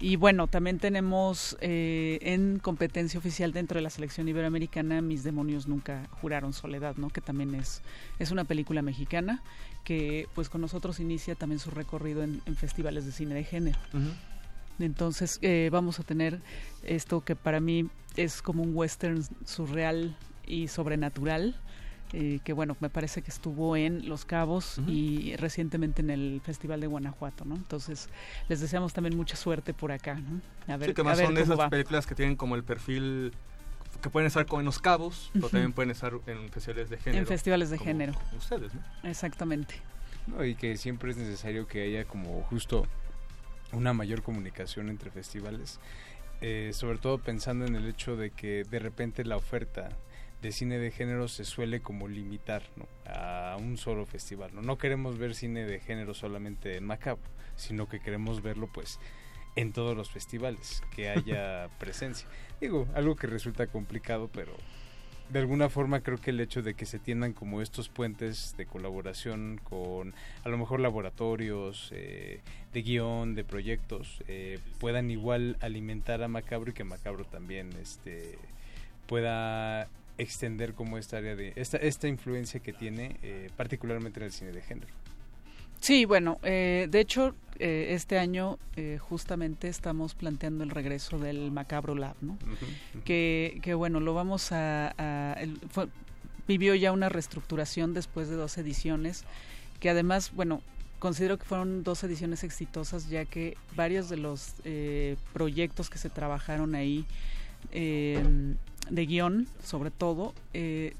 [0.00, 5.66] Y bueno, también tenemos eh, en competencia oficial dentro de la selección iberoamericana Mis demonios
[5.68, 7.10] nunca juraron soledad, ¿no?
[7.10, 7.80] Que también es,
[8.18, 9.42] es una película mexicana
[9.84, 13.78] que pues con nosotros inicia también su recorrido en, en festivales de cine de género.
[14.78, 16.40] Entonces eh, vamos a tener
[16.82, 20.16] esto que para mí es como un western surreal
[20.46, 21.56] y sobrenatural,
[22.12, 26.80] eh, que bueno, me parece que estuvo en Los Cabos y recientemente en el Festival
[26.80, 27.56] de Guanajuato, ¿no?
[27.56, 28.08] Entonces
[28.48, 30.40] les deseamos también mucha suerte por acá, ¿no?
[30.72, 31.70] A ver, sí, que a más ver son esas va.
[31.70, 33.32] películas que tienen como el perfil
[34.02, 35.52] que pueden estar como en los cabos, pero Ujú.
[35.52, 37.20] también pueden estar en festivales de género.
[37.20, 38.12] En festivales de como género.
[38.36, 38.82] Ustedes, ¿no?
[39.08, 39.74] Exactamente.
[40.26, 42.86] No, y que siempre es necesario que haya como justo
[43.72, 45.80] una mayor comunicación entre festivales,
[46.40, 49.90] eh, sobre todo pensando en el hecho de que de repente la oferta
[50.44, 52.86] de cine de género se suele como limitar ¿no?
[53.10, 54.50] a un solo festival.
[54.54, 54.60] ¿no?
[54.60, 57.24] no queremos ver cine de género solamente en Macabro,
[57.56, 59.00] sino que queremos verlo pues
[59.56, 62.28] en todos los festivales, que haya presencia.
[62.60, 64.52] Digo, algo que resulta complicado, pero
[65.30, 68.66] de alguna forma creo que el hecho de que se tiendan como estos puentes de
[68.66, 70.12] colaboración con
[70.44, 72.42] a lo mejor laboratorios eh,
[72.74, 78.38] de guion, de proyectos, eh, puedan igual alimentar a Macabro y que Macabro también este
[79.06, 79.88] pueda
[80.18, 84.52] extender como esta área de esta, esta influencia que tiene eh, particularmente en el cine
[84.52, 84.92] de género.
[85.80, 91.50] Sí, bueno, eh, de hecho, eh, este año eh, justamente estamos planteando el regreso del
[91.50, 92.38] Macabro Lab, ¿no?
[93.04, 94.94] que, que, bueno, lo vamos a...
[94.96, 95.88] a- el- fue-
[96.46, 99.24] vivió ya una reestructuración después de dos ediciones,
[99.80, 100.60] que además, bueno,
[100.98, 106.08] considero que fueron dos ediciones exitosas, ya que varios de los eh, proyectos que se
[106.10, 107.04] trabajaron ahí,
[107.72, 108.22] eh,
[108.90, 110.94] de guion, sobre todo, eh,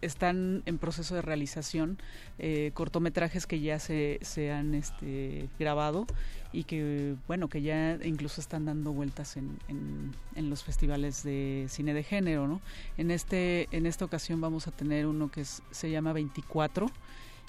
[0.00, 1.98] están en proceso de realización
[2.38, 6.06] eh, cortometrajes que ya se, se han este, grabado
[6.52, 11.92] y que bueno que ya incluso están dando vueltas en, en, los festivales de cine
[11.92, 12.60] de género ¿no?
[12.96, 16.90] en este en esta ocasión vamos a tener uno que se llama 24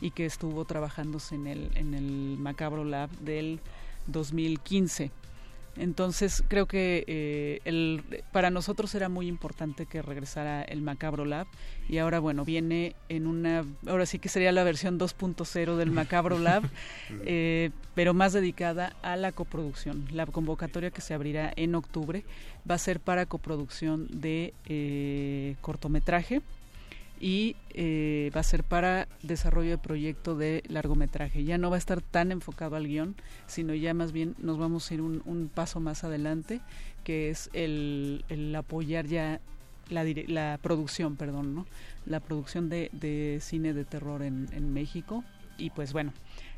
[0.02, 3.60] y que estuvo trabajándose en el en el Macabro Lab del
[4.08, 5.12] 2015
[5.78, 11.48] entonces creo que eh, el, para nosotros era muy importante que regresara el Macabro Lab
[11.88, 16.40] y ahora bueno viene en una ahora sí que sería la versión 2.0 del Macabro
[16.40, 16.64] Lab
[17.26, 20.06] eh, pero más dedicada a la coproducción.
[20.12, 22.24] La convocatoria que se abrirá en octubre
[22.70, 26.42] va a ser para coproducción de eh, cortometraje
[27.20, 31.44] y eh, va a ser para desarrollo de proyecto de largometraje.
[31.44, 33.16] Ya no va a estar tan enfocado al guion,
[33.48, 36.62] sino ya más bien nos vamos a ir un, paso más adelante,
[37.04, 38.24] que es el,
[38.58, 39.42] apoyar ya
[39.90, 41.66] la, la producción, perdón, ¿no?
[42.06, 45.24] La producción de, cine de terror en México.
[45.58, 46.14] Y pues bueno,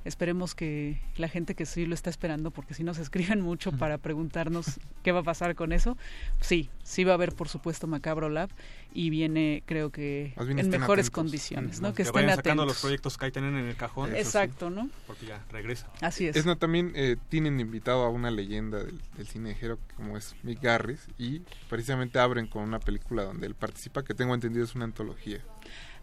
[0.05, 3.97] esperemos que la gente que sí lo está esperando, porque si nos escriben mucho para
[3.97, 5.97] preguntarnos qué va a pasar con eso,
[6.39, 8.49] sí, sí va a haber por supuesto Macabro Lab
[8.93, 11.09] y viene creo que en mejores atentos.
[11.11, 11.89] condiciones, ¿no?
[11.91, 12.75] Que Que estén vayan sacando atentos.
[12.75, 14.09] los proyectos que ahí tienen en el cajón.
[14.11, 14.17] Sí.
[14.17, 14.89] Exacto, ¿no?
[15.07, 15.89] Porque ya regresa.
[16.01, 16.35] Así es.
[16.35, 20.17] Es no, también eh, tienen invitado a una leyenda del, del cine de género como
[20.17, 24.65] es Mick Garris y precisamente abren con una película donde él participa que tengo entendido
[24.65, 25.39] es una antología.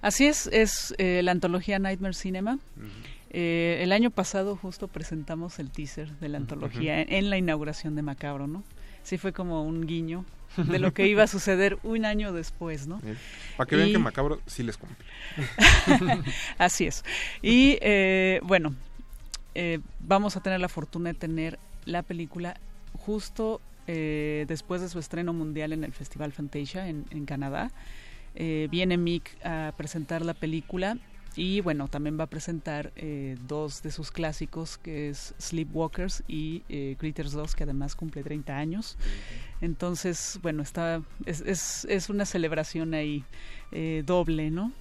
[0.01, 2.59] Así es, es eh, la antología Nightmare Cinema.
[3.31, 7.95] Eh, el año pasado justo presentamos el teaser de la antología en, en la inauguración
[7.95, 8.65] de Macabro, ¿no?
[9.03, 10.25] Sí fue como un guiño
[10.57, 13.01] de lo que iba a suceder un año después, ¿no?
[13.57, 14.97] Para que vean que Macabro sí les cumple.
[16.59, 17.05] Así es.
[17.43, 18.75] Y eh, bueno,
[19.55, 22.57] eh, vamos a tener la fortuna de tener la película
[22.99, 27.71] justo eh, después de su estreno mundial en el Festival Fantasia en, en Canadá.
[28.35, 30.99] Eh, viene Mick a presentar la película
[31.39, 36.65] y bueno, también va a presentar eh, dos de sus clásicos, que es Sleepwalkers y
[36.69, 38.99] eh, Critters 2, que además cumple 30 años.
[39.61, 43.25] Entonces, bueno, está es, es, es una celebración ahí
[43.71, 44.73] eh, doble, ¿no?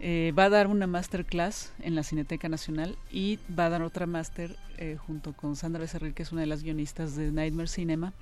[0.00, 4.06] Eh, va a dar una masterclass en la Cineteca Nacional y va a dar otra
[4.06, 8.12] máster eh, junto con Sandra Becerril, que es una de las guionistas de Nightmare Cinema,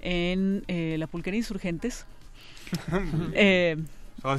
[0.00, 2.06] en eh, La Pulquería Insurgentes.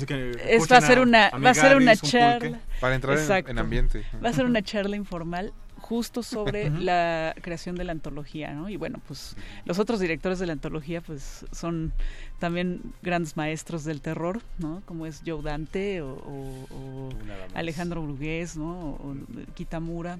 [0.07, 2.59] Que es, va a ser una, a va a ser una charla.
[2.79, 3.51] Para entrar en- Exacto.
[3.51, 4.03] en ambiente.
[4.23, 8.69] Va a ser una charla informal justo sobre la creación de la antología, ¿no?
[8.69, 9.35] Y bueno, pues
[9.65, 11.93] los otros directores de la antología pues son
[12.39, 14.81] también grandes maestros del terror, ¿no?
[14.85, 17.09] Como es Joe Dante o.
[17.53, 18.71] Alejandro Brugués, ¿no?
[18.71, 19.15] O, o
[19.53, 20.17] Kitamura.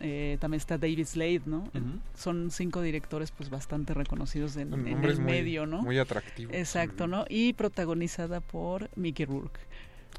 [0.00, 1.70] Eh, también está David Slade, ¿no?
[2.16, 5.82] Son cinco directores pues bastante reconocidos en, el muy- medio, ¿no?
[5.82, 6.54] muy atractivos.
[6.54, 7.24] Exacto, ¿no?
[7.28, 9.60] Y protagonizada por Mickey Rourke.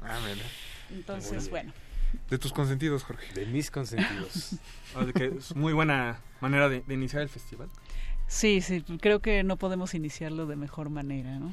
[0.02, 0.44] Ah, mira.
[0.90, 1.72] Entonces, bueno.
[2.30, 3.32] De tus consentidos, Jorge.
[3.34, 4.32] De mis consentidos.
[4.94, 7.68] Sí que es muy buena manera de, de iniciar el festival.
[8.28, 11.52] Sí, sí, creo que no podemos iniciarlo de mejor manera, ¿no?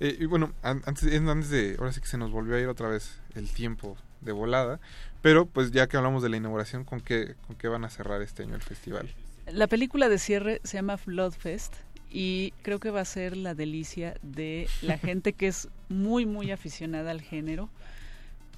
[0.00, 2.60] Eh, y bueno, an- antes, en- antes de, ahora sí que se nos volvió a
[2.60, 4.80] ir otra vez el tiempo de volada,
[5.22, 8.22] pero pues ya que hablamos de la inauguración, ¿con qué, con qué van a cerrar
[8.22, 9.08] este año el festival?
[9.50, 11.74] La película de cierre se llama Floodfest
[12.10, 16.50] y creo que va a ser la delicia de la gente que es muy, muy
[16.50, 17.68] aficionada al género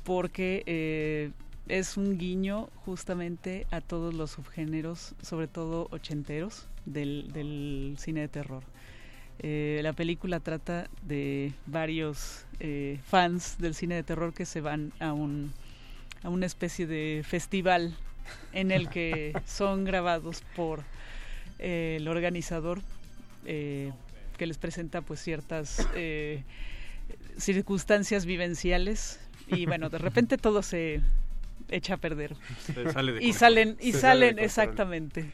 [0.05, 1.33] porque eh,
[1.69, 8.29] es un guiño justamente a todos los subgéneros, sobre todo ochenteros, del, del cine de
[8.29, 8.63] terror.
[9.41, 14.93] Eh, la película trata de varios eh, fans del cine de terror que se van
[14.99, 15.53] a un
[16.23, 17.95] a una especie de festival
[18.53, 20.83] en el que son grabados por
[21.59, 22.81] eh, el organizador
[23.45, 23.93] eh,
[24.37, 26.43] que les presenta pues ciertas eh,
[27.37, 31.01] circunstancias vivenciales y bueno de repente todo se
[31.71, 32.35] echa a perder.
[32.65, 35.31] Se sale de y salen y Se salen exactamente.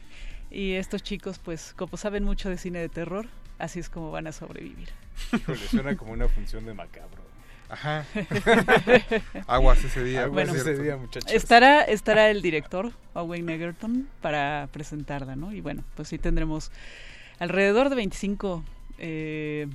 [0.51, 3.27] Y estos chicos pues como saben mucho de cine de terror
[3.59, 4.89] así es como van a sobrevivir
[5.33, 7.23] Híjole, suena como una función de macabro.
[7.69, 8.05] Ajá.
[9.47, 10.23] Aguas ese día.
[10.23, 11.31] Aguas Bueno, ese día, muchachos.
[11.31, 15.51] Estará, estará el director, Owen Egerton, para presentarla, ¿no?
[15.53, 16.71] Y bueno, pues sí tendremos
[17.39, 18.63] alrededor de 25
[18.99, 19.67] eh,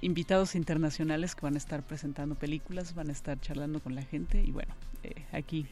[0.00, 4.42] invitados internacionales que van a estar presentando películas, van a estar charlando con la gente
[4.42, 5.66] y bueno, eh, aquí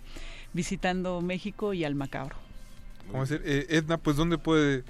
[0.53, 2.37] visitando México y al macabro.
[3.11, 3.43] ¿Cómo decir?
[3.45, 4.85] Eh, Edna, pues ¿dónde puede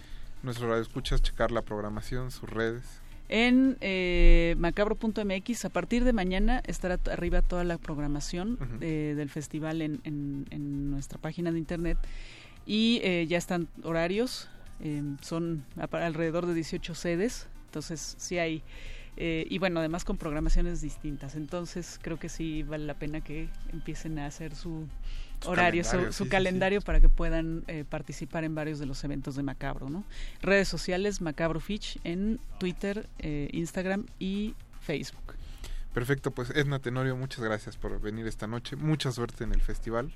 [0.47, 2.82] nuestro radio escuchas checar la programación, sus redes?
[3.28, 9.82] En eh, macabro.mx, a partir de mañana estará arriba toda la programación eh, del festival
[9.82, 11.98] en, en- en nuestra página de internet.
[12.64, 14.48] Y eh, ya están horarios,
[14.81, 18.62] eh, son alrededor de 18 sedes, entonces sí hay,
[19.16, 24.18] y bueno, además con programaciones distintas, entonces creo que sí vale la pena que empiecen
[24.18, 24.86] a hacer Su
[25.45, 28.87] horario, su, calendario, su sí, sí, calendario para que puedan eh, participar en varios de
[28.87, 30.05] los eventos de Macabro, ¿no?
[30.43, 35.35] Redes sociales, Macabro Fitch en Twitter, eh, Instagram y Facebook.
[35.93, 38.77] Perfecto, pues Edna Tenorio, muchas gracias por venir esta noche.
[38.77, 40.13] Mucha suerte en el festival.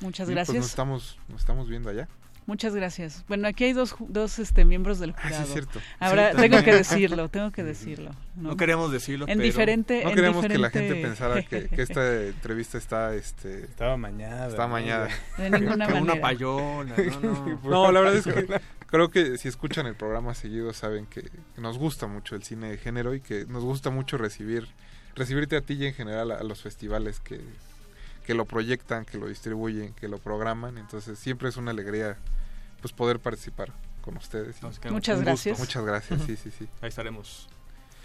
[0.00, 0.56] Muchas Y, pues, gracias.
[0.56, 2.08] nos estamos, nos estamos viendo allá.
[2.46, 3.24] Muchas gracias.
[3.28, 5.42] Bueno, aquí hay dos, dos este, miembros del Ah, sí, jurado.
[5.44, 5.80] es cierto.
[6.00, 8.10] Ahora, Sí, tengo que decirlo, tengo que decirlo.
[8.34, 10.02] No queremos decirlo, En pero- diferente...
[10.02, 14.48] No en queremos que la gente pensara que, que esta entrevista está, este, Estaba mañada.
[14.48, 14.68] está ¿no?
[14.72, 15.08] mañada.
[15.38, 16.20] De ninguna Que una manera.
[16.20, 17.70] payola, no, no.
[17.70, 21.78] No, la verdad es que creo que si escuchan el programa seguido saben que nos
[21.78, 24.66] gusta mucho el cine de género y que nos gusta mucho recibir
[25.14, 27.40] recibirte a ti y en general a, a los festivales que,
[28.24, 30.78] que lo proyectan, que lo distribuyen, que lo programan.
[30.78, 32.16] Entonces siempre es una alegría
[32.80, 34.56] pues poder participar con ustedes.
[34.90, 35.58] Muchas gracias.
[35.58, 35.62] gusto.
[35.80, 36.68] Muchas gracias, sí, sí, sí.
[36.80, 37.48] Ahí estaremos.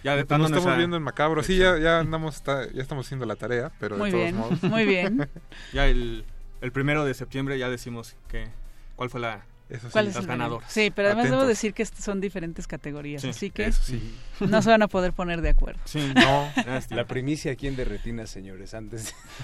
[0.03, 1.41] Ya dando nos estamos viendo en Macabro.
[1.43, 4.35] Sí, ya, ya andamos, está- ya estamos haciendo la tarea, pero Muy de todos bien,
[4.37, 4.63] modos.
[4.63, 5.29] muy bien.
[5.73, 6.23] Ya el,
[6.61, 8.47] el primero de septiembre ya decimos que
[8.95, 9.91] cuál fue la Eso sí.
[9.91, 10.71] ¿Cuál es las ganadoras.
[10.71, 11.49] Sí, pero además debo Atentos.
[11.49, 14.15] decir que son diferentes categorías, Sí, así que Eso sí.
[14.39, 15.79] no se van a poder poner de acuerdo.
[15.85, 16.49] Sí, No.
[16.95, 19.13] La primicia aquí en Derretinas, señores, antes.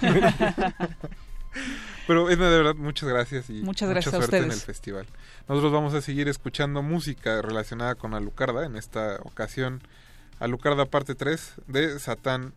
[2.06, 5.06] Pero Edna, de verdad, muchas gracias y Muchas mucha gracias a suerte en el festival.
[5.48, 9.80] Nosotros vamos a seguir escuchando música relacionada con Alucarda, en esta ocasión
[10.40, 12.52] Alucarda parte 3 de Satán,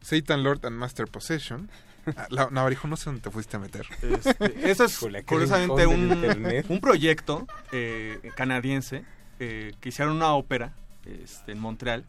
[0.00, 1.68] Satan Lord and Master Possession.
[2.30, 3.86] La, Navarijo, no sé dónde te fuiste a meter.
[4.02, 9.04] Este, eso es Híjole, curiosamente un, un proyecto eh, canadiense
[9.40, 10.72] eh, que hicieron una ópera
[11.04, 12.04] este, en Montreal,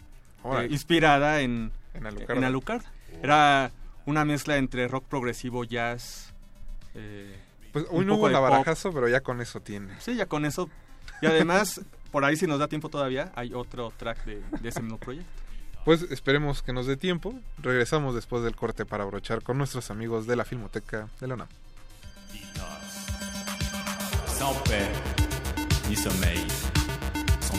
[0.45, 2.91] eh, inspirada en, En Alucarda.
[3.21, 3.71] Era
[4.05, 6.33] una mezcla entre rock progresivo, jazz.
[6.95, 7.35] eh,
[7.71, 8.43] Pues un hoy no poco hubo de pop.
[8.43, 9.93] navarajazo, pero ya con eso tiene.
[9.99, 10.69] Sí, ya con eso.
[11.21, 11.81] Y además,
[12.11, 15.29] por ahí si nos da tiempo todavía, hay otro track de, de ese mismo proyecto.
[15.89, 17.33] Pues esperemos que nos dé tiempo.
[17.57, 21.47] Regresamos después del corte para abrochar con nuestros amigos de la Filmoteca de la UNAM.
[24.27, 24.87] Sans paix,
[25.89, 26.45] ni sommeil,
[27.41, 27.57] sans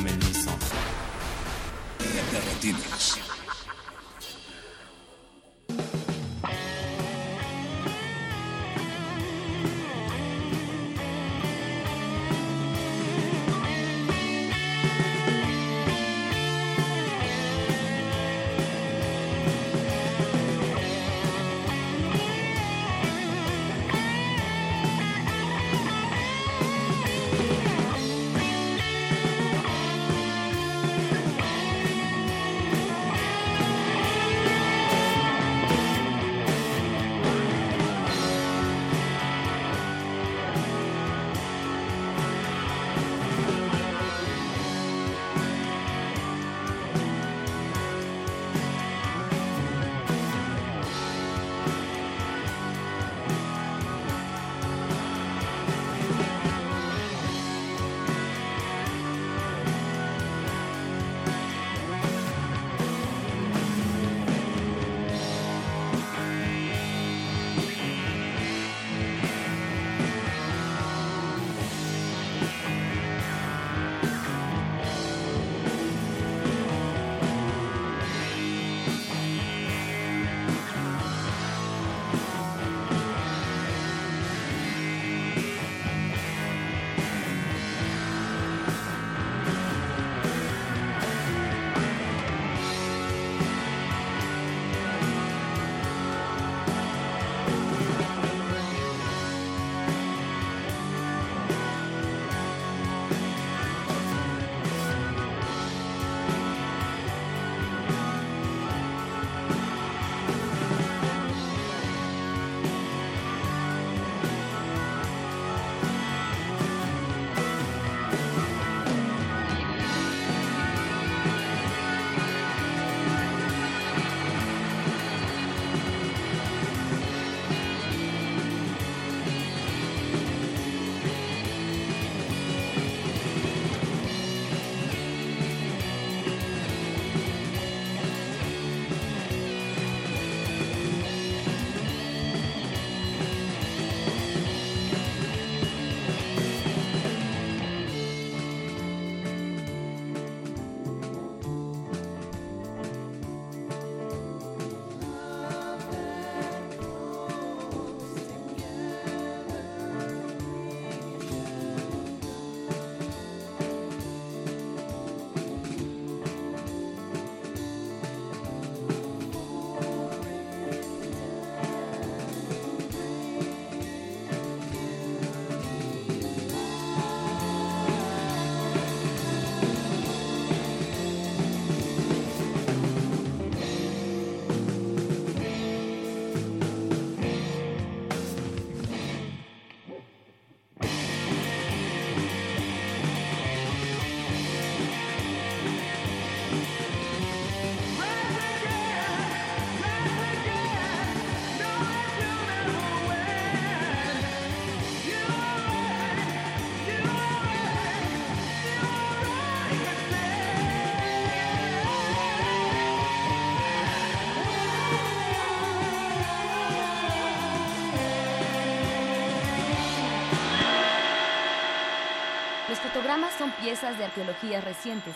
[223.70, 225.14] piezas de arqueología recientes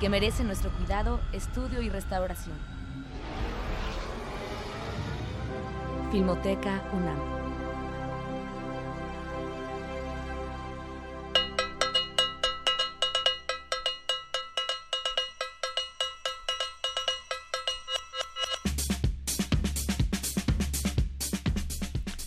[0.00, 2.58] que merecen nuestro cuidado, estudio y restauración.
[6.10, 7.44] Filmoteca UNAM.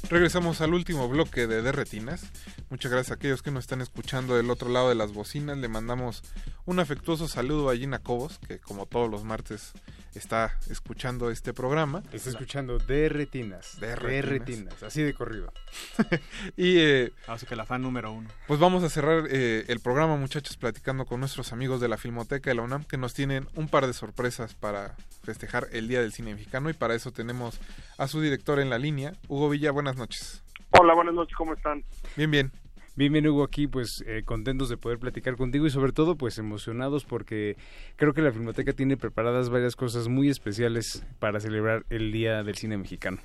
[0.10, 2.32] Regresamos al último bloque de Derretinas.
[2.70, 5.58] Muchas gracias a aquellos que nos están escuchando del otro lado de las bocinas.
[5.58, 6.22] Le mandamos
[6.66, 9.72] un afectuoso saludo a Gina Cobos, que como todos los martes
[10.14, 12.04] está escuchando este programa.
[12.12, 13.80] Está escuchando de retinas.
[13.80, 14.26] De De retinas.
[14.30, 15.54] retinas, así de corrido.
[16.58, 18.28] Y eh, Así que la fan número uno.
[18.48, 22.50] pues vamos a cerrar eh, el programa, muchachos, platicando con nuestros amigos de la Filmoteca
[22.50, 26.12] de la UNAM, que nos tienen un par de sorpresas para festejar el Día del
[26.12, 26.70] Cine Mexicano.
[26.70, 27.60] Y para eso tenemos
[27.98, 29.72] a su director en la línea, Hugo Villa.
[29.72, 30.44] Buenas noches.
[30.72, 31.82] Hola, buenas noches, ¿cómo están?
[32.18, 32.52] Bien, bien.
[32.96, 36.40] Bien, bien, Hugo, aquí pues eh, contentos de poder platicar contigo y sobre todo pues
[36.40, 37.56] emocionados porque
[37.96, 42.56] creo que la Filmoteca tiene preparadas varias cosas muy especiales para celebrar el Día del
[42.56, 43.20] Cine Mexicano.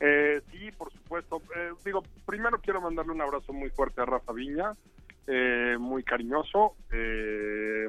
[0.00, 1.40] Eh, sí, por supuesto.
[1.56, 4.72] Eh, digo, primero quiero mandarle un abrazo muy fuerte a Rafa Viña,
[5.26, 7.88] eh, muy cariñoso, eh,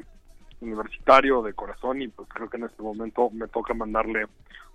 [0.61, 4.25] universitario de corazón y pues creo que en este momento me toca mandarle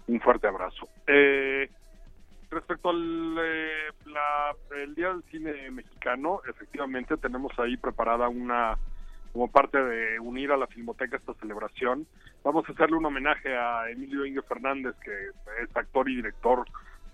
[0.09, 0.87] un fuerte abrazo.
[1.07, 1.71] Eh,
[2.55, 8.77] respecto al eh, la- el Día del Cine Mexicano, efectivamente tenemos ahí preparada una
[9.33, 12.07] como parte de unir a la Filmoteca esta celebración.
[12.45, 15.11] Vamos a hacerle un homenaje a Emilio Inge Fernández, que
[15.63, 16.65] es actor y director,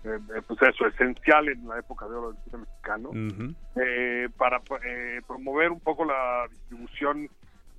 [0.03, 3.09] eh, eh, pues eso, esencial en la época de oro del cine mexicano
[3.75, 7.27] eh, para eh, promover un poco la distribución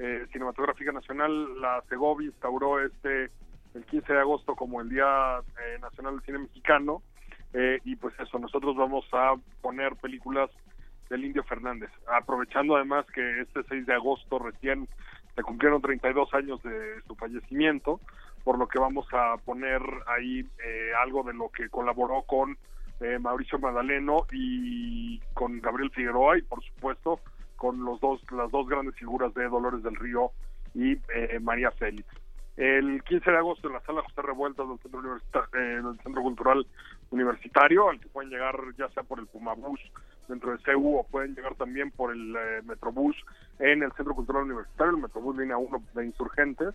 [0.01, 3.31] eh, cinematográfica nacional, la Segovia instauró este
[3.75, 7.01] el 15 de agosto como el Día eh, Nacional del Cine Mexicano
[7.55, 10.51] eh, y pues eso, nosotros vamos a poner películas
[11.11, 14.89] del Indio Fernández, aprovechando además que este 6 de agosto recién
[15.35, 18.01] se cumplieron 32 años de su fallecimiento,
[18.45, 22.57] por lo que vamos a poner ahí eh, algo de lo que colaboró con
[23.01, 27.21] eh, Mauricio Madaleno y con Gabriel Figueroa y por supuesto
[27.57, 30.31] con los dos las dos grandes figuras de Dolores del Río
[30.75, 32.09] y eh, María Félix.
[32.57, 36.23] El 15 de agosto en la sala José Revueltas del Centro, Universita- eh, del Centro
[36.23, 36.67] Cultural
[37.13, 39.81] Universitario, al que pueden llegar ya sea por el Pumabús
[40.29, 43.17] dentro de CEU o pueden llegar también por el eh, Metrobús
[43.59, 46.75] en el Centro Cultural Universitario, el Metrobús línea 1 de Insurgentes.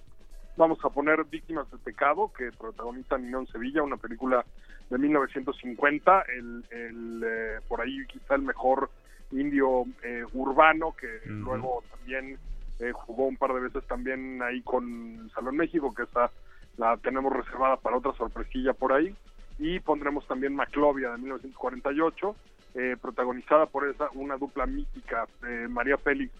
[0.56, 4.44] Vamos a poner Víctimas del Pecado, que protagoniza Ninón Sevilla, una película
[4.90, 8.90] de 1950, el, el, eh, por ahí quizá el mejor
[9.32, 12.40] indio eh, urbano, que luego también
[12.80, 16.32] eh, jugó un par de veces también ahí con Salón México, que esa
[16.78, 19.16] la tenemos reservada para otra sorpresilla por ahí.
[19.60, 22.36] Y pondremos también Maclovia de 1948,
[22.76, 26.32] eh, protagonizada por esa una dupla mítica, eh, María Félix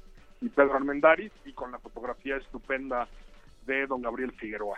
[0.42, 3.08] y Pedro Armendáriz, y con la fotografía estupenda
[3.66, 4.78] de don Gabriel Figueroa.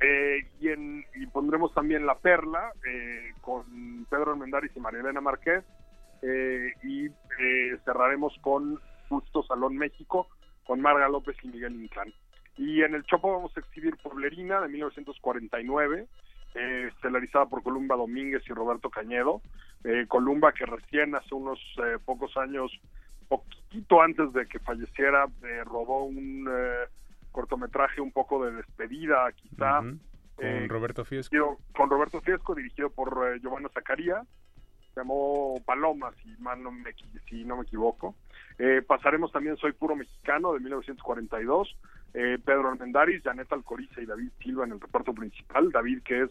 [0.00, 5.20] Eh, y, en- y pondremos también La Perla eh, con Pedro Armendáriz y María Elena
[5.20, 5.62] Márquez
[6.22, 10.26] eh, y eh, cerraremos con Justo Salón México
[10.66, 12.12] con Marga López y Miguel Inclán.
[12.56, 16.06] Y en el Chopo vamos a exhibir Pueblerina de 1949,
[16.54, 19.40] eh, estelarizada por Columba Domínguez y Roberto Cañedo.
[19.84, 22.70] Eh, Columba que recién hace unos eh, pocos años,
[23.28, 26.88] poquito antes de que falleciera, eh, rodó un eh,
[27.32, 29.78] cortometraje un poco de despedida, quizá.
[29.80, 30.00] Con
[30.38, 31.34] eh, Roberto Fiesco.
[31.34, 34.26] dirigido- con Roberto Fiesco, dirigido por Giovanna Zacarías.
[34.94, 36.92] Se llamó Paloma, si, mal no, me,
[37.28, 38.14] si no me equivoco.
[38.58, 41.76] Eh, pasaremos también Soy Puro Mexicano, de 1942.
[42.14, 45.70] Eh, Pedro Armendáriz, Janet Alcoriza y David Silva en el reparto principal.
[45.72, 46.30] David, que es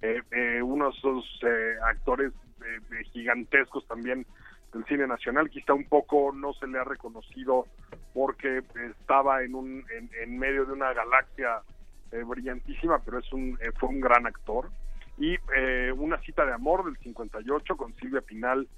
[0.00, 4.24] eh, eh, uno de esos eh, actores eh, eh, gigantescos también
[4.72, 5.50] del cine nacional.
[5.50, 7.66] Quizá un poco no se le ha reconocido
[8.14, 9.84] porque estaba en, un,
[10.22, 11.62] en, medio de una galaxia
[12.26, 14.70] brillantísima, pero es un, fue un gran actor.
[15.18, 15.36] Y
[15.96, 18.68] Una cita de amor del 58 con Silvia Pinal,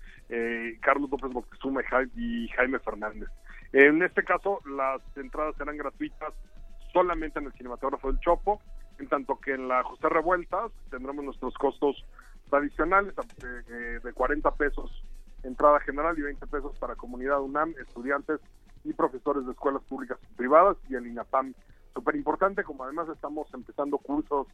[0.81, 1.83] Carlos López Moctezuma
[2.17, 3.29] y Jaime Fernández.
[3.73, 6.35] En este caso, las entradas serán gratuitas
[6.93, 8.61] solamente en el cinematógrafo del Chopo,
[8.99, 12.05] en tanto que en la José Revueltas tendremos nuestros costos
[12.49, 15.05] tradicionales eh, eh, de 40 pesos
[15.43, 18.41] entrada general y 20 pesos para comunidad UNAM, estudiantes
[18.85, 21.55] y profesores de escuelas públicas y privadas y el INAPAM.
[21.95, 24.47] Súper importante, como además estamos empezando cursos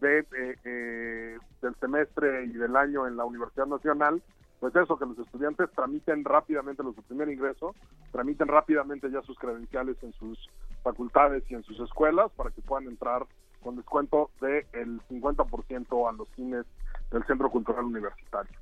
[0.00, 4.22] de eh, eh, del semestre y del año en la Universidad Nacional,
[4.60, 7.74] pues eso, que los estudiantes tramiten rápidamente los de primer ingreso,
[8.12, 10.38] tramiten rápidamente ya sus credenciales en sus
[10.82, 13.26] facultades y en sus escuelas para que puedan entrar
[13.62, 16.64] con descuento del 50% a los cines
[17.10, 18.52] del Centro Cultural Universitario.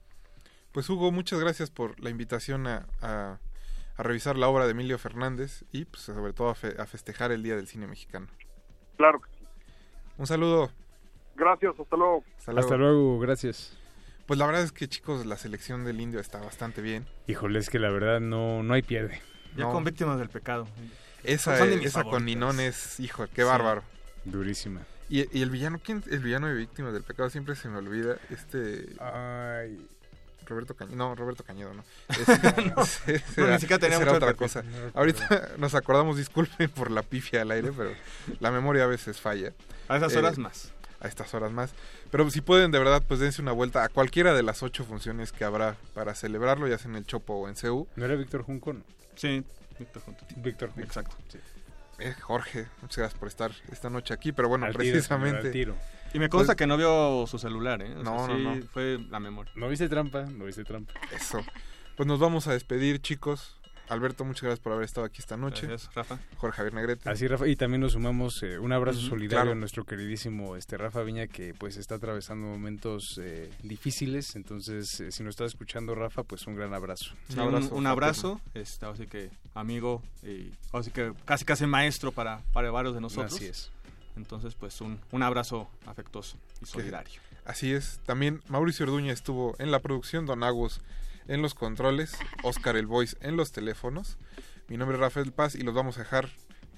[0.72, 3.38] Pues Hugo, muchas gracias por la invitación a, a-
[3.96, 7.32] a revisar la obra de Emilio Fernández y pues, sobre todo a, fe- a festejar
[7.32, 8.28] el Día del Cine Mexicano.
[8.96, 9.44] Claro que sí.
[10.18, 10.70] Un saludo.
[11.34, 12.22] Gracias, hasta luego.
[12.46, 13.76] Hasta luego, gracias.
[14.28, 17.04] Pues la verdad es que chicos, la selección del indio está bastante bien.
[17.26, 19.20] Híjole, es que la verdad no, no hay pierde.
[19.56, 19.72] Ya No.
[19.72, 20.68] con víctimas del pecado.
[21.24, 22.24] Esa, mis esa con.
[22.26, 23.48] Ninón es, hijo, qué Sí.
[23.48, 23.82] bárbaro.
[24.24, 24.82] Durísima.
[25.08, 26.04] Y, y el villano, ¿quién?
[26.10, 28.18] El villano de Víctimas del Pecado siempre se me olvida.
[28.30, 28.86] Este.
[29.00, 29.84] Ay.
[30.46, 31.82] Roberto Cañedo, no, Roberto Cañedo, no.
[32.08, 34.62] Ese- No, ese no, era- ni siquiera tenía ese era otra cosa.
[34.62, 34.90] No.
[34.94, 37.92] Ahorita nos acordamos, disculpen por la pifia al aire, pero
[38.40, 39.52] la memoria a veces falla.
[39.88, 40.72] A esas Eh, horas más.
[41.00, 41.72] A estas horas más.
[42.10, 45.30] Pero si pueden, de verdad, pues dense una vuelta a cualquiera de las ocho funciones
[45.30, 47.86] que habrá para celebrarlo, ya sea en el Chopo o en CEU.
[47.94, 48.72] ¿No era Víctor Junco?
[48.72, 48.80] no?
[49.14, 49.44] Sí,
[49.78, 50.20] Víctor Junco.
[50.36, 50.82] Víctor Junco.
[50.86, 51.16] Exacto.
[52.00, 55.46] Eh, Jorge, muchas gracias por estar esta noche aquí, pero bueno, Al tiro, señor, precisamente...
[55.48, 55.76] al tiro.
[56.14, 57.94] Y me consta Pues- que no vio su celular, ¿eh?
[57.96, 58.66] O No, no, sí no.
[58.72, 59.52] Fue la memoria.
[59.56, 60.22] ¿No viste trampa?
[60.22, 60.94] ¿No viste trampa?
[61.14, 61.40] Eso.
[61.96, 63.57] Pues nos vamos a despedir, chicos.
[63.88, 65.66] Alberto, muchas gracias por haber estado aquí esta noche.
[65.66, 66.18] Gracias, Rafa.
[66.36, 67.08] Jorge Javier Negrete.
[67.08, 69.52] Así, Rafa, y también nos sumamos eh, un abrazo solidario claro.
[69.52, 75.12] a nuestro queridísimo este Rafa Viña que pues está atravesando momentos eh, difíciles, entonces eh,
[75.12, 77.14] si nos está escuchando Rafa, pues un gran abrazo.
[77.28, 82.42] Sí, un, un abrazo, este, así que amigo y así que casi casi maestro para,
[82.52, 83.34] para varios de nosotros.
[83.34, 83.70] Así es.
[84.16, 87.20] Entonces, pues un, un abrazo afectuoso y solidario.
[87.44, 88.00] Así es.
[88.04, 90.80] También Mauricio Orduña estuvo en la producción, Don Agus
[91.28, 94.16] en los controles, Oscar el Voice en los teléfonos.
[94.68, 96.28] Mi nombre es Rafael Paz y los vamos a dejar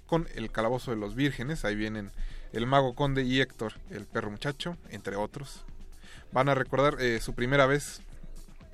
[0.07, 1.65] con El Calabozo de los Vírgenes.
[1.65, 2.11] Ahí vienen
[2.53, 5.65] el Mago Conde y Héctor, el perro muchacho, entre otros.
[6.33, 8.03] Van a recordar eh, su primera vez.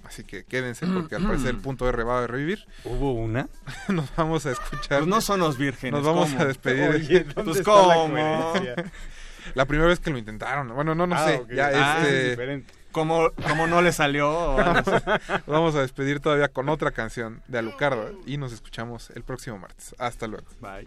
[0.04, 2.64] Así que quédense porque al parecer el punto R va a revivir.
[2.84, 3.48] ¿Hubo una?
[3.88, 4.98] Nos vamos a escuchar.
[5.00, 5.94] Pues no son los vírgenes.
[5.94, 6.42] Nos vamos ¿cómo?
[6.42, 6.90] a despedir.
[6.90, 8.14] Oye, ¿dónde Pues la cómo.
[9.54, 10.68] La primera vez que lo intentaron.
[10.74, 11.42] Bueno, no, no Ah, sé.
[11.54, 12.72] Ya Ah, este- es diferente.
[12.96, 14.56] ¿Cómo, cómo no le salió?
[15.46, 19.94] Vamos a despedir todavía con otra canción de Alucarda y nos escuchamos el próximo martes.
[19.98, 20.46] Hasta luego.
[20.62, 20.86] Bye.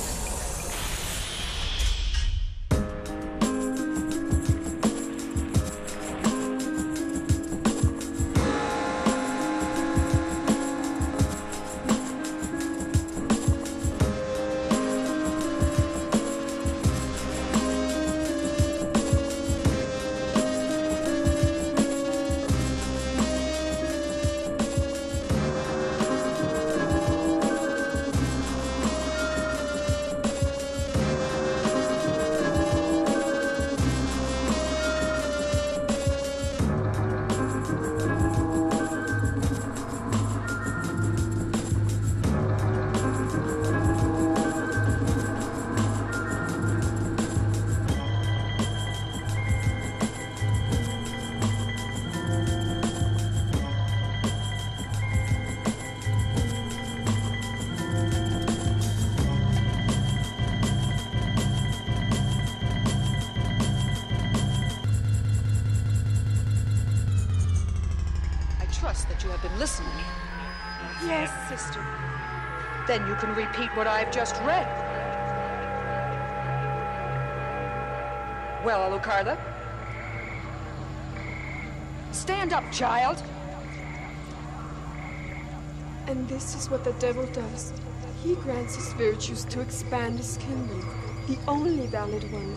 [89.01, 90.79] Virtues to expand his kingdom,
[91.27, 92.55] the only valid one.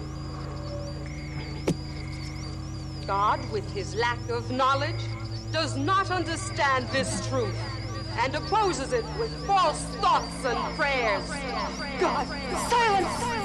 [3.07, 5.03] God, with his lack of knowledge,
[5.53, 7.57] does not understand this truth
[8.19, 11.27] and opposes it with false thoughts and prayers.
[11.99, 12.27] God,
[12.69, 13.44] silence!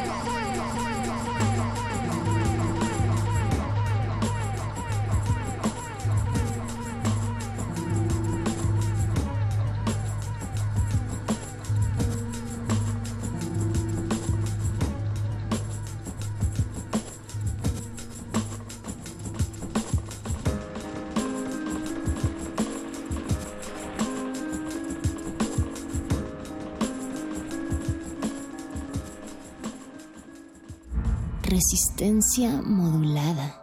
[31.72, 33.62] Resistencia modulada.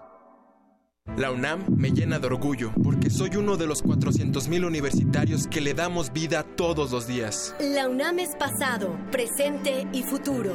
[1.16, 5.74] La UNAM me llena de orgullo porque soy uno de los 400.000 universitarios que le
[5.74, 7.57] damos vida todos los días.
[7.59, 10.55] La UNAM es pasado, presente y futuro.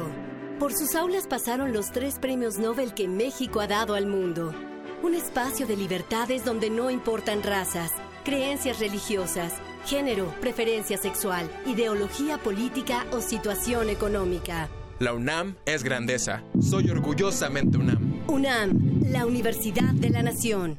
[0.58, 4.54] Por sus aulas pasaron los tres premios Nobel que México ha dado al mundo.
[5.02, 7.90] Un espacio de libertades donde no importan razas,
[8.24, 9.52] creencias religiosas,
[9.84, 14.70] género, preferencia sexual, ideología política o situación económica.
[15.02, 16.44] La UNAM es grandeza.
[16.60, 18.22] Soy orgullosamente UNAM.
[18.28, 20.78] UNAM, la Universidad de la Nación.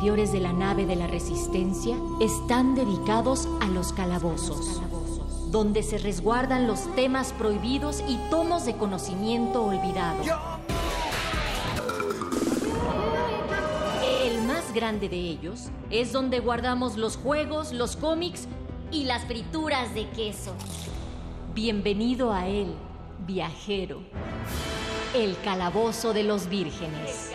[0.00, 4.80] De la nave de la Resistencia están dedicados a los calabozos,
[5.50, 10.22] donde se resguardan los temas prohibidos y tomos de conocimiento olvidado.
[14.24, 18.46] El más grande de ellos es donde guardamos los juegos, los cómics
[18.92, 20.54] y las frituras de queso.
[21.54, 22.72] Bienvenido a él,
[23.26, 23.98] viajero.
[25.12, 27.32] El calabozo de los vírgenes.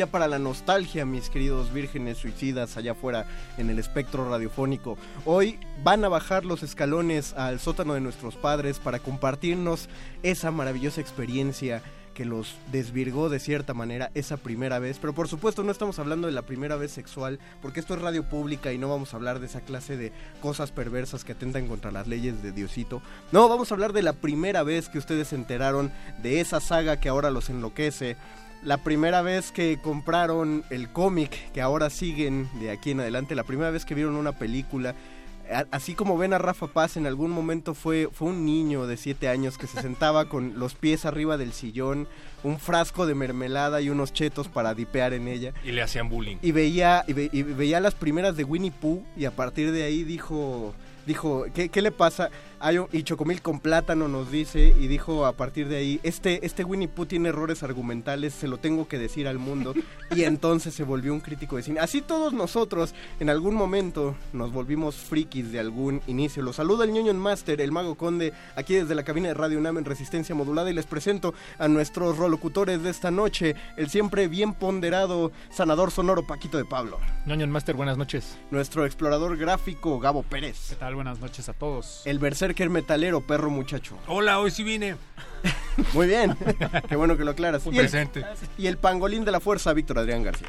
[0.00, 3.26] Día para la nostalgia, mis queridos vírgenes suicidas allá afuera
[3.58, 4.96] en el espectro radiofónico.
[5.26, 9.90] Hoy van a bajar los escalones al sótano de nuestros padres para compartirnos
[10.22, 11.82] esa maravillosa experiencia
[12.14, 14.98] que los desvirgó de cierta manera esa primera vez.
[14.98, 18.28] Pero por supuesto no estamos hablando de la primera vez sexual, porque esto es radio
[18.28, 21.90] pública y no vamos a hablar de esa clase de cosas perversas que atentan contra
[21.90, 23.02] las leyes de Diosito.
[23.32, 27.00] No, vamos a hablar de la primera vez que ustedes se enteraron de esa saga
[27.00, 28.16] que ahora los enloquece
[28.62, 33.44] la primera vez que compraron el cómic, que ahora siguen de aquí en adelante, la
[33.44, 34.94] primera vez que vieron una película,
[35.72, 39.28] así como ven a Rafa Paz, en algún momento fue, fue un niño de 7
[39.28, 42.06] años que se sentaba con los pies arriba del sillón,
[42.44, 45.52] un frasco de mermelada y unos chetos para dipear en ella.
[45.64, 46.36] Y le hacían bullying.
[46.42, 49.82] Y veía, y, ve- y veía las primeras de Winnie Pooh y a partir de
[49.82, 50.72] ahí dijo,
[51.06, 52.30] dijo, ¿qué, qué le pasa?
[52.62, 56.44] Hay un- y Chocomil con plátano nos dice y dijo a partir de ahí, este,
[56.44, 59.72] este Winnie Pooh tiene errores argumentales, se lo tengo que decir al mundo.
[60.14, 61.80] y entonces se volvió un crítico de cine.
[61.80, 66.42] Así todos nosotros en algún momento nos volvimos frikis de algún inicio.
[66.42, 69.78] Los saluda el ñoño Master, el mago conde, aquí desde la cabina de Radio UNAM
[69.78, 74.52] en Resistencia Modulada y les presento a nuestros rolocutores de esta noche, el siempre bien
[74.52, 76.98] ponderado sanador sonoro Paquito de Pablo.
[77.26, 78.36] Ñoño Master, buenas noches.
[78.50, 80.66] Nuestro explorador gráfico Gabo Pérez.
[80.70, 80.94] ¿Qué tal?
[80.94, 82.02] Buenas noches a todos.
[82.04, 82.18] El
[82.50, 83.96] berserker metalero perro muchacho.
[84.08, 84.96] Hola, hoy sí vine.
[85.94, 86.36] Muy bien.
[86.88, 87.64] Qué bueno que lo aclaras.
[87.66, 88.24] Un Y el- presente.
[88.58, 90.48] Y el pangolín de la fuerza Víctor Adrián García.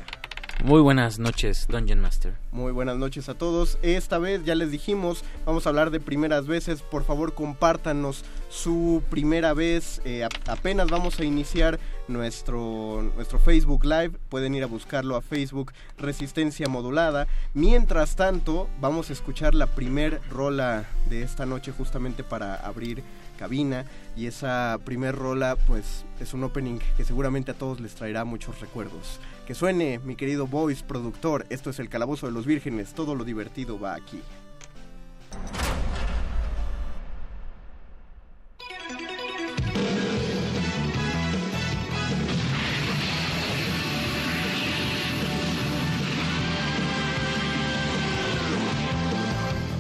[0.64, 2.36] Muy buenas noches, Dungeon Master.
[2.52, 3.80] Muy buenas noches a todos.
[3.82, 6.84] Esta vez ya les dijimos, vamos a hablar de primeras veces.
[6.84, 10.02] Por favor, compártanos su primera vez.
[10.06, 14.12] Eh, apenas vamos a iniciar nuestro, nuestro Facebook Live.
[14.30, 17.28] Pueden ir a buscarlo a Facebook Resistencia Modulada.
[17.56, 23.02] Mientras tanto, vamos a escuchar la primer rola de esta noche justamente para abrir
[23.42, 23.86] cabina
[24.16, 28.60] y esa primer rola pues es un opening que seguramente a todos les traerá muchos
[28.62, 29.20] recuerdos.
[29.52, 33.26] Que suene, mi querido Voice productor, esto es el Calabozo de los Vírgenes, todo lo
[33.26, 34.22] divertido va aquí.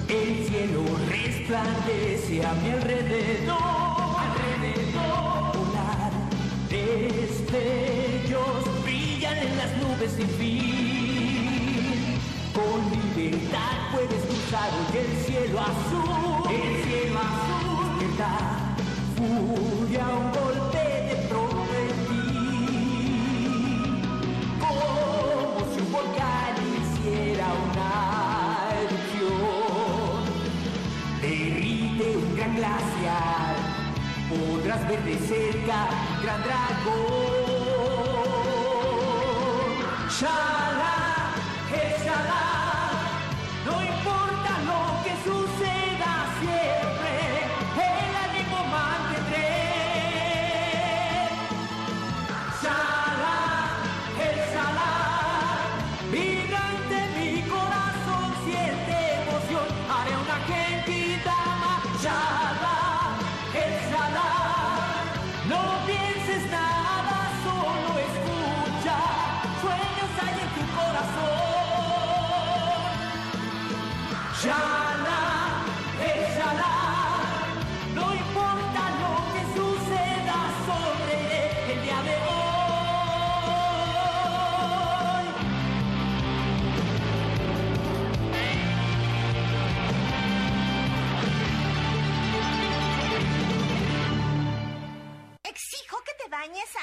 [0.09, 3.00] El cielo resplandece a mi alrededor,
[10.11, 10.27] Con
[12.91, 18.35] libertad puedes cruzar hoy el cielo azul, el cielo azul, que da
[19.15, 21.15] furia un golpe de
[22.07, 22.27] ti.
[24.59, 24.85] Como
[25.73, 27.91] si un volcán hiciera una
[28.81, 30.23] erupción,
[31.21, 33.55] derrite un gran glaciar,
[34.29, 35.77] podrás ver de cerca
[36.21, 37.50] gran dragón.
[40.21, 41.33] Shala,
[42.05, 42.41] Shala,
[43.65, 44.20] no importa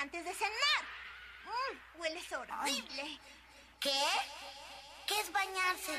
[0.00, 0.82] antes de cenar.
[1.44, 3.20] Mm, hueles horrible.
[3.80, 3.90] ¿Qué?
[5.06, 5.92] ¿Qué es bañarse?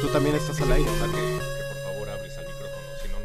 [0.00, 0.90] Tú también estás al aire.
[0.90, 1.21] Que,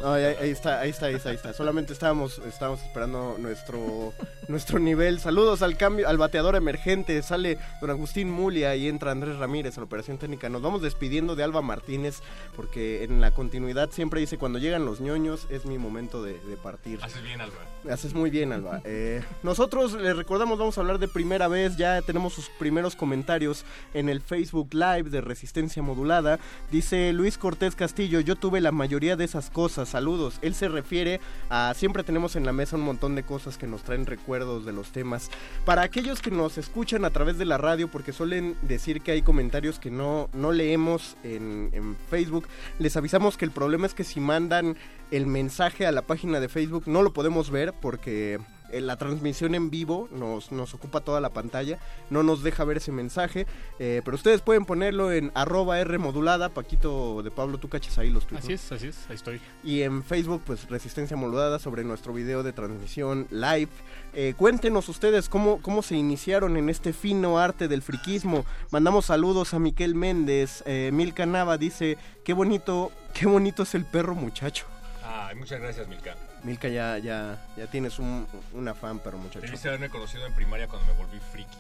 [0.07, 1.53] no, ahí, ahí está, ahí está, ahí está, ahí está.
[1.53, 4.13] Solamente estábamos, estábamos esperando nuestro,
[4.47, 5.19] nuestro nivel.
[5.19, 7.21] Saludos al cambio, al bateador emergente.
[7.21, 10.47] Sale don Agustín Mulia y entra Andrés Ramírez a la operación técnica.
[10.47, 12.21] Nos vamos despidiendo de Alba Martínez
[12.55, 16.55] porque en la continuidad siempre dice cuando llegan los ñoños es mi momento de, de
[16.55, 16.99] partir.
[17.03, 17.57] Haces bien, Alba.
[17.91, 18.81] Haces muy bien, Alba.
[18.89, 21.75] Eh, nosotros les recordamos, vamos a hablar de primera vez.
[21.75, 26.39] Ya tenemos sus primeros comentarios en el Facebook Live de Resistencia Modulada.
[26.71, 29.93] Dice Luis Cortés Castillo: Yo tuve la mayoría de esas cosas.
[29.97, 30.37] Saludos.
[30.43, 31.19] Él se refiere
[31.49, 34.71] a siempre tenemos en la mesa un montón de cosas que nos traen recuerdos de
[34.71, 35.31] los temas.
[35.65, 39.23] Para aquellos que nos escuchan a través de la radio, porque suelen decir que hay
[39.23, 42.47] comentarios que no, no leemos en, en Facebook,
[42.77, 44.77] les avisamos que el problema es que si mandan
[45.09, 48.39] el mensaje a la página de Facebook no lo podemos ver porque
[48.73, 51.79] la transmisión en vivo nos, nos ocupa toda la pantalla,
[52.09, 53.47] no nos deja ver ese mensaje,
[53.79, 58.09] eh, pero ustedes pueden ponerlo en arroba R modulada, Paquito de Pablo, tú cachas ahí
[58.09, 58.45] los tweets.
[58.45, 59.41] Así es, así es, ahí estoy.
[59.63, 63.69] Y en Facebook, pues Resistencia Modulada sobre nuestro video de transmisión live.
[64.13, 68.45] Eh, cuéntenos ustedes cómo, cómo se iniciaron en este fino arte del friquismo.
[68.71, 70.63] Mandamos saludos a Miquel Méndez.
[70.65, 74.65] Eh, Milka Nava dice, qué bonito, qué bonito es el perro muchacho.
[75.03, 76.15] Ay, muchas gracias, Milka.
[76.43, 79.41] Milka, ya, ya, ya tienes un, un afán, perro muchacho.
[79.41, 81.57] Debiste haberme conocido en primaria cuando me volví friki.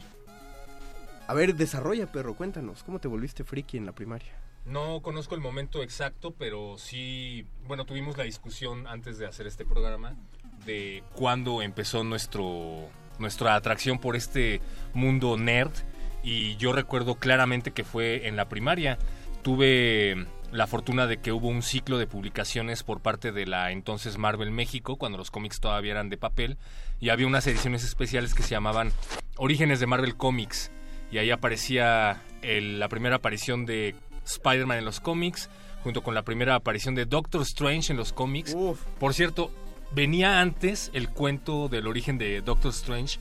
[1.27, 4.31] A ver, desarrolla, perro, cuéntanos, ¿cómo te volviste friki en la primaria?
[4.65, 9.65] No conozco el momento exacto, pero sí, bueno, tuvimos la discusión antes de hacer este
[9.65, 10.15] programa
[10.65, 12.89] de cuándo empezó nuestro
[13.19, 14.61] nuestra atracción por este
[14.93, 15.71] mundo nerd
[16.21, 18.99] y yo recuerdo claramente que fue en la primaria.
[19.41, 24.17] Tuve la fortuna de que hubo un ciclo de publicaciones por parte de la entonces
[24.17, 26.57] Marvel México, cuando los cómics todavía eran de papel,
[26.99, 28.91] y había unas ediciones especiales que se llamaban
[29.35, 30.71] Orígenes de Marvel Comics,
[31.11, 33.95] y ahí aparecía el- la primera aparición de
[34.25, 35.49] Spider-Man en los cómics,
[35.83, 38.55] junto con la primera aparición de Doctor Strange en los cómics.
[38.99, 39.51] Por cierto,
[39.91, 43.19] venía antes el cuento del origen de Doctor Strange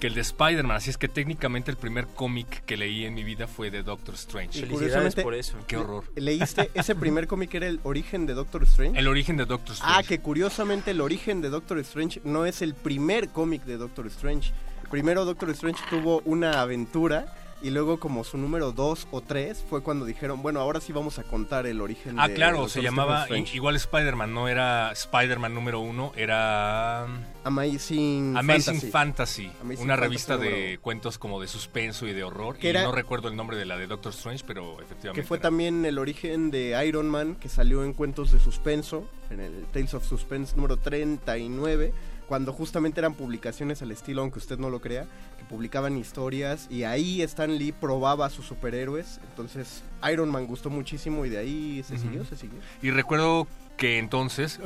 [0.00, 0.76] que el de Spider-Man.
[0.76, 4.14] Así es que técnicamente el primer cómic que leí en mi vida fue de Doctor
[4.14, 4.60] Strange.
[4.60, 5.24] Y curiosamente,
[5.66, 6.04] Qué horror.
[6.16, 8.98] ¿Leíste ese primer cómic era el origen de Doctor Strange?
[8.98, 9.96] El origen de Doctor Strange.
[9.98, 14.06] Ah, que curiosamente el origen de Doctor Strange no es el primer cómic de Doctor
[14.06, 14.52] Strange.
[14.90, 17.32] Primero Doctor Strange tuvo una aventura
[17.62, 21.18] y luego como su número 2 o 3 fue cuando dijeron, bueno, ahora sí vamos
[21.18, 25.80] a contar el origen Ah, de claro, se llamaba igual Spider-Man, no era Spider-Man número
[25.80, 27.06] uno, era
[27.44, 28.90] Amazing, Amazing Fantasy.
[28.90, 32.56] Fantasy, Amazing una Fantasy revista de cuentos como de suspenso y de horror.
[32.56, 35.20] Que y era- no recuerdo el nombre de la de Doctor Strange, pero efectivamente.
[35.20, 35.42] Que fue era.
[35.42, 39.94] también el origen de Iron Man, que salió en cuentos de suspenso, en el Tales
[39.94, 41.92] of Suspense número 39,
[42.30, 45.04] cuando justamente eran publicaciones al estilo, aunque usted no lo crea,
[45.36, 49.18] que publicaban historias y ahí Stan Lee probaba a sus superhéroes.
[49.30, 49.82] Entonces
[50.12, 52.60] Iron Man gustó muchísimo y de ahí se siguió, se siguió.
[52.82, 54.60] Y recuerdo que entonces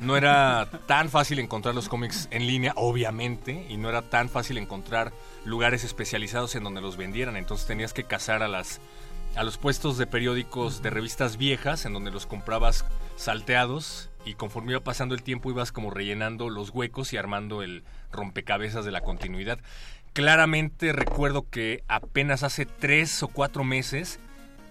[0.00, 4.58] no era tan fácil encontrar los cómics en línea, obviamente, y no era tan fácil
[4.58, 5.14] encontrar
[5.46, 7.38] lugares especializados en donde los vendieran.
[7.38, 8.82] Entonces tenías que cazar a las
[9.34, 12.84] a los puestos de periódicos de revistas viejas en donde los comprabas
[13.16, 17.84] salteados y conforme iba pasando el tiempo ibas como rellenando los huecos y armando el
[18.12, 19.58] rompecabezas de la continuidad.
[20.12, 24.20] Claramente recuerdo que apenas hace tres o cuatro meses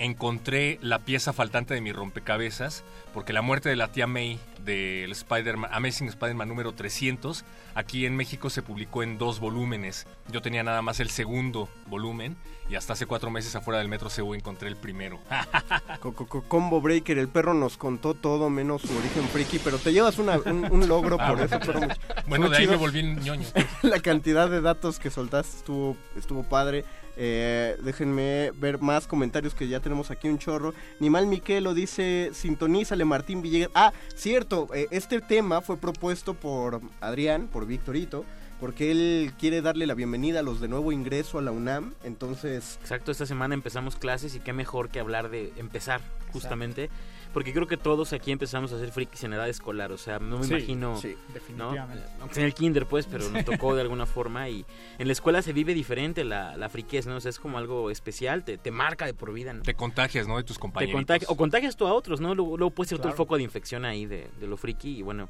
[0.03, 2.83] encontré la pieza faltante de mi rompecabezas
[3.13, 7.43] porque la muerte de la tía May del Spider-Man, Amazing Spider-Man número 300
[7.75, 10.07] aquí en México se publicó en dos volúmenes.
[10.31, 12.35] Yo tenía nada más el segundo volumen
[12.69, 15.19] y hasta hace cuatro meses afuera del Metro CU encontré el primero.
[15.99, 19.77] Co- co- co- Combo Breaker, el perro nos contó todo menos su origen friki, pero
[19.77, 21.55] te llevas una- un, un logro Ah, por bueno.
[21.57, 21.59] eso.
[21.65, 21.79] pero
[22.27, 23.47] Bueno, de ahí me volví ñoño.
[23.83, 26.85] La cantidad de datos que soltaste estuvo, estuvo padre.
[27.23, 30.73] Eh, déjenme ver más comentarios que ya tenemos aquí un chorro.
[30.99, 33.69] Nimal Miquelo dice, sintonízale Martín Villegas.
[33.75, 38.25] Ah, cierto, eh, este tema fue propuesto por Adrián, por Victorito,
[38.59, 41.93] porque él quiere darle la bienvenida a los de nuevo ingreso a la UNAM.
[42.03, 46.01] Entonces, Exacto, esta semana empezamos clases y qué mejor que hablar de empezar,
[46.33, 46.89] justamente.
[47.33, 50.37] Porque creo que todos aquí empezamos a hacer frikis en edad escolar, o sea, no
[50.39, 50.97] me Sí, imagino...
[50.97, 51.33] sí, ¿no?
[51.33, 52.03] definitivamente.
[52.19, 54.65] Aunque en el kinder, pues, pero nos tocó de alguna forma y
[54.99, 57.15] en la escuela se vive diferente la, la friquez, ¿no?
[57.15, 59.63] O sea, es como algo especial, te, te marca de por vida, ¿no?
[59.63, 60.37] Te contagias, ¿no?
[60.37, 61.01] De tus compañeros.
[61.01, 62.35] contagi- o contagias tú a otros, ¿no?
[62.35, 63.17] Luego, luego puede ser tú el Claro.
[63.17, 65.29] foco de infección ahí de, de lo friki y bueno...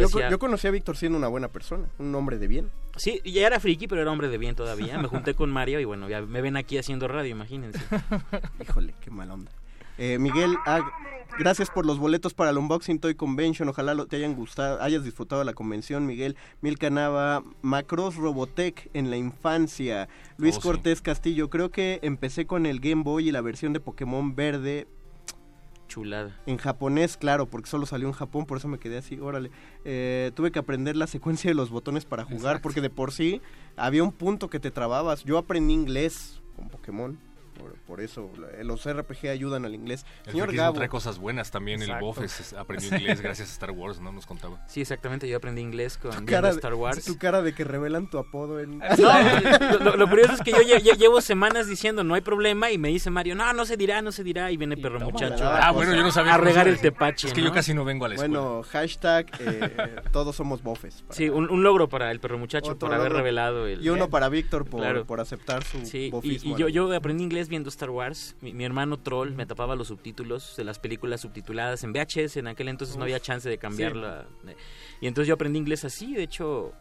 [0.00, 2.70] yo, yo conocí a Víctor siendo una buena persona, un hombre de bien.
[2.96, 4.98] Sí, ya era friki, pero era hombre de bien todavía.
[4.98, 7.78] Me junté con Mario y bueno, ya me ven aquí haciendo radio, imagínense.
[8.62, 9.52] Híjole, qué mal onda.
[9.98, 10.80] Eh, Miguel, ah,
[11.38, 13.68] gracias por los boletos para el Unboxing Toy Convention.
[13.68, 16.36] Ojalá lo- te hayan gustado, hayas disfrutado de la convención, Miguel.
[16.60, 20.08] Milka Nava, Macross Robotech en la infancia.
[20.36, 20.68] Luis Oh, sí.
[20.68, 24.86] Cortés Castillo, creo que empecé con el Game Boy y la versión de Pokémon verde.
[25.88, 26.38] Chulada.
[26.44, 29.50] En japonés, claro, porque solo salió en Japón, por eso me quedé así, órale.
[29.86, 32.62] Eh, tuve que aprender la secuencia de los botones para jugar, Exacto.
[32.62, 33.40] porque de por sí
[33.74, 35.24] había un punto que te trababas.
[35.24, 37.18] Yo aprendí inglés con Pokémon,
[37.58, 38.30] por, por eso
[38.62, 40.04] los RPG ayudan al inglés.
[40.26, 41.80] El Señor Gabo, trae cosas buenas también.
[41.82, 41.98] Exacto.
[41.98, 44.12] El Bofes aprendió inglés gracias a Star Wars, ¿no?
[44.12, 44.64] Nos contaba.
[44.68, 46.96] Sí, exactamente, yo aprendí inglés con Star Wars.
[47.04, 48.78] de, tu cara de que revelan tu apodo en...
[48.98, 52.70] No, lo, lo curioso es que yo lle- lle- llevo semanas diciendo no hay problema
[52.70, 55.44] y me dice Mario, no, no se dirá, no se dirá y viene perro muchacho
[55.44, 57.28] Ah, a, bueno, yo no sabía a regar el tepache.
[57.28, 58.38] Es que yo casi no vengo a la escuela.
[58.40, 61.04] Bueno, hashtag eh, todos somos bofes.
[61.10, 63.18] Sí, un, un logro para el perro muchacho Otro por haber logro.
[63.18, 63.84] revelado el...
[63.84, 65.04] Y uno para Víctor por, Claro.
[65.06, 66.56] por aceptar su Sí, y, bofismo.
[66.56, 68.36] y yo, yo aprendí inglés viendo Star Wars.
[68.40, 72.36] Mi, mi hermano Troll me tapaba los subtítulos de las películas subtituladas en VHS.
[72.36, 73.58] En aquel entonces no había chance de sí.
[73.60, 74.26] cambiarla.
[75.00, 76.14] Y entonces yo aprendí inglés así.
[76.14, 76.72] De hecho,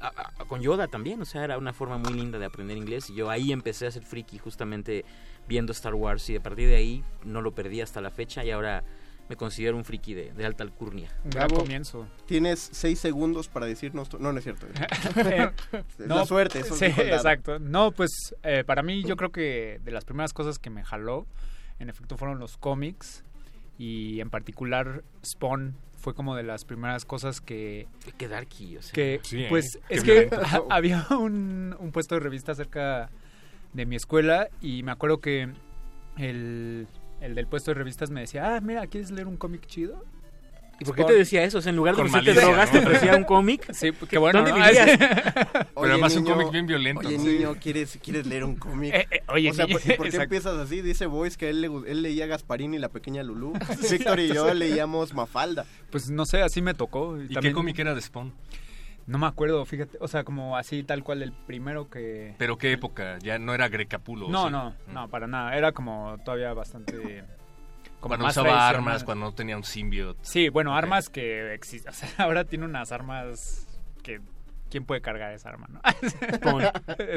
[0.00, 1.20] a- a- con Yoda también.
[1.22, 3.10] O sea, era una forma muy linda de aprender inglés.
[3.10, 5.04] Y yo ahí empecé a ser friki justamente
[5.48, 6.28] viendo Star Wars.
[6.30, 8.44] Y a partir de ahí no lo perdí hasta la fecha.
[8.44, 8.84] Y ahora
[9.28, 11.08] me considero un friki de, de alta alcurnia.
[11.24, 12.06] Un gran Gabo, comienzo.
[12.26, 14.08] Tienes seis segundos para decirnos...
[14.18, 14.66] No, no es cierto.
[15.16, 15.50] Eh,
[15.98, 16.60] Es no, la suerte.
[16.60, 17.58] eso sí, exacto.
[17.58, 21.26] No, pues eh, para mí yo creo que de las primeras cosas que me jaló,
[21.78, 23.24] en efecto, fueron los cómics
[23.78, 27.86] y en particular Spawn fue como de las primeras cosas que...
[28.16, 28.92] Qué darky, o sea.
[28.92, 29.46] Que, Sí, ¿eh?
[29.48, 30.30] pues Qué es que
[30.70, 33.10] había un, un puesto de revista cerca
[33.72, 35.52] de mi escuela y me acuerdo que
[36.16, 36.86] el,
[37.20, 40.04] el del puesto de revistas me decía, ah, mira, ¿quieres leer un cómic chido?
[40.80, 41.58] ¿Y por qué te decía eso?
[41.58, 42.78] O sea, en lugar de ofrecerte malicia, drogas, ¿no?
[42.80, 43.72] te ofrecía un cómic.
[43.72, 44.38] Sí, qué bueno.
[44.44, 44.64] ¿Dónde ¿no?
[44.64, 44.86] vivías?
[45.74, 47.24] Oye, además un cómic bien violento, Oye, ¿no?
[47.24, 48.94] niño, ¿quieres, ¿quieres leer un cómic?
[48.94, 50.80] Eh, eh, oye, o sea, niño, ¿por, por qué empiezas así?
[50.80, 53.54] Dice Boyce que él, le gu- él leía Gasparín y la pequeña Lulú.
[53.90, 55.66] Víctor y yo leíamos Mafalda.
[55.90, 57.20] Pues no sé, así me tocó.
[57.20, 58.32] ¿Y qué cómic era de Spawn?
[59.08, 59.96] No me acuerdo, fíjate.
[60.00, 62.34] O sea, como así tal cual el primero que...
[62.38, 63.18] ¿Pero qué época?
[63.20, 64.28] Ya no era Grecapulo.
[64.28, 64.52] No, ¿sí?
[64.52, 65.56] no, no, para nada.
[65.56, 67.24] Era como todavía bastante...
[68.00, 70.20] Como Cuando más usaba armas, cuando no tenía un symbiote.
[70.22, 71.90] Sí, bueno, armas que existen.
[71.90, 73.66] O sea, ahora tiene unas armas
[74.04, 74.20] que
[74.70, 75.80] ¿quién puede cargar esa arma, no?
[76.38, 76.64] Spawn.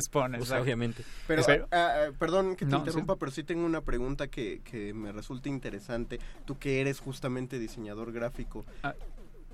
[0.01, 0.63] Spawn, Pues, exacto.
[0.63, 1.03] obviamente.
[1.27, 4.61] Pero, Pero- ah, ah, perdón que te No, interrumpa, pero sí tengo una pregunta que,
[4.63, 6.19] que me resulta interesante.
[6.45, 8.65] Tú que eres justamente diseñador gráfico.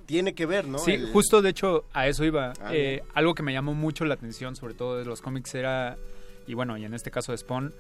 [0.07, 0.79] Tiene que ver, ¿no?
[0.79, 2.53] Sí, El- justo de hecho a eso iba.
[2.59, 5.97] Ah, Eh, algo que me llamó mucho la atención, sobre todo de los cómics, era,
[6.47, 7.73] y bueno, y en este caso de Spawn,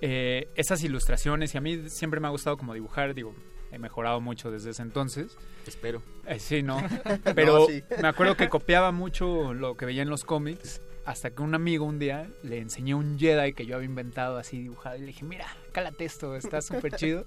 [0.00, 1.54] eh, esas ilustraciones.
[1.54, 3.34] Y a mí siempre me ha gustado como dibujar, digo,
[3.70, 5.36] he mejorado mucho desde ese entonces.
[5.66, 6.02] Espero.
[6.26, 6.78] Eh, sí, ¿no?
[7.36, 7.82] Pero No, sí.
[8.00, 10.80] me acuerdo que copiaba mucho lo que veía en los cómics.
[11.04, 14.60] Hasta que un amigo un día le enseñó un Jedi que yo había inventado así
[14.60, 14.96] dibujado.
[14.96, 17.24] Y le dije, mira, cálate esto, está súper chido.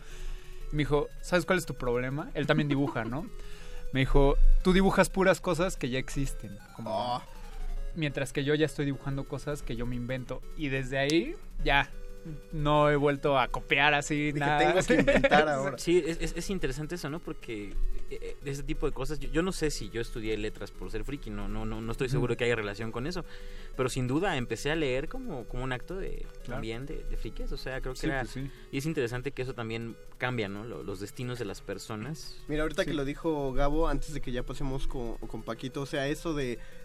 [0.72, 2.32] Y me dijo, ¿sabes cuál es tu problema?
[2.34, 3.30] Él también dibuja, ¿no?
[3.96, 6.60] Me dijo, tú dibujas puras cosas que ya existen.
[6.76, 7.22] Como,
[7.96, 10.42] Mientras que yo ya estoy dibujando cosas que yo me invento.
[10.58, 11.90] Y desde ahí, ya,
[12.52, 14.74] no he vuelto a copiar así nada.
[15.78, 17.20] Sí, es, es- es interesante eso, ¿no?
[17.20, 17.74] Porque
[18.10, 21.04] eh, ese tipo de cosas, yo, yo no sé si yo estudié letras por ser
[21.04, 23.26] friki, no, no, no, no estoy seguro que haya relación con eso,
[23.78, 27.52] pero sin duda empecé a leer como, como un acto de también de, de frikis,
[27.52, 28.20] o sea, creo que Sí, era...
[28.22, 28.50] pues sí.
[28.72, 30.64] Y es interesante que eso también cambia, ¿no?
[30.66, 32.44] Lo- los destinos de las personas.
[32.48, 35.86] Mira, ahorita que lo dijo Gabo, antes de que ya pasemos con, con Paquito, o
[35.86, 36.58] sea, eso de,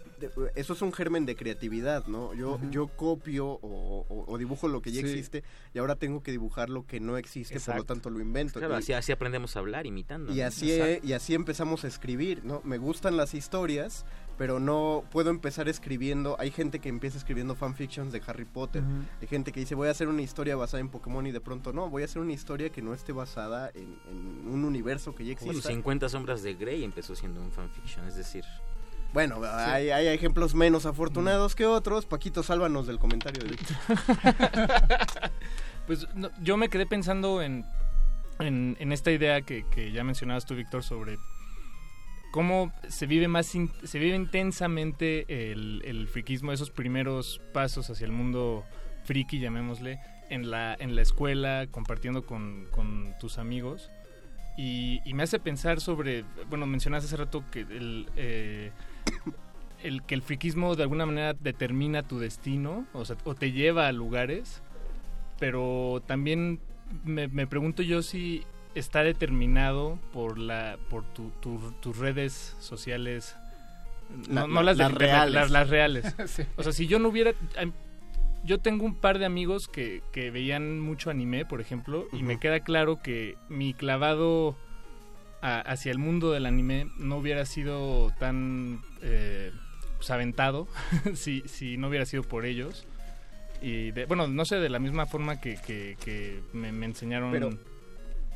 [0.55, 2.33] Eso es un germen de creatividad, ¿no?
[2.33, 5.07] Yo, yo copio o, o- o dibujo lo que ya Sí.
[5.07, 5.43] existe
[5.73, 8.59] y ahora tengo que dibujar lo que no existe, por lo tanto lo invento.
[8.59, 10.31] Claro, Y- así, así aprendemos a hablar, imitando.
[10.33, 10.45] y ¿no?
[10.45, 10.71] así,
[11.03, 12.61] y así empezamos a escribir, ¿no?
[12.63, 14.05] Me gustan las historias,
[14.37, 16.35] pero no puedo empezar escribiendo.
[16.39, 18.81] Hay gente que empieza escribiendo fanfictions de Harry Potter.
[19.21, 21.73] Hay gente que dice, voy a hacer una historia basada en Pokémon y de pronto
[21.73, 25.25] no, voy a hacer una historia que no esté basada en, en un universo que
[25.25, 25.69] ya Bueno, existe.
[25.73, 28.43] 50 sombras de Grey empezó siendo un fanfiction, es decir...
[29.13, 32.05] Bueno, hay, hay ejemplos menos afortunados que otros.
[32.05, 33.43] Paquito, sálvanos del comentario.
[33.43, 33.57] de-
[35.87, 37.65] Pues no, yo me quedé pensando en,
[38.39, 41.17] en, en esta idea que, que ya mencionabas tú, Víctor, sobre
[42.31, 48.05] cómo se vive más in- se vive intensamente el, el friquismo, esos primeros pasos hacia
[48.05, 48.63] el mundo
[49.03, 53.89] friki, llamémosle, en la, en la escuela, compartiendo con, con tus amigos.
[54.57, 58.71] Y, y me hace pensar sobre, bueno, mencionaste hace rato que el, eh,
[59.83, 63.87] el que el friquismo de alguna manera determina tu destino, o sea, o te lleva
[63.87, 64.61] a lugares,
[65.39, 66.59] pero también
[67.03, 68.43] me, me pregunto yo si
[68.75, 73.35] está determinado por la por tu- tu- tus redes sociales
[74.29, 75.33] La- no, no la- las, las reales.
[75.33, 76.43] las, las reales Sí.
[76.55, 77.31] o sea si yo no hubiera
[78.45, 82.39] yo tengo un par de amigos que, que veían mucho anime por ejemplo y me
[82.39, 84.55] queda claro que mi clavado
[85.41, 89.51] a- hacia el mundo del anime no hubiera sido tan eh,
[89.97, 90.67] pues, aventado
[91.15, 92.85] si, si no hubiera sido por ellos
[93.61, 97.31] y de- bueno no sé de la misma forma que, que, que me, me enseñaron
[97.31, 97.49] Pero-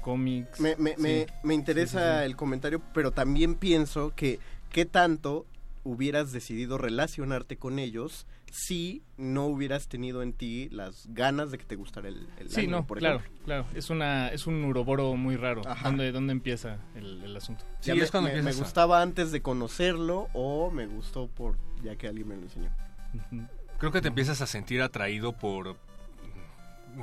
[0.02, 1.32] cómics Me, me, me, Sí.
[1.44, 2.26] me interesa Sí, sí, sí.
[2.26, 4.40] el comentario, pero también pienso que
[4.72, 5.45] qué tanto
[5.84, 8.26] hubieras decidido relacionarte con ellos
[8.57, 12.61] si no hubieras tenido en ti las ganas de que te gustara el, el Sí,
[12.61, 13.44] anime, no, por claro, ejemplo.
[13.44, 13.65] claro.
[13.76, 15.61] Es una es un uroboro muy raro.
[15.68, 15.90] Ajá.
[15.90, 17.65] ¿Dónde, ¿Dónde empieza el, el asunto?
[17.82, 22.30] Ya me, me- me gustaba antes de conocerlo o me gustó por ya que alguien
[22.30, 22.69] me lo enseñó.
[23.77, 25.76] Creo que te empiezas a sentir atraído por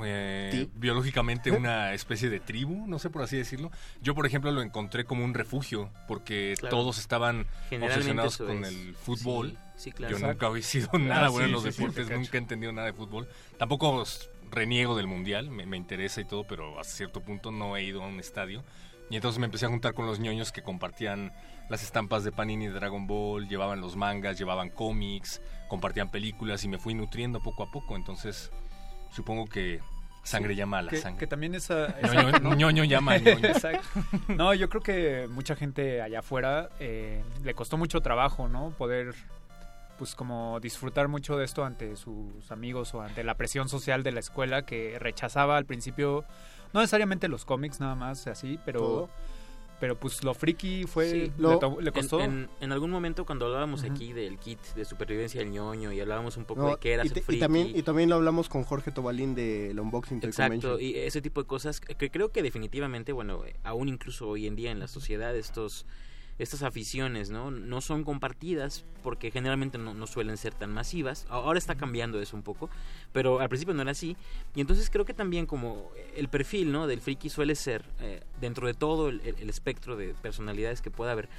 [0.03, 0.71] eh, ¿Ti?
[0.75, 3.71] biológicamente una especie de tribu, no sé por así decirlo.
[4.01, 6.77] Yo, por ejemplo, lo encontré como un refugio porque Claro.
[6.77, 7.45] todos estaban
[7.79, 8.69] obsesionados con es.
[8.69, 9.51] el fútbol.
[9.51, 10.11] Sí, sí, claro.
[10.11, 10.45] Yo Exacto.
[10.47, 12.93] nunca he sido Ah, nada bueno en los sí, deportes, nunca he entendido nada de
[12.93, 13.27] fútbol.
[13.57, 14.03] Tampoco
[14.51, 18.03] reniego del mundial, me, me interesa y todo, pero hasta cierto punto no he ido
[18.03, 18.63] a un estadio.
[19.09, 21.33] Y entonces me empecé a juntar con los ñoños que compartían
[21.69, 26.67] las estampas de Panini de Dragon Ball, llevaban los mangas, llevaban cómics, compartían películas y
[26.67, 27.95] me fui nutriendo poco a poco.
[27.95, 28.51] Entonces,
[29.11, 29.79] supongo que
[30.23, 31.19] sangre llama a la que, sangre.
[31.19, 31.87] que también esa...
[32.01, 32.55] Ñoño, exacto, ¿no?
[32.55, 33.47] ñoño llama a ñoño.
[33.47, 33.87] Exacto.
[34.29, 38.71] No, yo creo que mucha gente allá afuera eh, le costó mucho trabajo, ¿no?
[38.77, 39.13] Poder,
[40.03, 44.11] pues como disfrutar mucho de esto ante sus amigos o ante la presión social de
[44.11, 46.25] la escuela que rechazaba al principio,
[46.73, 48.79] no necesariamente los cómics nada más, así, pero...
[48.79, 49.09] Todo.
[49.79, 51.09] Pero pues lo friki fue...
[51.09, 51.31] Sí.
[51.37, 52.19] le, costó.
[52.21, 53.91] En, en algún momento cuando hablábamos Ujú.
[53.93, 57.03] aquí del kit de supervivencia del ñoño y hablábamos un poco No, de qué era
[57.05, 57.39] y, ser te- y friki.
[57.41, 60.81] también, y también lo hablamos con Jorge Tobalín del Unboxing Toy Exacto, Convention.
[60.81, 64.71] y ese tipo de cosas que creo que definitivamente, bueno, aún incluso hoy en día
[64.71, 65.85] en la sociedad estos
[66.39, 67.51] estas aficiones, ¿no?
[67.51, 71.25] No son compartidas porque generalmente no, no suelen ser tan masivas.
[71.29, 72.69] Ahora está cambiando eso un poco,
[73.11, 74.17] pero al principio no era así.
[74.55, 76.87] Y entonces creo que también como el perfil, ¿no?
[76.87, 81.11] Del friki suele ser, eh, dentro de todo el- el espectro de personalidades que pueda
[81.11, 81.29] haber,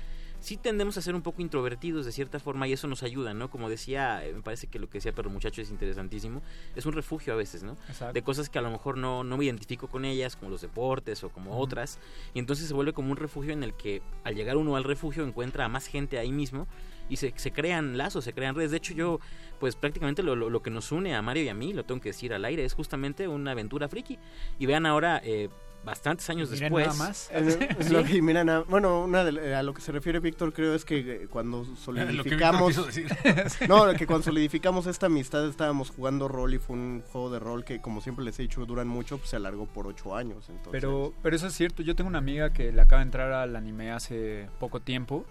[0.44, 3.50] sí tendemos a ser un poco introvertidos de cierta forma y eso nos ayuda, ¿no?
[3.50, 6.42] Como decía, eh, me parece que lo que decía Perro Muchacho es interesantísimo,
[6.76, 7.78] es un refugio a veces, ¿no?
[7.88, 8.12] Exacto.
[8.12, 11.24] De cosas que a lo mejor no, no me identifico con ellas, como los deportes
[11.24, 11.98] o como otras,
[12.34, 15.24] y entonces se vuelve como un refugio en el que al llegar uno al refugio
[15.24, 16.68] encuentra a más gente ahí mismo
[17.08, 18.70] y se, se crean lazos, se crean redes.
[18.70, 19.20] De hecho, yo,
[19.60, 22.02] pues prácticamente lo, lo, lo que nos une a Mario y a mí, lo tengo
[22.02, 24.18] que decir al aire, es justamente una aventura friki.
[24.58, 25.48] Y vean ahora, eh,
[25.84, 26.86] bastantes años Miren después.
[26.86, 27.30] nada más.
[27.32, 27.92] Eh, Sí.
[27.92, 30.98] lo que- mira, bueno, una de- a lo que se refiere Víctor creo es que
[31.00, 32.76] eh, cuando solidificamos
[33.68, 37.64] no, que cuando solidificamos esta amistad estábamos jugando rol y fue un juego de rol
[37.64, 40.48] que como siempre les he dicho duran mucho, pues se alargó por ocho años.
[40.48, 41.82] Entonces, Pero, pero eso es cierto.
[41.82, 45.24] Yo tengo una amiga que le acaba de entrar al anime hace poco tiempo.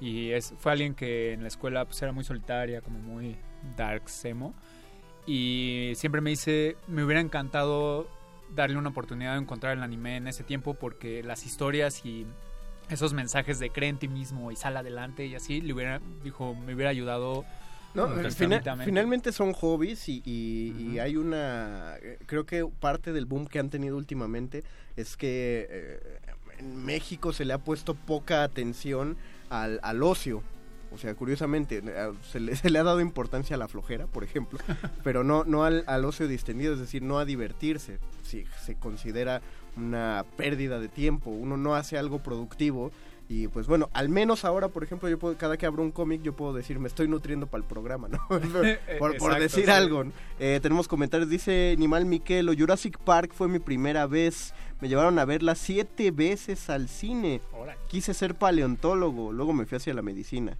[0.00, 3.36] Y es, fue alguien que en la escuela pues, era muy solitaria, como muy
[3.76, 4.54] dark emo.
[5.26, 8.08] Y siempre me dice, me hubiera encantado
[8.54, 12.26] darle una oportunidad de encontrar el anime en ese tiempo porque las historias y
[12.88, 16.54] esos mensajes de cree en ti mismo y sal adelante y así, le hubiera, dijo,
[16.54, 17.44] me hubiera ayudado.
[17.94, 18.06] No,
[18.84, 21.96] finalmente son hobbies y, y- y hay una...
[22.00, 24.62] eh, Creo que parte del boom que han tenido últimamente
[24.96, 26.00] es que eh,
[26.58, 29.16] en México se le ha puesto poca atención
[29.48, 30.42] al, al ocio.
[30.92, 34.24] O sea, curiosamente, eh, se le, se le ha dado importancia a la flojera, por
[34.24, 34.58] ejemplo,
[35.04, 37.98] pero no, no al, al ocio distendido, es decir, no a divertirse.
[38.22, 39.42] Si se considera
[39.76, 42.90] una pérdida de tiempo, uno no hace algo productivo
[43.32, 46.20] y pues bueno, al menos ahora, por ejemplo, yo puedo, cada que abro un cómic,
[46.20, 48.18] yo puedo decir, me estoy nutriendo para el programa, ¿no?
[48.28, 48.40] por,
[48.98, 49.70] por Exacto, decir sí.
[49.70, 50.02] algo.
[50.40, 55.24] Eh, tenemos comentarios, dice Nimal Miquelo, Jurassic Park fue mi primera vez, me llevaron a
[55.24, 57.40] verla siete veces al cine.
[57.88, 60.56] Quise ser paleontólogo, luego me fui hacia la medicina.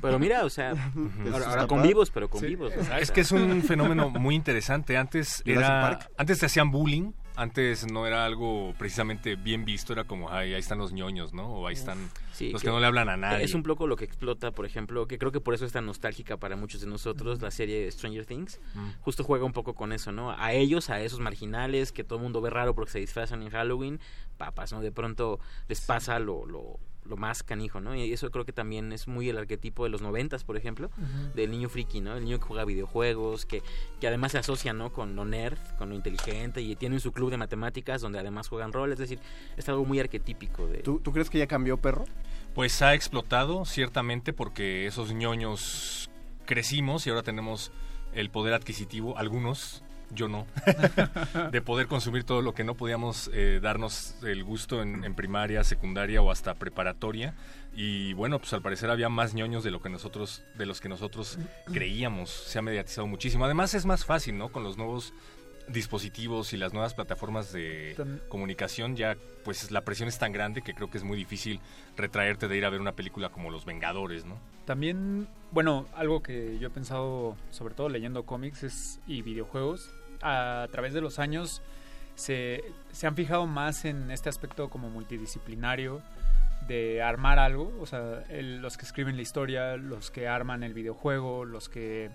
[0.00, 0.74] Pero mira, o sea,
[1.32, 2.72] ahora, con vivos, pero con vivos.
[2.76, 2.96] ¿no?
[2.96, 4.96] Es que es un fenómeno muy interesante.
[4.96, 7.12] Antes era, antes te hacían bullying.
[7.36, 9.92] Antes no era algo precisamente bien visto.
[9.92, 11.48] Era como, ay, ahí están los ñoños, ¿no?
[11.48, 13.44] O ahí están Sí, los que, no le hablan a nadie.
[13.44, 15.86] Es un poco lo que explota, por ejemplo, que creo que por eso es tan
[15.86, 18.60] nostálgica para muchos de nosotros, la serie Stranger Things.
[18.74, 18.88] Mm.
[19.00, 20.32] Justo juega un poco con eso, ¿no?
[20.32, 23.50] A ellos, a esos marginales que todo el mundo ve raro porque se disfrazan en
[23.50, 24.00] Halloween,
[24.36, 24.80] papas, ¿no?
[24.80, 25.38] De pronto
[25.68, 27.94] les pasa lo, lo, lo más canijo, ¿no?
[27.94, 30.90] Y eso creo que también es muy el arquetipo de los noventas, por ejemplo,
[31.34, 32.16] del niño friki, ¿no?
[32.16, 33.62] El niño que juega videojuegos, que,
[34.00, 34.92] que además se asocia, ¿no?
[34.92, 38.72] Con lo nerd, con lo inteligente y tienen su club de matemáticas donde además juegan
[38.72, 39.20] rol, es decir,
[39.56, 40.78] es algo muy arquetípico de...
[40.78, 42.04] ¿Tú, tú crees que ya cambió, perro?
[42.54, 46.10] Pues ha explotado, ciertamente, porque esos ñoños
[46.46, 47.72] crecimos y ahora tenemos
[48.12, 49.83] el poder adquisitivo, algunos,
[50.14, 50.46] yo no,
[51.52, 55.64] de poder consumir todo lo que no podíamos eh, darnos el gusto en, en primaria,
[55.64, 57.34] secundaria o hasta preparatoria.
[57.76, 60.88] Y bueno, pues al parecer había más ñoños de lo que nosotros, de los que
[60.88, 61.38] nosotros
[61.72, 62.30] creíamos.
[62.30, 63.44] Se ha mediatizado muchísimo.
[63.44, 64.50] Además es más fácil, ¿no?
[64.50, 65.12] Con los nuevos
[65.68, 67.96] dispositivos y las nuevas plataformas de
[68.28, 71.60] comunicación ya pues la presión es tan grande que creo que es muy difícil
[71.96, 74.38] retraerte de ir a ver una película como Los Vengadores, ¿no?
[74.64, 79.90] También, bueno, algo que yo he pensado, sobre todo leyendo cómics es, y videojuegos,
[80.24, 81.62] a través de los años
[82.16, 86.02] se, se han fijado más en este aspecto como multidisciplinario
[86.66, 91.44] de armar algo, o sea, los que escriben la historia, los que arman el videojuego,
[91.44, 92.10] los que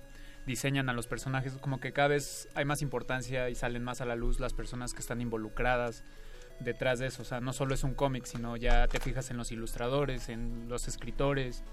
[0.45, 4.05] diseñan a los personajes, como que cada vez hay más importancia y salen más a
[4.05, 6.03] la luz las personas que están involucradas
[6.59, 9.37] detrás de eso, o sea, no solo es un cómic, sino ya te fijas en
[9.37, 11.63] los ilustradores, en los escritores,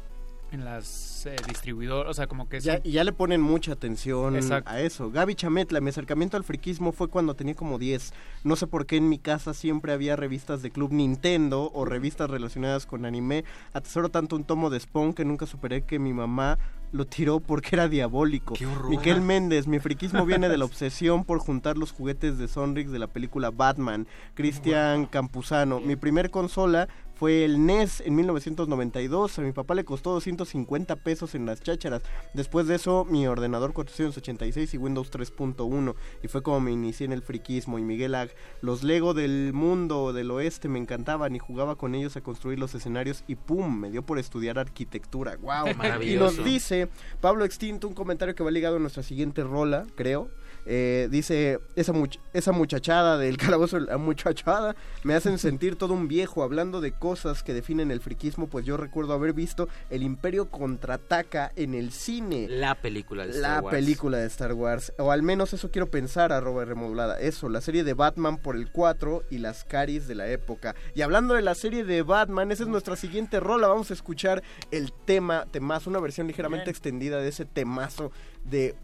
[0.52, 3.73] en las eh, distribuidoras, o sea, como que es Ya, y ya le ponen mucha
[3.73, 4.70] atención Exacto.
[4.70, 5.10] a eso.
[5.10, 8.12] Gaby Chametla, mi acercamiento al friquismo fue cuando tenía como 10.
[8.44, 12.31] No sé por qué en mi casa siempre había revistas de Club Nintendo o revistas
[12.31, 13.44] relacionadas con anime.
[13.73, 16.58] Atesoro tanto un tomo de Spawn que nunca superé que mi mamá
[16.92, 18.55] lo tiró porque era diabólico.
[18.89, 22.99] Miquel Méndez, mi friquismo viene de la obsesión por juntar los juguetes de Sonrix de
[22.99, 24.07] la película Batman.
[24.34, 29.39] Cristian Campuzano, mi primer consola fue el NES en 1992.
[29.39, 32.03] A mi papá le costó 250 pesos en las chácharas.
[32.35, 35.95] Después de eso, mi ordenador 486 y Windows 3.1.
[36.23, 37.78] Y fue como me inicié en el friquismo.
[37.78, 38.31] Y Miguel Ag,
[38.61, 42.75] los Lego del mundo del oeste me encantaban y jugaba con ellos a construir los
[42.75, 43.25] escenarios.
[43.27, 45.36] Y pum, me dio por estudiar arquitectura.
[45.36, 45.69] ¡Wow!
[45.70, 46.36] Y Maravilloso.
[46.36, 46.89] nos dice
[47.20, 50.28] Pablo Extinto un comentario que va ligado a nuestra siguiente rola, creo.
[50.67, 56.09] Eh, dice, esa, much- esa muchachada del calabozo, la muchachada, me hacen sentir todo un
[56.09, 60.51] viejo hablando de cosas que definen el friquismo, pues yo recuerdo haber visto El Imperio
[60.51, 62.47] contraataca en el cine.
[62.49, 63.75] La película de Star La Wars.
[63.77, 67.19] película de Star Wars, o al menos eso quiero pensar, arroba remodulada.
[67.20, 70.75] Eso, la serie de Batman por el 4 y las caris de la época.
[70.95, 73.69] Y hablando de la serie de Batman, esa es nuestra siguiente rola.
[73.69, 78.11] Vamos a escuchar el tema, temazo, una versión ligeramente extendida de ese temazo
[78.45, 78.75] de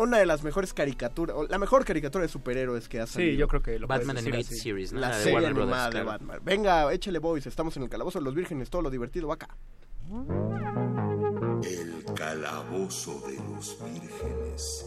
[0.00, 3.38] una de las mejores caricaturas, o la mejor caricatura de superhéroes que ha Sí, salido.
[3.38, 4.58] yo creo que lo Batman Animated así.
[4.58, 5.00] Series, ¿no?
[5.00, 6.06] La La de serie Warner Brothers, animada de claro.
[6.06, 6.40] Batman.
[6.44, 9.48] Venga, échale boys, estamos en el calabozo de los vírgenes, todo lo divertido va acá.
[11.62, 14.86] El calabozo de los vírgenes.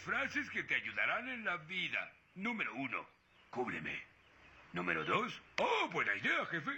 [0.00, 2.12] Frases que te ayudarán en la vida.
[2.34, 3.06] Número uno,
[3.50, 4.02] cúbreme.
[4.72, 6.70] Número dos, oh, buena idea, jefe.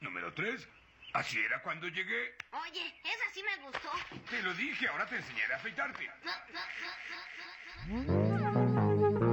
[0.00, 0.68] Número tres,
[1.12, 2.36] así era cuando llegué.
[2.52, 3.90] Oye, esa sí me gustó.
[4.30, 6.10] Te lo dije, ahora te enseñaré a afeitarte.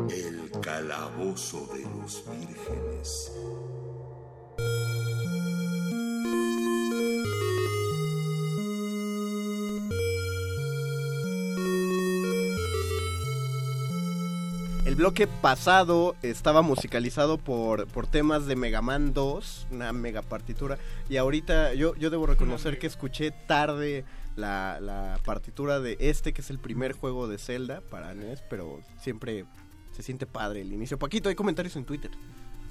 [0.10, 3.32] El calabozo de los vírgenes.
[14.92, 20.78] El bloque pasado estaba musicalizado por, por temas de Mega Man 2, una mega partitura.
[21.08, 24.04] Y ahorita yo, yo debo reconocer que escuché tarde
[24.36, 28.82] la, la partitura de este, que es el primer juego de Zelda para NES, pero
[29.00, 29.46] siempre
[29.94, 31.00] se siente padre el inicio.
[31.00, 32.12] Paquito, hay comentarios en Twitter.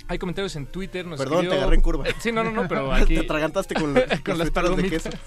[0.06, 1.06] Hay comentarios en Twitter.
[1.06, 2.04] Nos Perdón, escribió- te agarré en curva.
[2.20, 3.14] Sí, no, no, no, pero aquí...
[3.14, 5.02] Te atragantaste con, con con las frituras de palomitas.
[5.04, 5.18] queso.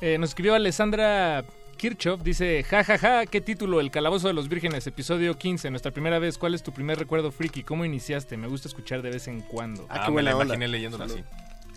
[0.00, 1.44] Eh, nos escribió Alessandra
[1.78, 3.80] Kirchhoff, dice, ja, ja, ja, ¿qué título?
[3.80, 6.36] El Calabozo de los Vírgenes, episodio 15, nuestra primera vez.
[6.36, 7.62] ¿Cuál es tu primer recuerdo friki?
[7.62, 8.36] ¿Cómo iniciaste?
[8.36, 9.86] Me gusta escuchar de vez en cuando.
[9.88, 10.44] Ah, qué me buena la onda.
[10.56, 11.22] imaginé leyéndolo así.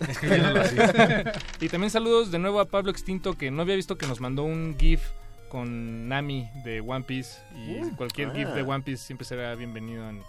[0.06, 0.76] Escribiéndolo así.
[1.60, 4.42] y también saludos de nuevo a Pablo Extinto, que no había visto que nos mandó
[4.42, 5.02] un GIF
[5.48, 7.38] con Nami de One Piece.
[7.54, 8.34] Y Uh, cualquier ah.
[8.34, 10.20] GIF de One Piece siempre será bienvenido en,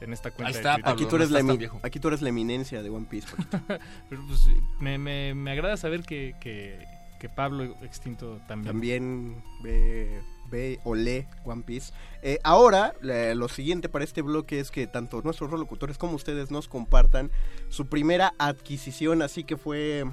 [0.00, 0.46] en esta cuenta.
[0.48, 0.92] Ahí de está, Twitter.
[0.94, 1.40] aquí, tú eres la
[1.82, 3.28] aquí tú eres la eminencia de One Piece.
[4.08, 4.48] Pero pues,
[4.80, 6.86] me, me, me agrada saber que, que,
[7.18, 8.72] que Pablo Extinto también.
[8.72, 11.92] También ve, ve o lee One Piece.
[12.22, 16.68] Eh, ahora, lo siguiente para este bloque es que tanto nuestros locutores como ustedes nos
[16.68, 17.30] compartan
[17.68, 20.04] su primera adquisición, así que fue...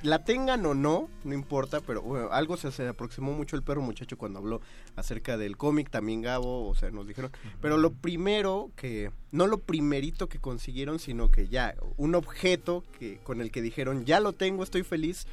[0.00, 3.82] La tengan o no, no importa, pero bueno, algo se, se aproximó mucho el perro
[3.82, 4.62] muchacho cuando habló
[4.96, 7.30] acerca del cómic, también Gabo, o sea, nos dijeron.
[7.60, 13.18] Pero lo primero que, no lo primerito que consiguieron, sino que ya, un objeto que,
[13.18, 15.26] con el que dijeron, ya lo tengo, estoy feliz,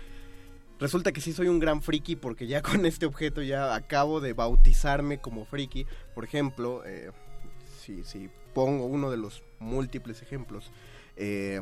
[0.79, 4.33] Resulta que sí soy un gran friki porque ya con este objeto ya acabo de
[4.33, 5.85] bautizarme como friki.
[6.13, 7.11] Por ejemplo, eh,
[7.79, 10.71] si, si pongo uno de los múltiples ejemplos,
[11.15, 11.61] eh,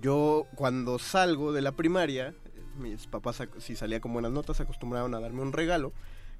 [0.00, 2.34] yo cuando salgo de la primaria, eh,
[2.78, 5.92] mis papás si salía con buenas notas acostumbraron a darme un regalo.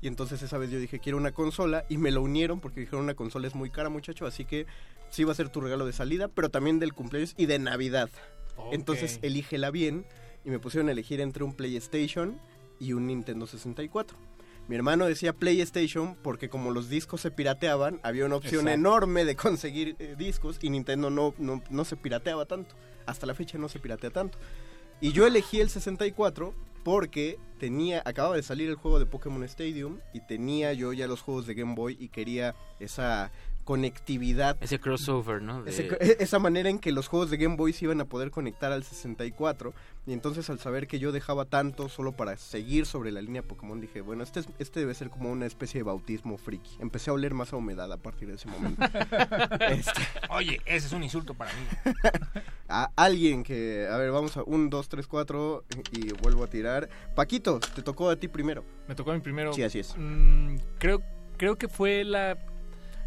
[0.02, 3.04] Y entonces esa vez yo dije quiero una consola y me lo unieron porque dijeron
[3.04, 4.66] una consola es muy cara muchacho, así que
[5.08, 8.10] sí va a ser tu regalo de salida, pero también del cumpleaños y de Navidad.
[8.72, 10.04] Entonces elígela bien
[10.46, 12.40] y me pusieron a elegir entre un PlayStation
[12.78, 14.16] y un Nintendo 64.
[14.68, 18.80] Mi hermano decía PlayStation porque como los discos se pirateaban, había una opción Exacto.
[18.80, 22.74] enorme de conseguir eh, discos y Nintendo no, no, no se pirateaba tanto.
[23.06, 24.38] Hasta la fecha no se piratea tanto.
[25.00, 29.98] Y yo elegí el 64 porque tenía, acababa de salir el juego de Pokémon Stadium
[30.14, 33.32] y tenía yo ya los juegos de Game Boy y quería esa
[33.66, 34.56] conectividad.
[34.60, 35.62] Ese crossover, ¿no?
[35.64, 38.04] De- Ese- e- esa manera en que los juegos de Game Boy se iban a
[38.04, 39.74] poder conectar al 64
[40.06, 43.80] y entonces al saber que yo dejaba tanto solo para seguir sobre la línea Pokémon
[43.80, 46.76] dije, bueno, este, es- este debe ser como una especie de bautismo friki.
[46.80, 48.80] Empecé a oler más a humedad a partir de ese momento.
[49.68, 51.92] Este, Oye, ese es un insulto para mí.
[52.68, 56.88] a alguien que, a ver, vamos a un, dos, tres, cuatro y vuelvo a tirar.
[57.16, 58.64] Paquito, te tocó a ti primero.
[58.86, 59.52] Me tocó a mí primero.
[59.52, 59.94] Sí, así es.
[59.98, 61.02] Mm, creo,
[61.36, 62.38] creo que fue la...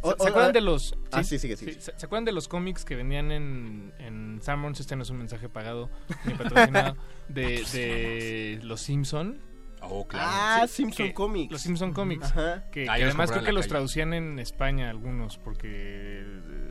[0.04, 0.96] ¿Se, acuerdan ah, de los...
[1.12, 1.74] ah, sí, sigue, sigue.
[1.74, 4.80] ¿se, se acuerdan de los cómics que venían en, en Sanborns?
[4.80, 5.90] Este no es un mensaje pagado
[6.26, 6.96] ni patrocinado.
[7.28, 9.40] de, de Los Simpson.
[9.82, 11.52] Oh, Ah, Sí, Simpson que- Comics.
[11.52, 12.26] Los Simpson Comics.
[12.32, 12.66] Ajá.
[12.72, 13.70] Que, que Ah, además creo en que los calle.
[13.70, 16.26] traducían en España algunos porque...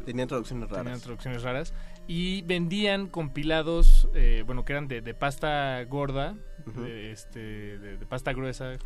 [0.05, 0.85] Tenían traducciones raras.
[0.85, 1.75] Tenían traducciones raras.
[2.07, 6.35] Y vendían compilados, eh, bueno, que eran de, de pasta gorda,
[6.73, 7.39] De, este,
[7.79, 8.77] de, de pasta gruesa.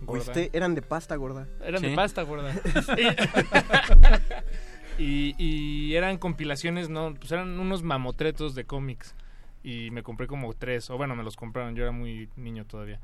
[0.52, 1.46] Eran de pasta gorda.
[1.64, 1.88] Eran Sí.
[1.90, 2.52] de pasta gorda.
[4.98, 9.14] y, y eran compilaciones, no, pues eran unos mamotretos de cómics.
[9.64, 13.00] Y me compré como tres, o bueno, me los compraron, yo era muy niño todavía.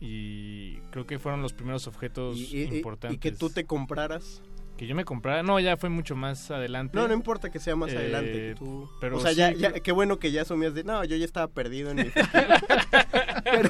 [0.00, 3.16] Y creo que fueron los primeros objetos Y, y- y- importantes.
[3.16, 4.42] y que tú te compraras.
[4.82, 6.96] Que yo me comprara, no, ya fue mucho más adelante.
[6.98, 8.32] No, no importa que sea más Eh, adelante.
[8.32, 11.04] que tú- Pero o sea, ya, sí, ya- qué bueno que ya asumías de, no,
[11.04, 12.02] yo ya estaba perdido en mi...
[13.44, 13.68] Pero,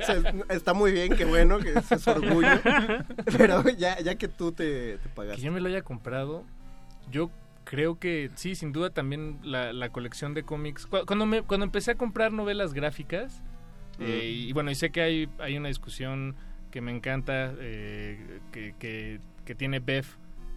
[0.00, 2.48] o sea, está muy bien, qué bueno, que ese es orgullo.
[3.38, 5.40] Pero ya, ya que tú te, te que pagaste.
[5.40, 6.42] yo me lo haya comprado,
[7.12, 7.30] yo
[7.62, 10.86] creo que sí, sin duda también la, la colección de cómics.
[10.88, 13.40] Cu- Cuando, me, cuando empecé a comprar novelas gráficas,
[14.00, 16.34] eh, y bueno, y sé que hay, hay una discusión
[16.72, 20.06] que me encanta, eh, que, que, que tiene Bev.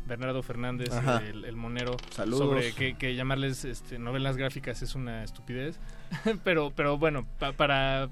[0.07, 0.89] Bernardo Fernández,
[1.29, 2.39] el, el monero, Saludos.
[2.39, 5.79] sobre que, que llamarles este, novelas gráficas es una estupidez.
[6.43, 8.09] pero, pero bueno, pa- para...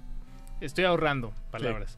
[0.62, 1.98] Estoy ahorrando palabras.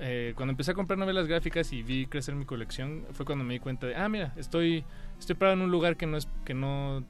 [0.00, 3.54] Eh, cuando empecé a comprar novelas gráficas y vi crecer mi colección, fue cuando me
[3.54, 4.84] di cuenta de, ah, mira, estoy,
[5.18, 7.04] estoy parado en un lugar que no es, que no,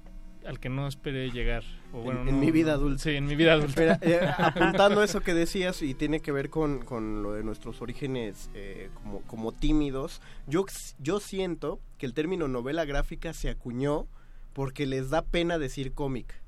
[0.47, 1.65] al que no esperé llegar.
[1.93, 3.03] O, bueno, en, mi vida adulta.
[3.03, 3.81] Sí, en mi vida adulta.
[3.81, 7.43] Mira, eh, apuntando a eso que decías y tiene que ver con, con lo de
[7.43, 10.65] nuestros orígenes eh, como, como tímidos, yo,
[10.99, 14.07] yo siento que el término novela gráfica se acuñó
[14.53, 16.44] porque les da pena decir cómic.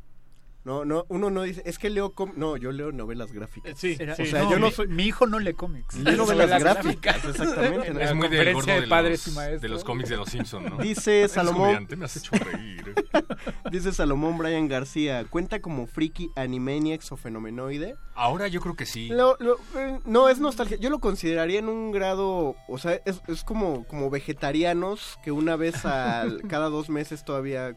[0.67, 3.78] No, no, uno no dice, es que leo com no, yo leo novelas gráficas.
[3.78, 5.95] Sí, Era- o sea, no, yo no mi- soy Mi hijo no lee cómics.
[5.95, 7.86] Lee novelas gráficas, exactamente.
[7.86, 9.62] En Es muy del gordo de de, padres y los, maestros.
[9.62, 10.78] de los cómics de los Simpsons, ¿no?
[10.78, 11.86] Dice Salomón.
[11.97, 12.95] me has hecho reír.
[13.70, 17.95] Dice Salomón Brian García, ¿cuenta como friki Animaniacs o fenomenoide?
[18.17, 19.07] Ahora yo creo que sí.
[19.09, 20.78] Lo- lo- eh, no, es nostalgia.
[20.78, 25.55] Yo lo consideraría en un grado, o sea, es, es como, como vegetarianos que una
[25.55, 27.77] vez al, cada dos meses todavía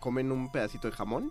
[0.00, 1.30] comen un pedacito de jamón.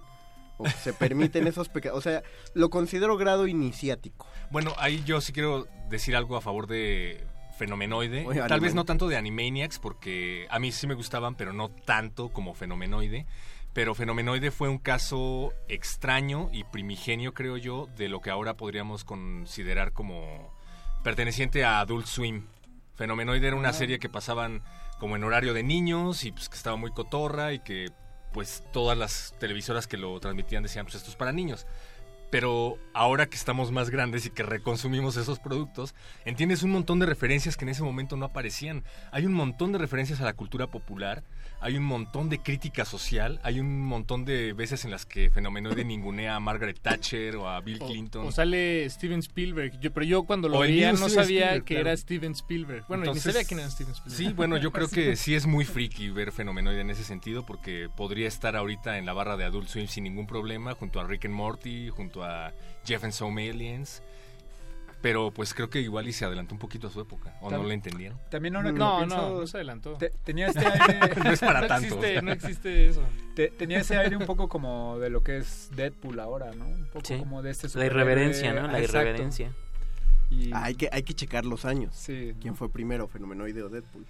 [0.58, 1.98] O se permiten esos pecados.
[2.00, 4.26] O sea, lo considero grado iniciático.
[4.52, 7.26] Bueno, ahí yo sí quiero decir algo a favor de
[7.58, 8.26] Fenomenoide.
[8.26, 11.70] Oye, Tal vez no tanto de Animaniacs, porque a mí sí me gustaban, pero no
[11.70, 13.26] tanto como Fenomenoide.
[13.74, 19.04] Pero Fenomenoide fue un caso extraño y primigenio, creo yo, de lo que ahora podríamos
[19.04, 20.52] considerar como
[21.04, 22.46] perteneciente a Adult Swim.
[22.96, 23.74] Fenomenoide era una Ah.
[23.74, 24.64] serie que pasaban
[25.00, 27.92] como en horario de niños y pues que estaba muy cotorra y que
[28.38, 31.66] pues todas las televisoras que lo transmitían decían pues esto es para niños.
[32.30, 37.08] Pero ahora que estamos más grandes y que reconsumimos esos productos, entiendes un montón de
[37.08, 38.84] referencias que en ese momento no aparecían.
[39.12, 41.24] Hay un montón de referencias a la cultura popular,
[41.60, 45.84] hay un montón de crítica social, hay un montón de veces en las que Fenomenoide
[45.84, 48.28] ningunea a Margaret Thatcher o a Bill Clinton.
[48.28, 49.80] O sale Steven Spielberg.
[49.80, 51.90] Yo, pero yo cuando lo O veía no Steven sabía Spielberg, que claro.
[51.90, 52.86] era Steven Spielberg.
[52.88, 54.18] Bueno, Entonces, ni sabía quién era Steven Spielberg.
[54.18, 57.90] Sí, bueno, yo creo que sí es muy friki ver Fenomenoide en ese sentido porque
[57.96, 61.26] podría estar ahorita en la barra de Adult Swim sin ningún problema junto a Rick
[61.26, 62.54] and Morty, junto a
[62.86, 64.04] Jeff and Some Aliens.
[65.08, 67.34] Pero pues creo que igual y se adelantó un poquito a su época.
[67.40, 68.20] ¿O no le entendieron?
[68.30, 69.94] También ahora que No, lo no, pienso, no se adelantó.
[69.94, 71.00] te- tenía este aire...
[71.24, 71.96] No es para no tanto.
[71.96, 73.04] Existe, no existe eso.
[73.34, 76.68] te- tenía ese aire un poco como de lo que es Deadpool ahora, ¿no?
[76.68, 77.18] Un poco Sí.
[77.20, 78.68] como de este La irreverencia, ¿no?
[78.68, 79.00] La exacto.
[79.02, 79.52] irreverencia.
[80.30, 81.96] Y- Hay que, hay que checar los años.
[81.96, 82.34] Sí.
[82.42, 84.06] ¿Quién fue primero, Fenomenoide o Deadpool?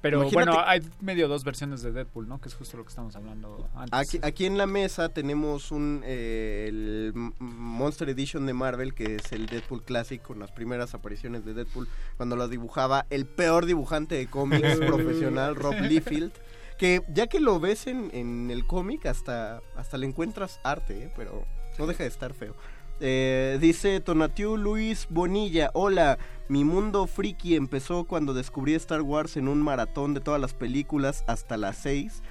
[0.00, 2.40] Pero Imagínate- bueno, hay medio dos versiones de Deadpool, ¿no?
[2.40, 3.98] Que es justo lo que estamos hablando antes.
[3.98, 9.32] Aquí, aquí en la mesa tenemos un eh, el Monster Edition de Marvel, que es
[9.32, 14.14] el Deadpool Classic, con las primeras apariciones de Deadpool, cuando lo dibujaba el peor dibujante
[14.14, 16.32] de cómics profesional, Rob Liefeld.
[16.78, 21.12] Que ya que lo ves en, en el cómic, hasta, hasta le encuentras arte, ¿eh?
[21.16, 21.44] pero
[21.76, 22.54] no deja de estar feo.
[23.00, 26.18] Eh, dice Tonatiu Luis Bonilla, hola,
[26.48, 31.22] mi mundo friki empezó cuando descubrí Star Wars en un maratón de todas las películas
[31.28, 32.22] hasta las 6.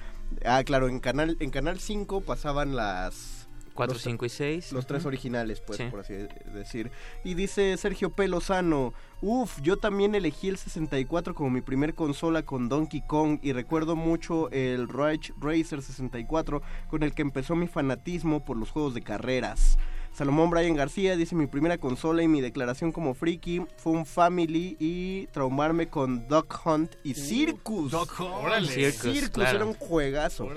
[0.44, 4.72] Ah, claro, en canal en canal 5 pasaban las 4, Los- 5 y 6.
[4.72, 5.84] Los tres originales, pues, Sí.
[5.90, 6.12] por así
[6.52, 6.90] decir.
[7.24, 8.28] Y dice Sergio P.
[8.28, 13.52] Lozano, uff, yo también elegí el 64 como mi primer consola con Donkey Kong y
[13.54, 18.92] recuerdo mucho el Ridge Racer 64 con el que empezó mi fanatismo por los juegos
[18.92, 19.78] de carreras.
[20.18, 24.76] Salomón Brian García dice mi primera consola y mi declaración como friki fue un Family
[24.80, 27.94] y traumarme con Duck Hunt y Circus.
[27.94, 28.66] Órale.
[28.66, 29.58] Circus, Circus, claro.
[29.58, 30.48] era un juegazo.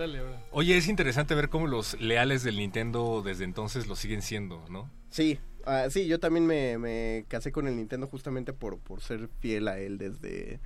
[0.49, 4.89] Oye, es interesante ver cómo los leales del Nintendo desde entonces lo siguen siendo, ¿no?
[5.11, 9.29] Sí, ah, sí, yo también me, me casé con el Nintendo justamente por, por ser
[9.41, 10.59] fiel a él desde,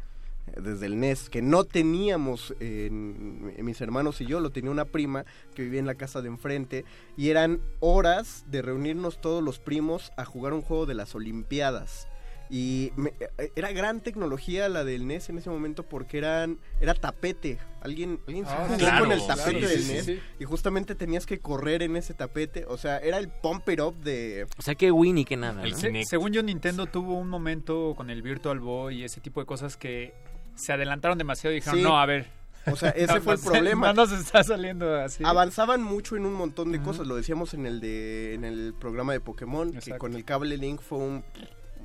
[0.61, 4.85] desde el NES, que no teníamos en- en mis hermanos y yo, lo tenía una
[4.85, 5.25] prima
[5.55, 6.85] que vivía en la casa de enfrente
[7.17, 12.07] y eran horas de reunirnos todos los primos a jugar un juego de las Olimpiadas.
[12.47, 13.11] Y me-
[13.55, 17.57] era gran tecnología la del NES en ese momento porque eran era tapete.
[17.81, 20.19] Alguien, alguien se Ah, jugó claro, con el tapete claro, del sí, sí, NES sí.
[20.39, 22.65] y justamente tenías que correr en ese tapete.
[22.67, 24.45] O sea, era el pump it up de...
[24.59, 25.65] O sea, que Winnie que nada.
[25.67, 25.75] ¿no?
[25.75, 29.47] Se- según yo, Nintendo tuvo un momento con el Virtual Boy y ese tipo de
[29.47, 30.13] cosas que
[30.55, 31.83] se adelantaron demasiado y dijeron, Sí.
[31.83, 32.27] no, a ver.
[32.71, 33.87] O sea, ese fue el problema.
[33.93, 35.23] No nos está saliendo así.
[35.23, 39.13] Avanzaban mucho en un montón de cosas, lo decíamos en el de en el programa
[39.13, 41.23] de Pokémon, que con el cable Link fue un,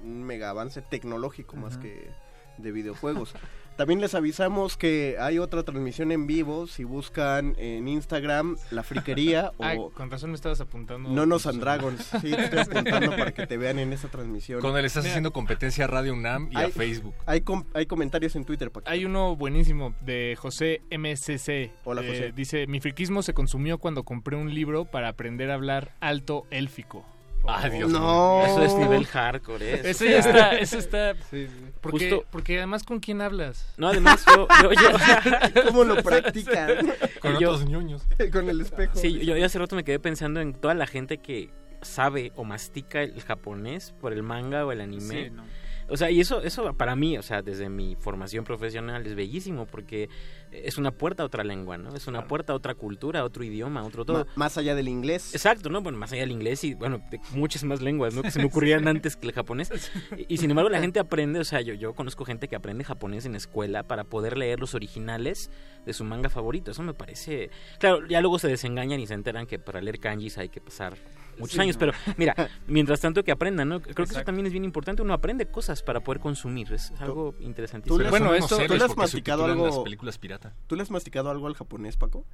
[0.02, 2.10] un mega avance tecnológico más que
[2.58, 3.34] de videojuegos.
[3.80, 9.52] También les avisamos que hay otra transmisión en vivo, si buscan en Instagram La Friquería
[9.58, 11.08] Ah, o con razón me estabas apuntando.
[11.08, 12.02] Nonos and Dragons.
[12.20, 14.60] Sí, te estoy apuntando para que te vean en esa transmisión.
[14.60, 15.12] Cuando le estás Mira.
[15.12, 17.14] haciendo competencia a Radio UNAM y a Facebook.
[17.24, 18.70] Hay, com- hay comentarios en Twitter.
[18.84, 21.72] Hay uno buenísimo de José MCC.
[21.84, 22.32] Hola, Eh, José.
[22.36, 27.06] dice, mi friquismo se consumió cuando compré un libro para aprender a hablar alto élfico.
[27.46, 28.44] Ah, Dios No.
[28.46, 29.74] Eso es nivel hardcore.
[29.74, 29.80] ¿eh?
[29.84, 31.14] Eso ya está, eso está...
[31.30, 31.64] Sí, sí.
[31.80, 33.66] Porque, Justo- porque además, ¿con quién hablas?
[33.76, 34.46] No, además yo...
[34.62, 36.92] yo, yo- ¿Cómo lo practican?
[37.20, 38.02] Con Yo- otros ñoños.
[38.32, 38.92] con el espejo.
[38.96, 41.50] Sí, yo, yo hace rato me quedé pensando en toda la gente que
[41.82, 45.24] sabe o mastica el japonés por el manga o el anime.
[45.24, 45.44] Sí, no.
[45.90, 49.66] O sea, y eso, eso para mí, o sea, desde mi formación profesional es bellísimo
[49.66, 50.08] porque
[50.52, 51.94] es una puerta a otra lengua, ¿no?
[51.94, 54.26] Es una puerta a otra cultura, a otro idioma, a otro todo.
[54.36, 55.34] Más allá del inglés.
[55.34, 55.80] Exacto, ¿no?
[55.80, 58.22] Bueno, más allá del inglés y, bueno, de muchas más lenguas, ¿no?
[58.22, 59.70] Que se me ocurrían antes que el japonés.
[60.16, 62.84] Y, y sin embargo, la gente aprende, o sea, yo, yo conozco gente que aprende
[62.84, 65.50] japonés en escuela para poder leer los originales
[65.84, 66.70] de su manga favorito.
[66.70, 67.50] Eso me parece...
[67.78, 70.96] Claro, ya luego se desengañan y se enteran que para leer kanjis hay que pasar
[71.40, 71.80] muchos Sí, años, no.
[71.80, 72.34] pero mira,
[72.66, 73.80] mientras tanto que aprendan, ¿no?
[73.80, 75.02] Creo que eso también es bien importante.
[75.02, 76.72] Uno aprende cosas para poder consumir.
[76.72, 77.96] Es algo interesantísimo.
[77.98, 79.66] tú le- Bueno, esto- ¿tú le has masticado algo?
[79.66, 80.54] las películas pirata.
[80.66, 82.24] ¿Tú le has masticado algo al japonés, Paco?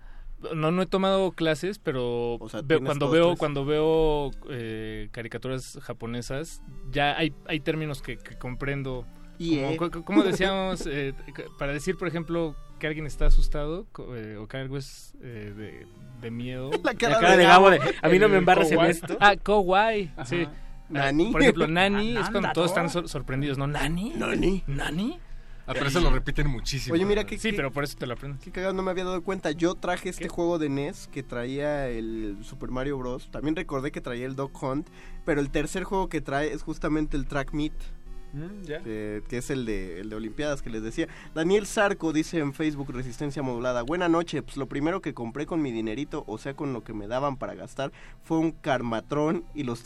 [0.55, 3.39] No, no he tomado clases, pero O sea, veo- cuando veo tres.
[3.39, 6.61] cuando veo eh, caricaturas japonesas,
[6.91, 9.07] ya hay, hay términos que, que comprendo.
[9.39, 11.15] Y, Como, eh, co- co- como decíamos, eh,
[11.59, 15.87] para decir, por ejemplo, que alguien está asustado eh, o que algo es eh, de,
[16.21, 16.71] de miedo.
[16.85, 19.17] La cara, La cara de Gabo de, a mí no me embarres en esto.
[19.21, 19.35] Ah,
[20.17, 20.25] Ajá.
[20.25, 20.47] sí.
[20.89, 21.33] Nani.
[21.33, 23.67] Por ejemplo, Nani es cuando todos están sor- sorprendidos, ¿no?
[23.67, 24.13] ¿Nani?
[24.17, 24.63] Nani.
[24.67, 25.19] ¿Nani?
[25.69, 26.95] Ah, pero eso lo repiten muchísimo.
[26.95, 28.41] Oye, mira que Sí, pero por eso te lo aprendes.
[28.41, 29.51] Qué cagado, no me había dado cuenta.
[29.51, 33.29] Yo traje este juego de NES que traía el Super Mario Bros.
[33.33, 34.87] También recordé que traía el Dog Hunt.
[35.25, 37.73] Pero el tercer juego que trae es justamente el Track Meet,
[38.37, 41.09] Mm, que, es el de, el de Olimpiadas que les decía.
[41.35, 43.83] Daniel Zarco dice en Facebook Resistencia Modulada.
[43.83, 44.43] Buena noche.
[44.43, 47.37] Pues lo primero que compré con mi dinerito, o sea, con lo que me daban
[47.37, 47.93] para gastar,
[48.23, 49.83] fue un Carmatrón y los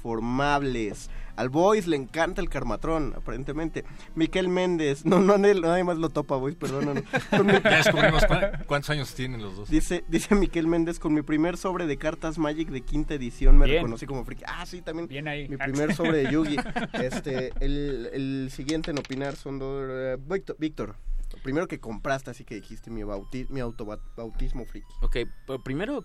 [0.00, 1.10] transformables.
[1.36, 3.84] Al Boys le encanta el Carmatrón, aparentemente.
[4.14, 5.06] Miquel Méndez.
[5.06, 7.02] No, no, nadie más lo topa, Boys, perdón.
[7.30, 9.70] Con mi- Ya descubrimos cuán- cuántos años tienen los dos.
[9.70, 13.64] Dice, dice Miquel Méndez, con mi primer sobre de cartas Magic de quinta edición me
[13.66, 13.78] Bien.
[13.78, 14.42] reconocí como friki.
[14.46, 15.08] Ah, sí, también.
[15.08, 15.48] Bien ahí.
[15.48, 16.56] Mi primer sobre de Yugi.
[17.00, 19.86] Este, el, el siguiente en opinar son dos...
[19.90, 20.94] eh, Víctor, Víctor,
[21.32, 24.86] lo primero que compraste, así que dijiste mi, bauti mi autobautismo friki.
[25.00, 26.04] Ok, pero primero,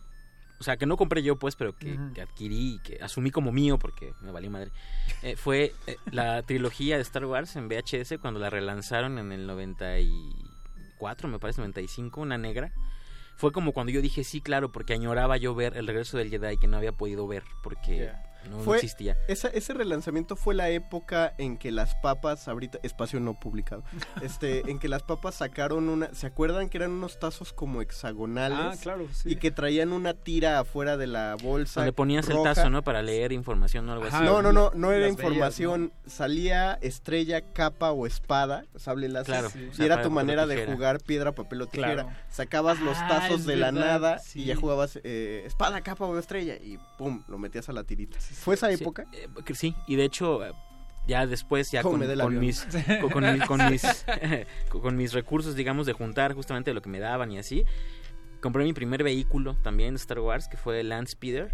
[0.60, 4.14] o sea, que no compré yo, pues, pero que, adquirí, que asumí como mío porque
[4.22, 4.72] me valió madre,
[5.22, 9.48] eh, fue eh, la trilogía de Star Wars en VHS cuando la relanzaron en el
[9.48, 12.72] 94, me parece, 95, una negra.
[13.36, 16.58] Fue como cuando yo dije sí, claro, porque añoraba yo ver el regreso del Jedi
[16.58, 18.12] que no había podido ver porque.
[18.50, 19.18] No, existía.
[19.28, 23.84] Esa, ese relanzamiento fue la época en que las papas, ahorita, espacio no publicado,
[24.22, 28.58] este, en que las papas sacaron una, ¿se acuerdan que eran unos tazos como hexagonales?
[28.62, 29.32] Ah, claro, sí.
[29.32, 31.82] Y que traían una tira afuera de la bolsa.
[31.82, 32.84] Donde ponías el tazo, ¿no?
[32.84, 34.18] Para leer información o algo Ajá.
[34.18, 34.26] así.
[34.26, 35.92] No, no, no, no era información.
[36.06, 39.26] Salía estrella, capa o espada, sable láser.
[39.26, 39.50] Claro.
[39.56, 39.84] Y Sí.
[39.84, 41.94] era tu manera de jugar piedra, papel o tijera.
[42.04, 42.10] Claro.
[42.30, 44.42] Sacabas los Ah, tazos de la nada sí.
[44.42, 48.18] y ya jugabas eh, espada, capa o estrella y pum, lo metías a la tirita.
[48.36, 49.06] ¿Fue esa Sí, época?
[49.14, 50.52] eh, sí, y de hecho, eh,
[51.08, 52.66] ya después, ya ¿Cómo con, mis,
[53.02, 54.06] con, con mis, con mis,
[54.70, 57.66] con mis recursos, digamos, de juntar justamente lo que me daban y así,
[58.42, 61.52] compré mi primer vehículo también de Star Wars, que fue el Land Speeder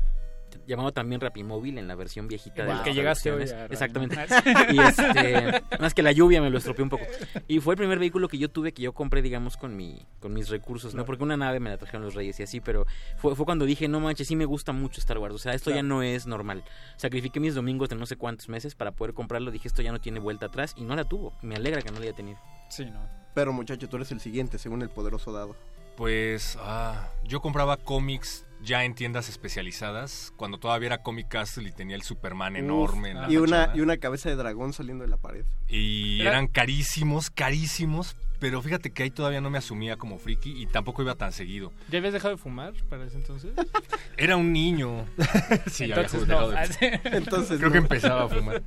[0.68, 3.70] llamado también Rapimóvil en la versión viejita de las que llegaste hoy traducciones.
[3.70, 4.18] a Exactamente.
[4.72, 7.06] Y este, más que la lluvia me lo estropeó un poco.
[7.48, 10.34] Y fue el primer vehículo que yo tuve que yo compré, digamos, con mi con
[10.34, 11.06] mis recursos, ¿no?
[11.06, 12.86] Porque una nave me la trajeron los Reyes y así, pero
[13.18, 15.36] fue, fue cuando dije, no manches, sí me gusta mucho Star Wars.
[15.36, 16.64] O sea, esto ya no es normal.
[16.98, 19.52] Sacrifiqué mis domingos de no sé cuántos meses para poder comprarlo.
[19.52, 21.34] Dije, esto ya no tiene vuelta atrás y no la tuvo.
[21.42, 22.40] Me alegra que no la haya tenido.
[22.70, 23.00] Sí, no.
[23.34, 25.56] Pero muchacho, tú eres el siguiente, según el poderoso dado.
[25.96, 31.72] Pues ah, yo compraba cómics ya en tiendas especializadas, cuando todavía era Comic Castle y
[31.72, 35.10] tenía el Superman enorme en la y una y una cabeza de dragón saliendo de
[35.10, 35.46] la pared.
[35.68, 40.62] Y Era- eran carísimos, carísimos, pero fíjate que ahí todavía no me asumía como friki
[40.62, 41.72] y tampoco iba tan seguido.
[41.90, 43.52] ¿Ya habías dejado de fumar para ese entonces?
[44.18, 45.06] Era un niño.
[45.68, 46.58] sí, ya había Entonces dejado no.
[46.60, 47.74] de- Entonces creo no.
[47.74, 48.64] que empezaba a fumar.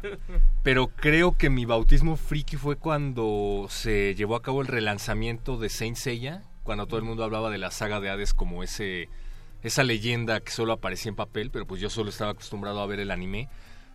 [0.63, 5.69] Pero creo que mi bautismo friki fue cuando se llevó a cabo el relanzamiento de
[5.69, 9.09] Saint Seiya, cuando todo el mundo hablaba de la saga de Hades como ese
[9.65, 13.01] esa leyenda que solo aparecía en papel, pero pues yo solo estaba acostumbrado a ver
[13.01, 13.49] el anime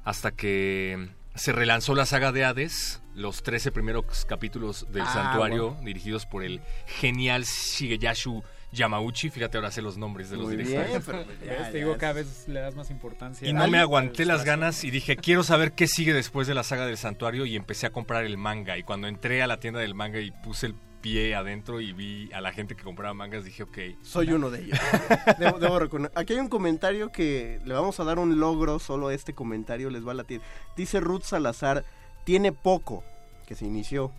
[0.04, 5.70] hasta que se relanzó la saga de Hades, los 13 primeros capítulos del Ah, santuario
[5.72, 5.86] bueno.
[5.86, 10.90] dirigidos por el genial Shigeyashu Yamauchi, fíjate ahora sé los nombres de los Muy directores.
[10.90, 13.48] bien, pero ya, Te digo, cada vez le das más importancia.
[13.48, 16.64] Y no me aguanté las ganas y dije, quiero saber qué sigue después de la
[16.64, 18.78] saga del santuario y empecé a comprar el manga.
[18.78, 22.32] Y cuando entré a la tienda del manga y puse el pie adentro y vi
[22.34, 23.78] a la gente que compraba mangas, dije, ok.
[24.02, 24.80] Soy uno de ellos.
[25.40, 29.08] debo, debo recono- Aquí hay un comentario que le vamos a dar un logro, solo
[29.08, 30.42] a este comentario les va a latir.
[30.76, 31.86] Dice Ruth Salazar,
[32.26, 33.04] tiene poco
[33.48, 34.12] que se inició.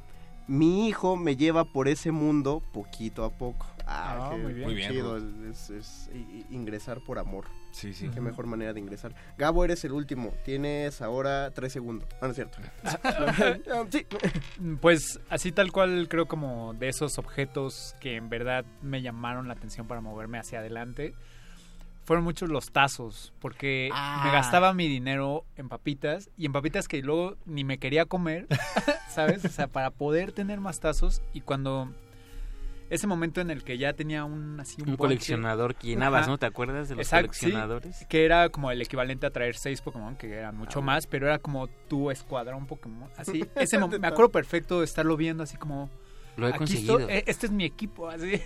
[0.48, 3.66] Mi hijo me lleva por ese mundo poquito a poco.
[3.86, 4.66] Ah, Ah, qué, muy bien.
[4.66, 6.10] Muy bien, es,
[6.50, 7.44] ingresar por amor.
[7.70, 8.08] Sí, sí.
[8.08, 9.14] Qué mejor manera de ingresar.
[9.38, 10.34] Gabo, eres el último.
[10.44, 12.08] Tienes ahora tres segundos.
[12.20, 12.58] Ah, no es cierto.
[13.90, 14.06] sí.
[14.80, 19.54] Pues así tal cual creo como de esos objetos que en verdad me llamaron la
[19.54, 21.14] atención para moverme hacia adelante.
[22.04, 24.22] Fueron muchos los tazos, porque Ah.
[24.24, 28.46] me gastaba mi dinero en papitas y en papitas que luego ni me quería comer,
[29.08, 29.44] ¿sabes?
[29.44, 31.92] O sea, para poder tener más tazos y cuando
[32.90, 36.30] ese momento en el que ya tenía un así un, Un coleccionador que llenabas, Ajá.
[36.32, 36.38] ¿no?
[36.38, 38.06] ¿Te acuerdas de los Exacto, sí, coleccionadores?
[38.08, 41.26] que era como el equivalente a traer seis Pokémon, que eran mucho Ah, más, pero
[41.26, 43.08] era como tu escuadrón Pokémon.
[43.16, 45.88] Así, ese me acuerdo perfecto de estarlo viendo así como...
[46.36, 46.98] Lo he "Aquí conseguido".
[47.00, 48.40] estoy, eh, este es mi equipo, así.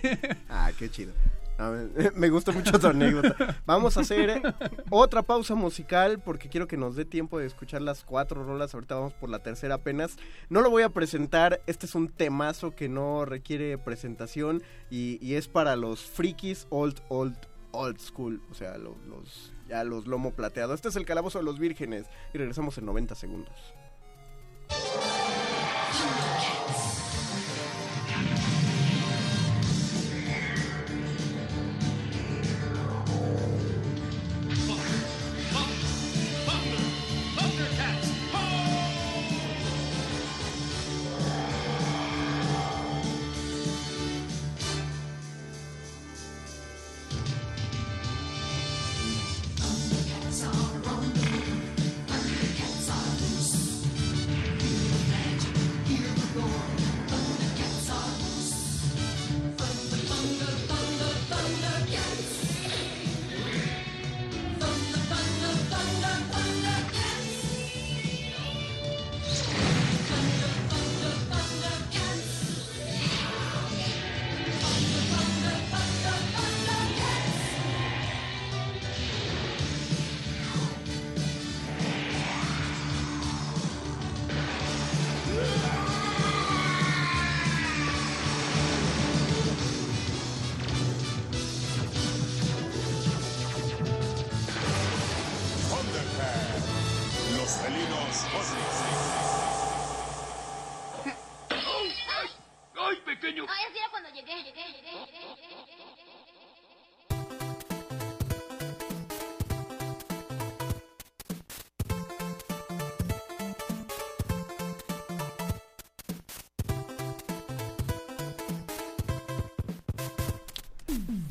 [0.49, 1.13] Ah, qué chido.
[2.15, 3.61] Me gusta mucho tu anécdota.
[3.65, 4.41] Vamos a hacer eh,
[4.89, 8.73] otra pausa musical porque quiero que nos dé tiempo de escuchar las cuatro rolas.
[8.73, 10.17] Ahorita vamos por la tercera apenas.
[10.49, 11.61] No lo voy a presentar.
[11.65, 17.37] Este es un temazo que no requiere presentación y, es para los frikis old, old,
[17.71, 18.41] old school.
[18.51, 20.73] O sea, lo- los, ya los lomo plateado.
[20.73, 23.55] Este es el calabozo de los vírgenes y regresamos en 90 segundos.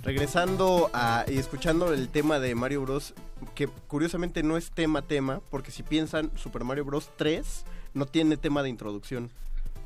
[0.04, 3.14] Regresando a, y escuchando el tema de Mario Bros,
[3.54, 8.36] que curiosamente no es tema tema, porque si piensan, Super Mario Bros 3 no tiene
[8.36, 9.30] tema de introducción.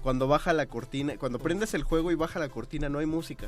[0.03, 3.47] Cuando baja la cortina, cuando prendes el juego y baja la cortina, no hay música.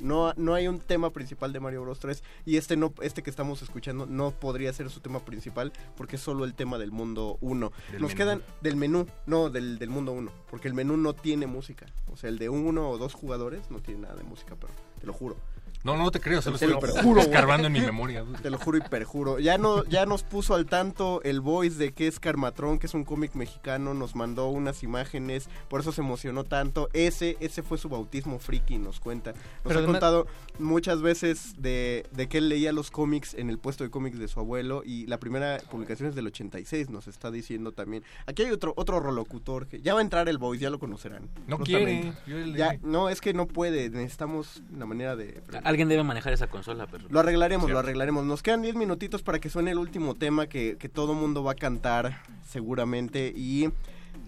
[0.00, 3.30] No, no hay un tema principal de Mario Bros 3 y este no este que
[3.30, 7.36] estamos escuchando no podría ser su tema principal porque es solo el tema del mundo
[7.42, 7.72] 1.
[7.92, 8.16] Del Nos menú.
[8.16, 11.84] quedan del menú, no del, del mundo 1, porque el menú no tiene música.
[12.10, 15.06] O sea, el de uno o dos jugadores no tiene nada de música, pero te
[15.06, 15.36] lo juro.
[15.84, 18.24] No, no te creo, se lo Te estoy lo juro, escarbando en mi memoria.
[18.42, 19.38] Te lo juro y perjuro.
[19.38, 22.94] Ya, no, ya nos puso al tanto el voice de que es Carmatrón, que es
[22.94, 23.94] un cómic mexicano.
[23.94, 26.88] Nos mandó unas imágenes, por eso se emocionó tanto.
[26.92, 29.32] Ese, ese fue su bautismo friki, nos cuenta.
[29.32, 30.26] Nos Pero ha contado
[30.58, 34.26] muchas veces de, de que él leía los cómics en el puesto de cómics de
[34.28, 34.82] su abuelo.
[34.84, 38.02] Y la primera publicación es del 86, nos está diciendo también.
[38.26, 41.28] Aquí hay otro, otro rolocutor que ya va a entrar el voice, ya lo conocerán.
[41.46, 42.12] No Justamente.
[42.24, 43.88] quiere, yo le- Ya, no, es que no puede.
[43.90, 45.40] Necesitamos una manera de.
[45.68, 47.04] Alguien debe manejar esa consola, pero...
[47.10, 47.74] Lo arreglaremos, Cierto.
[47.74, 48.24] lo arreglaremos.
[48.24, 51.52] Nos quedan 10 minutitos para que suene el último tema que, que todo mundo va
[51.52, 53.34] a cantar seguramente.
[53.36, 53.68] Y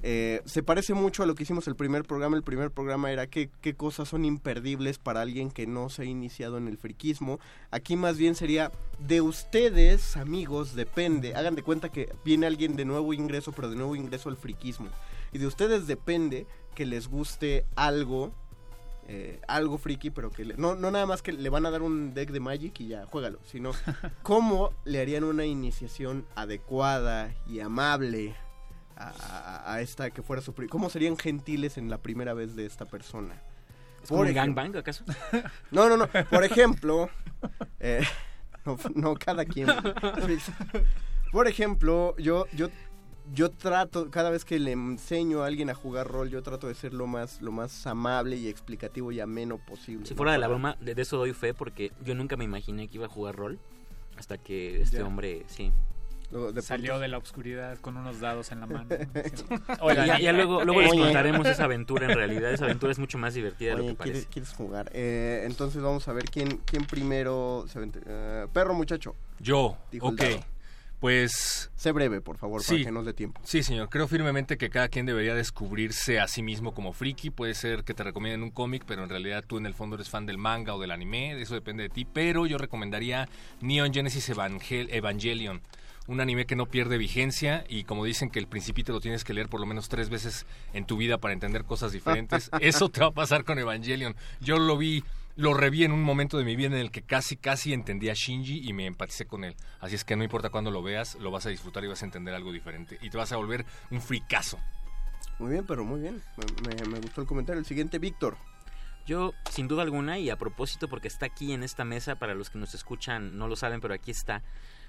[0.03, 2.37] eh, se parece mucho a lo que hicimos el primer programa.
[2.37, 6.05] El primer programa era qué, qué cosas son imperdibles para alguien que no se ha
[6.05, 7.41] iniciado en el friquismo.
[7.71, 11.35] Aquí más bien sería de ustedes, amigos, depende.
[11.35, 14.89] Hagan de cuenta que viene alguien de nuevo ingreso, pero de nuevo ingreso al friquismo.
[15.33, 18.35] Y de ustedes depende que les guste algo
[19.13, 21.83] eh, algo friki, pero que le- no, no nada más que le van a dar
[21.83, 23.73] un deck de Magic y ya, juégalo, sino
[24.23, 28.37] cómo le harían una iniciación adecuada y amable
[28.97, 30.55] a, a- a esta que fuera su...
[30.69, 33.35] ¿Cómo serían gentiles en la primera vez de esta persona?
[34.01, 35.05] ¿Es como un ejem- gangbang, acaso?
[35.73, 36.07] No, no, no.
[36.31, 37.11] Por ejemplo,
[37.81, 38.03] eh,
[38.65, 39.67] no, no, cada quien.
[41.33, 42.69] Por ejemplo, yo, yo,
[43.33, 46.75] yo trato, cada vez que le enseño a alguien a jugar rol, yo trato de
[46.75, 50.07] ser lo más, lo más amable y explicativo y ameno posible.
[50.07, 50.17] Si ¿no?
[50.17, 52.97] fuera de la broma, de, de eso doy fe porque yo nunca me imaginé que
[52.97, 53.59] iba a jugar rol
[54.17, 55.07] hasta que este Ya.
[55.07, 55.73] hombre, sí.
[56.63, 58.87] Salió de la oscuridad con unos dados en la mano.
[59.81, 62.53] Oigan, ya, ya luego, luego les contaremos esa aventura en realidad.
[62.53, 64.13] Esa aventura es mucho más divertida de lo que parece.
[64.29, 64.91] ¿quieres, quieres jugar?
[64.95, 69.17] Eh, entonces vamos a ver quién, quién primero se eh, perro, muchacho.
[69.41, 70.21] Yo, Dijo el ok.
[70.21, 70.45] dado.
[71.01, 71.71] Pues...
[71.77, 73.41] Sé breve, por favor, para que nos dé tiempo.
[73.43, 73.89] Sí, señor.
[73.89, 77.31] Creo firmemente que cada quien debería descubrirse a sí mismo como friki.
[77.31, 80.11] Puede ser que te recomienden un cómic, pero en realidad tú en el fondo eres
[80.11, 81.41] fan del manga o del anime.
[81.41, 82.05] Eso depende de ti.
[82.05, 83.29] Pero yo recomendaría
[83.63, 85.63] Neon Genesis Evangel- Evangelion.
[86.07, 89.33] Un anime que no pierde vigencia y como dicen que el principito lo tienes que
[89.33, 93.01] leer por lo menos tres veces en tu vida para entender cosas diferentes, eso te
[93.01, 94.17] va a pasar con Evangelion.
[94.41, 95.05] Yo lo vi,
[95.41, 98.15] lo reví en un momento de mi vida en el que casi, casi entendí a
[98.15, 99.57] Shinji y me empaticé con él.
[99.81, 102.05] Así es que no importa cuándo lo veas, lo vas a disfrutar y vas a
[102.05, 102.99] entender algo diferente.
[103.01, 104.59] Y te vas a volver un fricazo.
[105.39, 106.23] Muy bien, pero muy bien.
[106.67, 107.59] Me, me- me gustó el comentario.
[107.61, 108.37] El siguiente, Víctor.
[109.07, 112.51] Yo, sin duda alguna, y a propósito, porque está aquí en esta mesa, para los
[112.51, 114.43] que nos escuchan no lo saben, pero aquí está,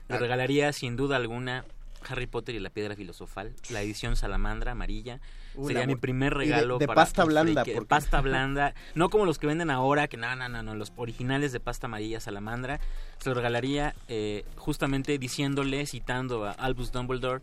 [0.10, 0.20] le Ah.
[0.20, 1.64] regalaría sin duda alguna
[2.10, 5.22] Harry Potter y la Piedra Filosofal, la edición salamandra amarilla.
[5.56, 9.10] Uy, Sería mi primer de- regalo de para pasta blanda, de porque- pasta blanda, no
[9.10, 12.20] como los que venden ahora, que no, no, no, no, los originales de pasta amarilla
[12.20, 12.80] salamandra.
[13.20, 17.42] Se lo regalaría eh, justamente diciéndole, citando a Albus Dumbledore,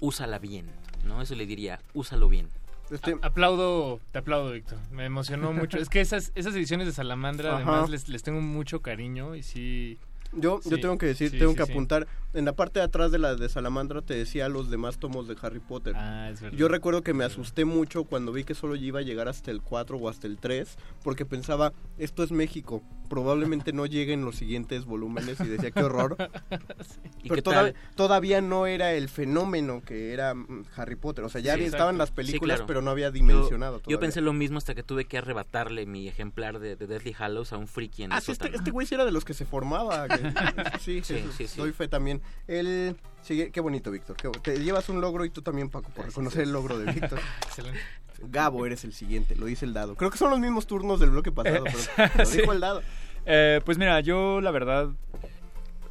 [0.00, 0.66] úsala bien,
[1.04, 1.20] ¿no?
[1.22, 2.48] Eso le diría, úsalo bien.
[2.90, 4.78] Este aplaudo, te aplaudo, Víctor.
[4.90, 5.78] Me emocionó mucho.
[5.78, 7.58] Es que esas, esas ediciones de Salamandra, Ajá.
[7.58, 9.96] además, les, les tengo mucho cariño y sí.
[10.32, 12.06] Yo, yo tengo que decir, sí, tengo sí, que apuntar.
[12.34, 15.36] En la parte de atrás de la de Salamandra te decía los demás tomos de
[15.42, 15.94] Harry Potter.
[15.96, 16.56] Ah, es verdad.
[16.56, 19.60] Yo recuerdo que me asusté mucho cuando vi que solo iba a llegar hasta el
[19.60, 24.86] 4 o hasta el 3, porque pensaba, esto es México, probablemente no lleguen los siguientes
[24.86, 26.16] volúmenes y decía, qué horror.
[27.22, 27.74] ¿Y Pero qué todav- tal?
[27.96, 31.24] todavía no era el fenómeno que era mm, Harry Potter.
[31.24, 31.98] O sea, ya Sí, estaban exacto.
[31.98, 32.66] las Sí, películas, claro.
[32.68, 34.00] pero no había Yo- dimensionado Yo, todavía.
[34.00, 37.58] pensé lo mismo hasta que tuve que arrebatarle mi ejemplar de, de Deathly Hallows a
[37.58, 39.44] un friki en el Ah, sí, este, este güey sí era de los que se
[39.44, 40.08] formaba.
[40.08, 40.14] que-
[40.80, 41.58] sí, Sí, sí, sí, sí.
[41.58, 42.22] doy fe también.
[42.46, 44.16] El, sigue, qué bonito, Víctor.
[44.42, 47.18] te llevas un logro y tú también, Paco, por reconocer el logro de Víctor.
[47.46, 47.80] Excelente.
[48.22, 49.94] Gabo, eres el siguiente, lo dice el dado.
[49.96, 52.38] Creo que son los mismos turnos del bloque pasado, pero lo Sí.
[52.38, 52.82] dijo el dado.
[53.26, 54.90] Eh, pues mira, yo la verdad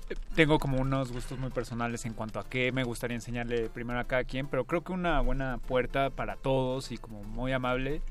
[0.10, 4.00] eh, tengo como unos gustos muy personales en cuanto a qué me gustaría enseñarle primero
[4.00, 8.02] a cada quien, pero creo que una buena puerta para todos y como muy amable.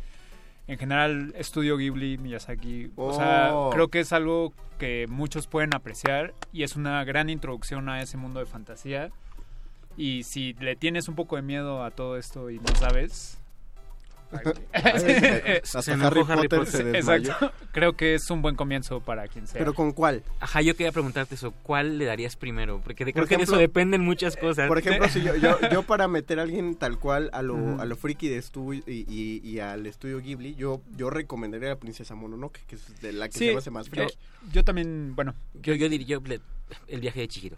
[0.68, 2.90] En general, estudio Ghibli, Miyazaki.
[2.96, 3.70] O sea, Oh.
[3.70, 8.16] creo que es algo que muchos pueden apreciar y es una gran introducción a ese
[8.18, 9.08] mundo de fantasía.
[9.96, 13.38] Y si le tienes un poco de miedo a todo esto y no sabes.
[14.72, 16.66] Hasta Se Harry, Potter, Potter.
[16.66, 17.30] se desmayó.
[17.32, 17.52] Exacto.
[17.72, 19.58] Creo que es un buen comienzo para quien sea.
[19.58, 20.22] Pero ¿con cuál?
[20.40, 21.52] Ajá, yo quería preguntarte eso.
[21.62, 22.80] ¿Cuál le darías primero?
[22.84, 24.68] Porque de, Por creo que de eso dependen muchas cosas.
[24.68, 27.84] Por ejemplo, si yo, yo, yo para meter a alguien tal cual a lo, a
[27.84, 31.80] lo friki de estudio y, y- y al estudio Ghibli, yo, yo recomendaría a la
[31.80, 34.12] princesa Mononoke, que es de la que Sí, se hace más friki.
[34.52, 36.22] yo también, bueno, Yo, yo diría yo,
[36.88, 37.56] el viaje de Chihiro.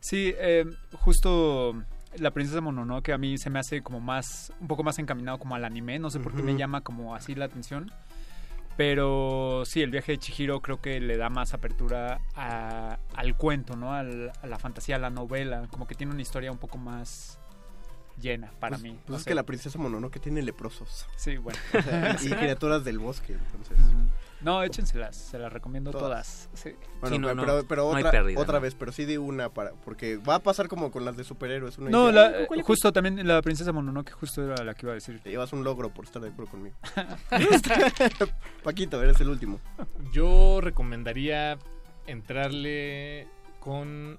[0.00, 1.74] Sí, eh, justo
[2.18, 5.54] la princesa Mononoke a mí se me hace como más, un poco más encaminado como
[5.54, 7.90] al anime, no sé por qué me llama como así la atención.
[8.76, 13.76] Pero sí, el viaje de Chihiro creo que le da más apertura a- al cuento,
[13.76, 13.92] ¿no?
[13.92, 17.38] Al- a la fantasía, a la novela, como que tiene una historia un poco más
[18.18, 18.98] llena para Pues- mí.
[19.06, 21.06] Pues es que la princesa Mononoke tiene leprosos.
[21.16, 21.58] Sí, bueno.
[21.78, 23.78] O sea, y criaturas del bosque, entonces.
[24.42, 26.48] No, échenselas, se las recomiendo Todas.
[26.48, 26.48] todas.
[26.54, 26.70] Sí.
[27.00, 28.60] Bueno, pero, pero, pero no hay otra, pérdida, otra ¿no?
[28.62, 31.78] vez, pero sí di una para, porque va a pasar como con las de superhéroes.
[31.78, 35.20] Una No, la- justo también la princesa Mononoke justo era la que iba a decir.
[35.20, 36.76] Te llevas un logro por estar de acuerdo conmigo.
[38.64, 39.60] Paquito, eres el último.
[40.12, 41.58] Yo recomendaría
[42.06, 43.28] entrarle
[43.60, 44.18] con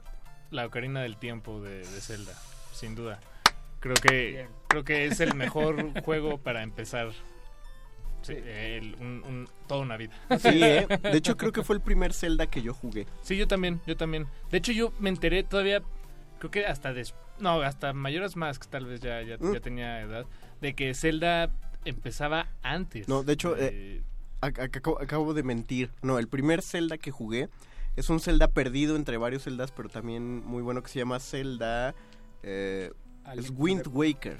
[0.51, 2.33] la Ocarina del Tiempo de, de Zelda,
[2.71, 3.19] sin duda.
[3.79, 7.09] Creo que creo que es el mejor juego para empezar
[8.23, 10.11] sí, el- un- un- toda una vida.
[10.39, 10.87] Sí, ¿eh?
[11.03, 13.05] De hecho, creo que fue el primer Zelda que yo jugué.
[13.21, 14.27] Sí, yo también, yo también.
[14.51, 15.81] De hecho, yo me enteré todavía,
[16.39, 19.53] creo que hasta des- no, hasta Mayoras Mask tal vez ya, ya, Mm.
[19.53, 20.25] ya tenía edad,
[20.61, 21.51] de que Zelda
[21.85, 23.07] empezaba antes.
[23.07, 24.01] No, de hecho, de- eh,
[24.41, 25.89] ac- ac- acabo, acabo de mentir.
[26.01, 27.49] No, el primer Zelda que jugué
[27.95, 31.93] es un Zelda perdido entre varios Zeldas, pero también muy bueno que se llama Zelda.
[32.45, 32.91] eh,
[33.37, 34.37] es Wind Waker.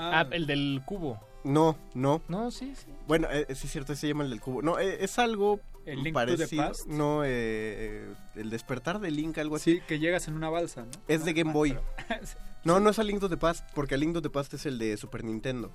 [0.00, 1.20] Ah, el del cubo.
[1.44, 2.20] No, no.
[2.28, 2.86] No, sí, sí.
[3.08, 4.62] Bueno, eh, sí es cierto, se llama el del cubo.
[4.62, 6.62] No, eh, es algo ¿El Link to the parecido.
[6.68, 6.86] Past?
[6.86, 9.76] No, eh, eh, el despertar de Link, algo así.
[9.76, 10.90] Sí, que llegas en una balsa, ¿no?
[11.08, 11.76] Es de Game Boy.
[12.64, 14.66] No, no es a Link to the Past, porque a Link to the Past es
[14.66, 15.70] el de Super Nintendo.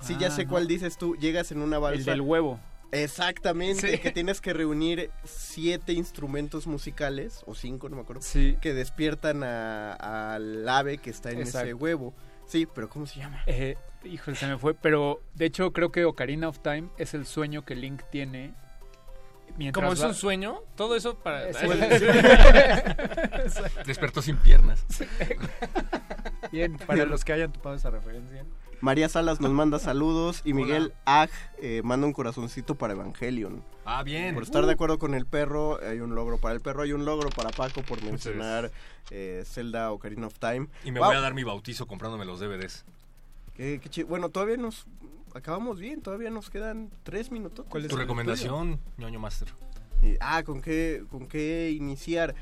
[0.00, 0.50] Sí, ya Ah, sé no.
[0.50, 1.16] cuál dices tú.
[1.16, 1.98] Llegas en una balsa.
[1.98, 2.60] El del huevo.
[2.92, 3.98] Exactamente, Sí.
[3.98, 8.56] que tienes que reunir siete instrumentos musicales, o cinco, no me acuerdo, Sí.
[8.60, 12.14] que despiertan a- al ave que está en ese huevo.
[12.48, 13.42] Sí, pero ¿cómo se llama?
[13.46, 14.74] Eh, híjole, se me fue.
[14.74, 18.54] Pero de hecho, creo que Ocarina of Time es el sueño que Link tiene.
[19.56, 21.52] Mientras Como es va- un sueño, todo eso para...
[21.52, 21.66] Sí.
[23.86, 24.84] Despertó sin piernas.
[26.52, 28.44] Bien, para los que hayan topado esa referencia.
[28.80, 33.64] María Salas nos manda saludos y Miguel Ag eh, manda un corazoncito para Evangelion.
[33.84, 34.34] Ah, bien.
[34.34, 34.74] Por estar de Uh.
[34.74, 37.82] acuerdo con el perro, hay un logro para el perro, hay un logro para Paco
[37.82, 38.70] por mencionar
[39.10, 40.68] eh, Zelda Ocarina of Time.
[40.84, 42.84] Y me Wow, voy a dar mi bautizo comprándome los DVDs.
[43.54, 44.86] qué- qué bueno, todavía nos
[45.34, 47.66] acabamos bien, todavía nos quedan tres minutos.
[47.88, 49.48] Tu recomendación, ñoño master.
[50.20, 52.36] Ah, ¿con qué, ¿con qué iniciar?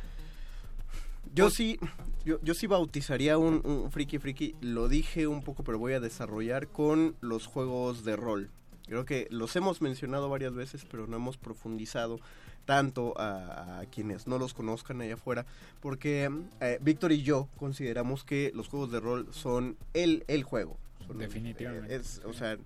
[1.34, 1.78] Yo sí,
[2.24, 6.00] yo, yo sí bautizaría un, un friki friki, lo dije un poco, pero voy a
[6.00, 8.50] desarrollar con los juegos de rol.
[8.86, 12.20] Creo que los hemos mencionado varias veces, pero no hemos profundizado
[12.64, 15.44] tanto a, a quienes no los conozcan allá afuera,
[15.80, 16.30] porque
[16.60, 20.76] eh, Víctor y yo consideramos que los juegos de rol son el, el juego.
[21.06, 21.94] Son, Definitivamente.
[21.94, 22.56] eh, es, o sea,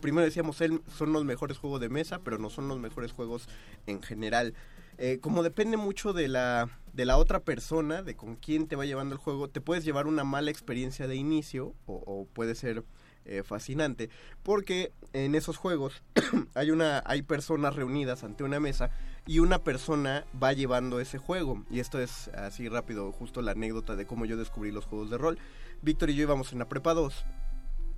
[0.00, 3.48] primero decíamos, el- son los mejores juegos de mesa, pero no son los mejores juegos
[3.86, 4.54] en general.
[4.98, 8.86] Eh, como depende mucho de la, de la otra persona, de con quién te va
[8.86, 12.84] llevando el juego, te puedes llevar una mala experiencia de inicio o, o puede ser
[13.26, 14.10] eh, fascinante,
[14.42, 16.02] porque en esos juegos
[16.54, 18.90] hay, una, hay personas reunidas ante una mesa
[19.26, 21.64] y una persona va llevando ese juego.
[21.70, 25.16] Y esto es así rápido, justo la anécdota de cómo yo descubrí los juegos de
[25.16, 25.38] rol.
[25.80, 27.24] Víctor y yo íbamos en la prepa 2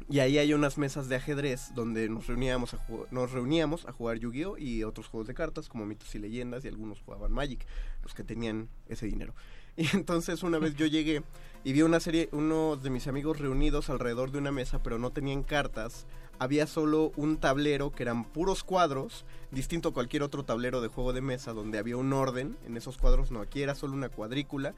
[0.09, 4.18] y ahí hay unas mesas de ajedrez donde nos reuníamos a, nos reuníamos a jugar
[4.18, 4.57] Yu-Gi-Oh!
[4.57, 7.67] y otros juegos de cartas como mitos y leyendas y algunos jugaban Magic,
[8.02, 9.35] los que tenían ese dinero.
[9.78, 11.23] Y entonces una vez yo llegué
[11.62, 15.10] y vi una serie, unos de mis amigos reunidos alrededor de una mesa, pero no
[15.10, 16.07] tenían cartas.
[16.39, 21.12] Había solo un tablero que eran puros cuadros, distinto a cualquier otro tablero de juego
[21.12, 23.31] de mesa donde había un orden en esos cuadros.
[23.31, 24.75] No, aquí era solo una cuadrícula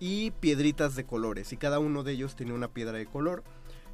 [0.00, 3.44] y piedritas de colores y cada uno de ellos tenía una piedra de color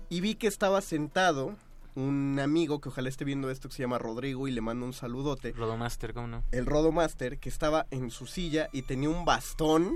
[0.09, 1.55] y vi que estaba sentado
[1.95, 4.93] un amigo que ojalá esté viendo esto que se llama Rodrigo y le mando un
[4.93, 5.53] saludote.
[5.53, 6.45] Rodomaster, ¿cómo no?
[6.53, 9.95] El Rodomaster que estaba en su silla y tenía un bastón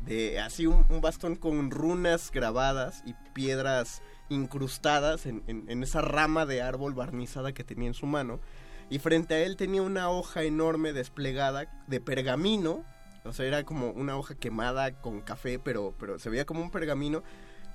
[0.00, 6.02] de así un, un bastón con runas grabadas y piedras incrustadas en, en- en esa
[6.02, 8.40] rama de árbol barnizada que tenía en su mano.
[8.90, 12.84] Y frente a él tenía una hoja enorme desplegada de pergamino.
[13.24, 16.70] O sea, era como una hoja quemada con café, pero, pero se veía como un
[16.70, 17.22] pergamino.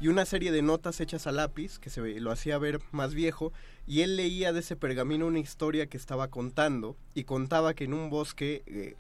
[0.02, 3.52] Y una serie de notas hechas a lápiz, que se lo hacía ver más viejo.
[3.86, 6.96] Y él leía de ese pergamino una historia que estaba contando.
[7.14, 8.96] Y contaba que en un bosque, eh,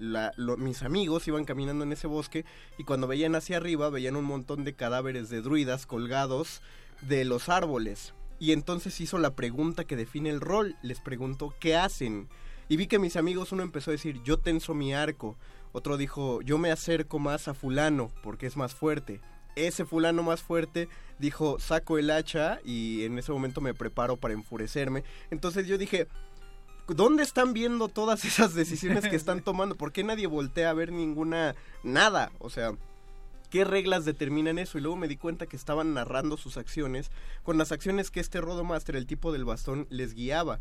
[0.58, 2.44] mis amigos iban caminando en ese bosque.
[2.78, 6.62] Y cuando veían hacia arriba, veían un montón de cadáveres de druidas colgados
[7.02, 8.14] de los árboles.
[8.38, 10.76] Y entonces hizo la pregunta que define el rol.
[10.82, 12.28] Les preguntó, ¿qué hacen?
[12.68, 15.38] Y vi que mis amigos, uno empezó a decir, yo tenso mi arco.
[15.72, 19.22] Otro dijo, yo me acerco más a fulano porque es más fuerte.
[19.56, 20.88] Ese fulano más fuerte
[21.20, 25.04] dijo, saco el hacha y en ese momento me preparo para enfurecerme.
[25.32, 26.08] Entonces yo dije,
[26.88, 29.76] ¿dónde están viendo todas esas decisiones que están tomando?
[29.76, 32.32] ¿Por qué nadie voltea a ver ninguna, nada?
[32.40, 32.74] O sea,
[33.50, 34.78] ¿Qué reglas determinan eso?
[34.78, 37.10] Y luego me di cuenta que estaban narrando sus acciones
[37.42, 40.60] con las acciones que este Rodomaster, el tipo del bastón, les guiaba.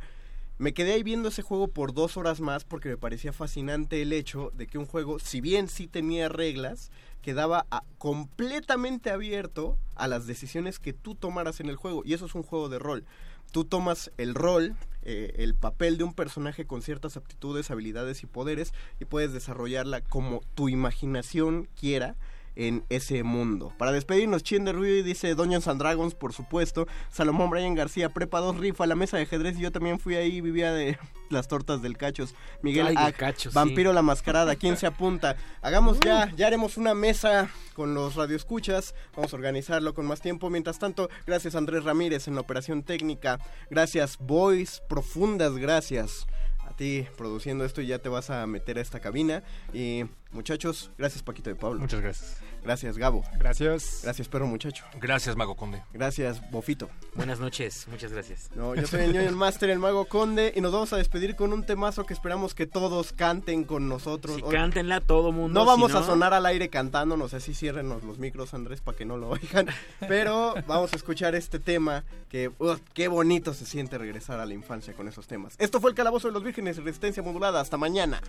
[0.57, 4.12] Me quedé ahí viendo ese juego por dos horas más porque me parecía fascinante el
[4.15, 6.91] hecho de que un juego, si bien sí tenía reglas,
[7.28, 7.66] quedaba
[7.98, 12.00] completamente abierto a las decisiones que tú tomaras en el juego.
[12.02, 13.05] Y eso es un juego de rol.
[13.52, 18.26] Tú tomas el rol, eh, el papel de un personaje con ciertas aptitudes, habilidades y
[18.26, 22.16] poderes y puedes desarrollarla como tu imaginación quiera
[22.58, 23.72] en ese mundo.
[23.78, 26.88] Para despedirnos, Chien de Ruiz dice Dungeons and Dragons, por supuesto.
[27.08, 29.56] Salomón Brian García, Prepa 2 Rifa, la mesa de ajedrez.
[29.56, 30.98] y Yo también fui ahí, vivía de
[31.30, 32.34] las tortas del Cachos.
[32.60, 33.94] Miguel Ay, del Ac, Cachos, Vampiro sí.
[33.94, 35.36] la Mascarada, ¿quién se apunta?
[35.62, 38.92] Hagamos ya, ya haremos una mesa con los radioescuchas.
[39.14, 40.50] Vamos a organizarlo con más tiempo.
[40.50, 43.38] Mientras tanto, gracias Andrés Ramírez en la operación técnica.
[43.70, 46.26] Gracias, Boys, profundas gracias
[46.66, 49.44] a ti produciendo esto y ya te vas a meter a esta cabina.
[49.72, 51.78] Y muchachos, gracias Paquito de Pablo.
[51.80, 52.48] Muchas gracias.
[52.62, 53.24] Gracias Gabo.
[53.38, 54.00] Gracias.
[54.02, 54.84] Gracias perro muchacho.
[55.00, 55.82] Gracias, Mago Conde.
[55.92, 56.88] Gracias Bofito.
[57.14, 58.50] Buenas noches, muchas gracias.
[58.54, 61.36] No, yo soy el ñoño el máster, el mago conde y nos vamos a despedir
[61.36, 64.36] con un temazo que esperamos que todos canten con nosotros.
[64.36, 65.58] Sí, cántenla todo mundo.
[65.58, 68.80] No vamos si a sonar al aire cantando, no sé si ciérrenos los micros Andrés
[68.80, 69.66] para que no lo oigan,
[70.00, 72.76] pero vamos a escuchar este tema que ¡uh!
[72.94, 75.54] qué bonito se siente regresar a la infancia con esos temas.
[75.58, 78.20] Esto fue el Calabozo de los Vírgenes, resistencia modulada, hasta mañana.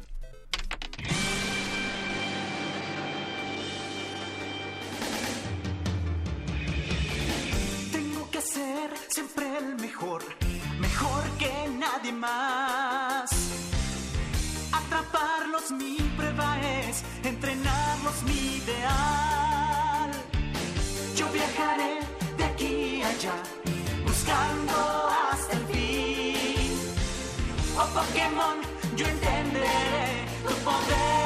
[12.12, 13.30] Más.
[14.72, 20.12] Atraparlos mi prueba es, entrenarlos mi ideal.
[21.16, 22.00] Yo viajaré
[22.38, 23.36] de aquí allá,
[24.06, 26.72] buscando hasta el fin.
[27.78, 28.58] Oh Pokémon,
[28.96, 31.19] yo entenderé tu poder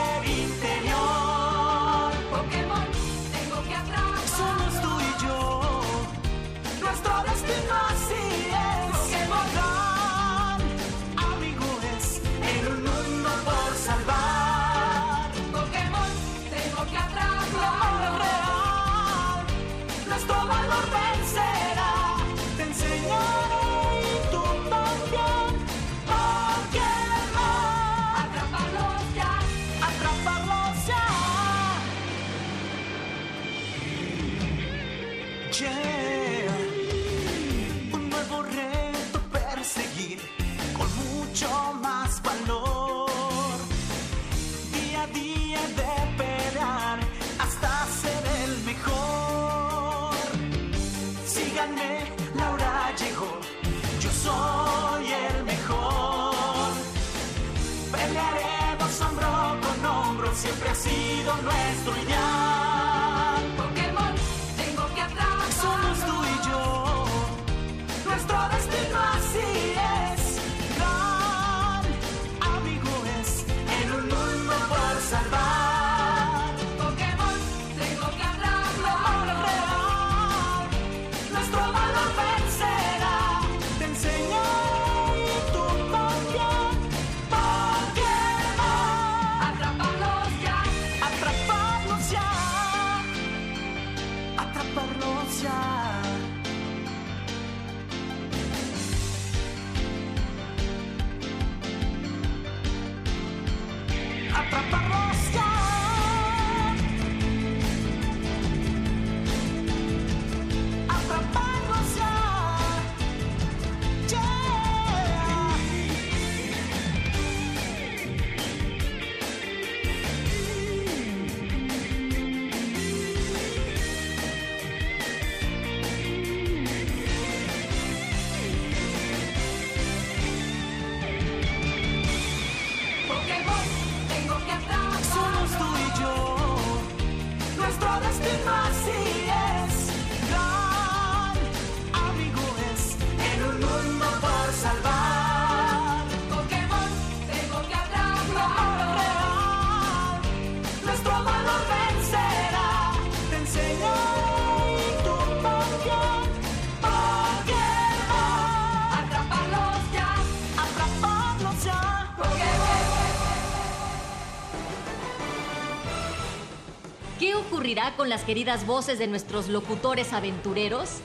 [167.73, 170.99] ocurrirá con las queridas voces de nuestros locutores aventureros?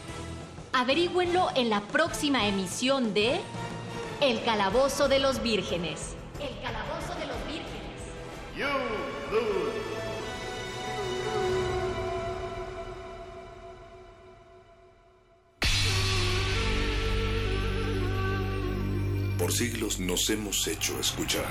[0.75, 3.41] Averígüenlo en la próxima emisión de
[4.21, 6.15] El Calabozo de los Vírgenes.
[6.39, 7.65] El Calabozo de los Vírgenes.
[19.39, 21.47] Por siglos nos hemos hecho escuchar.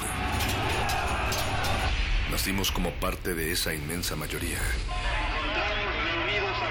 [2.30, 4.60] Nacimos como parte de esa inmensa mayoría.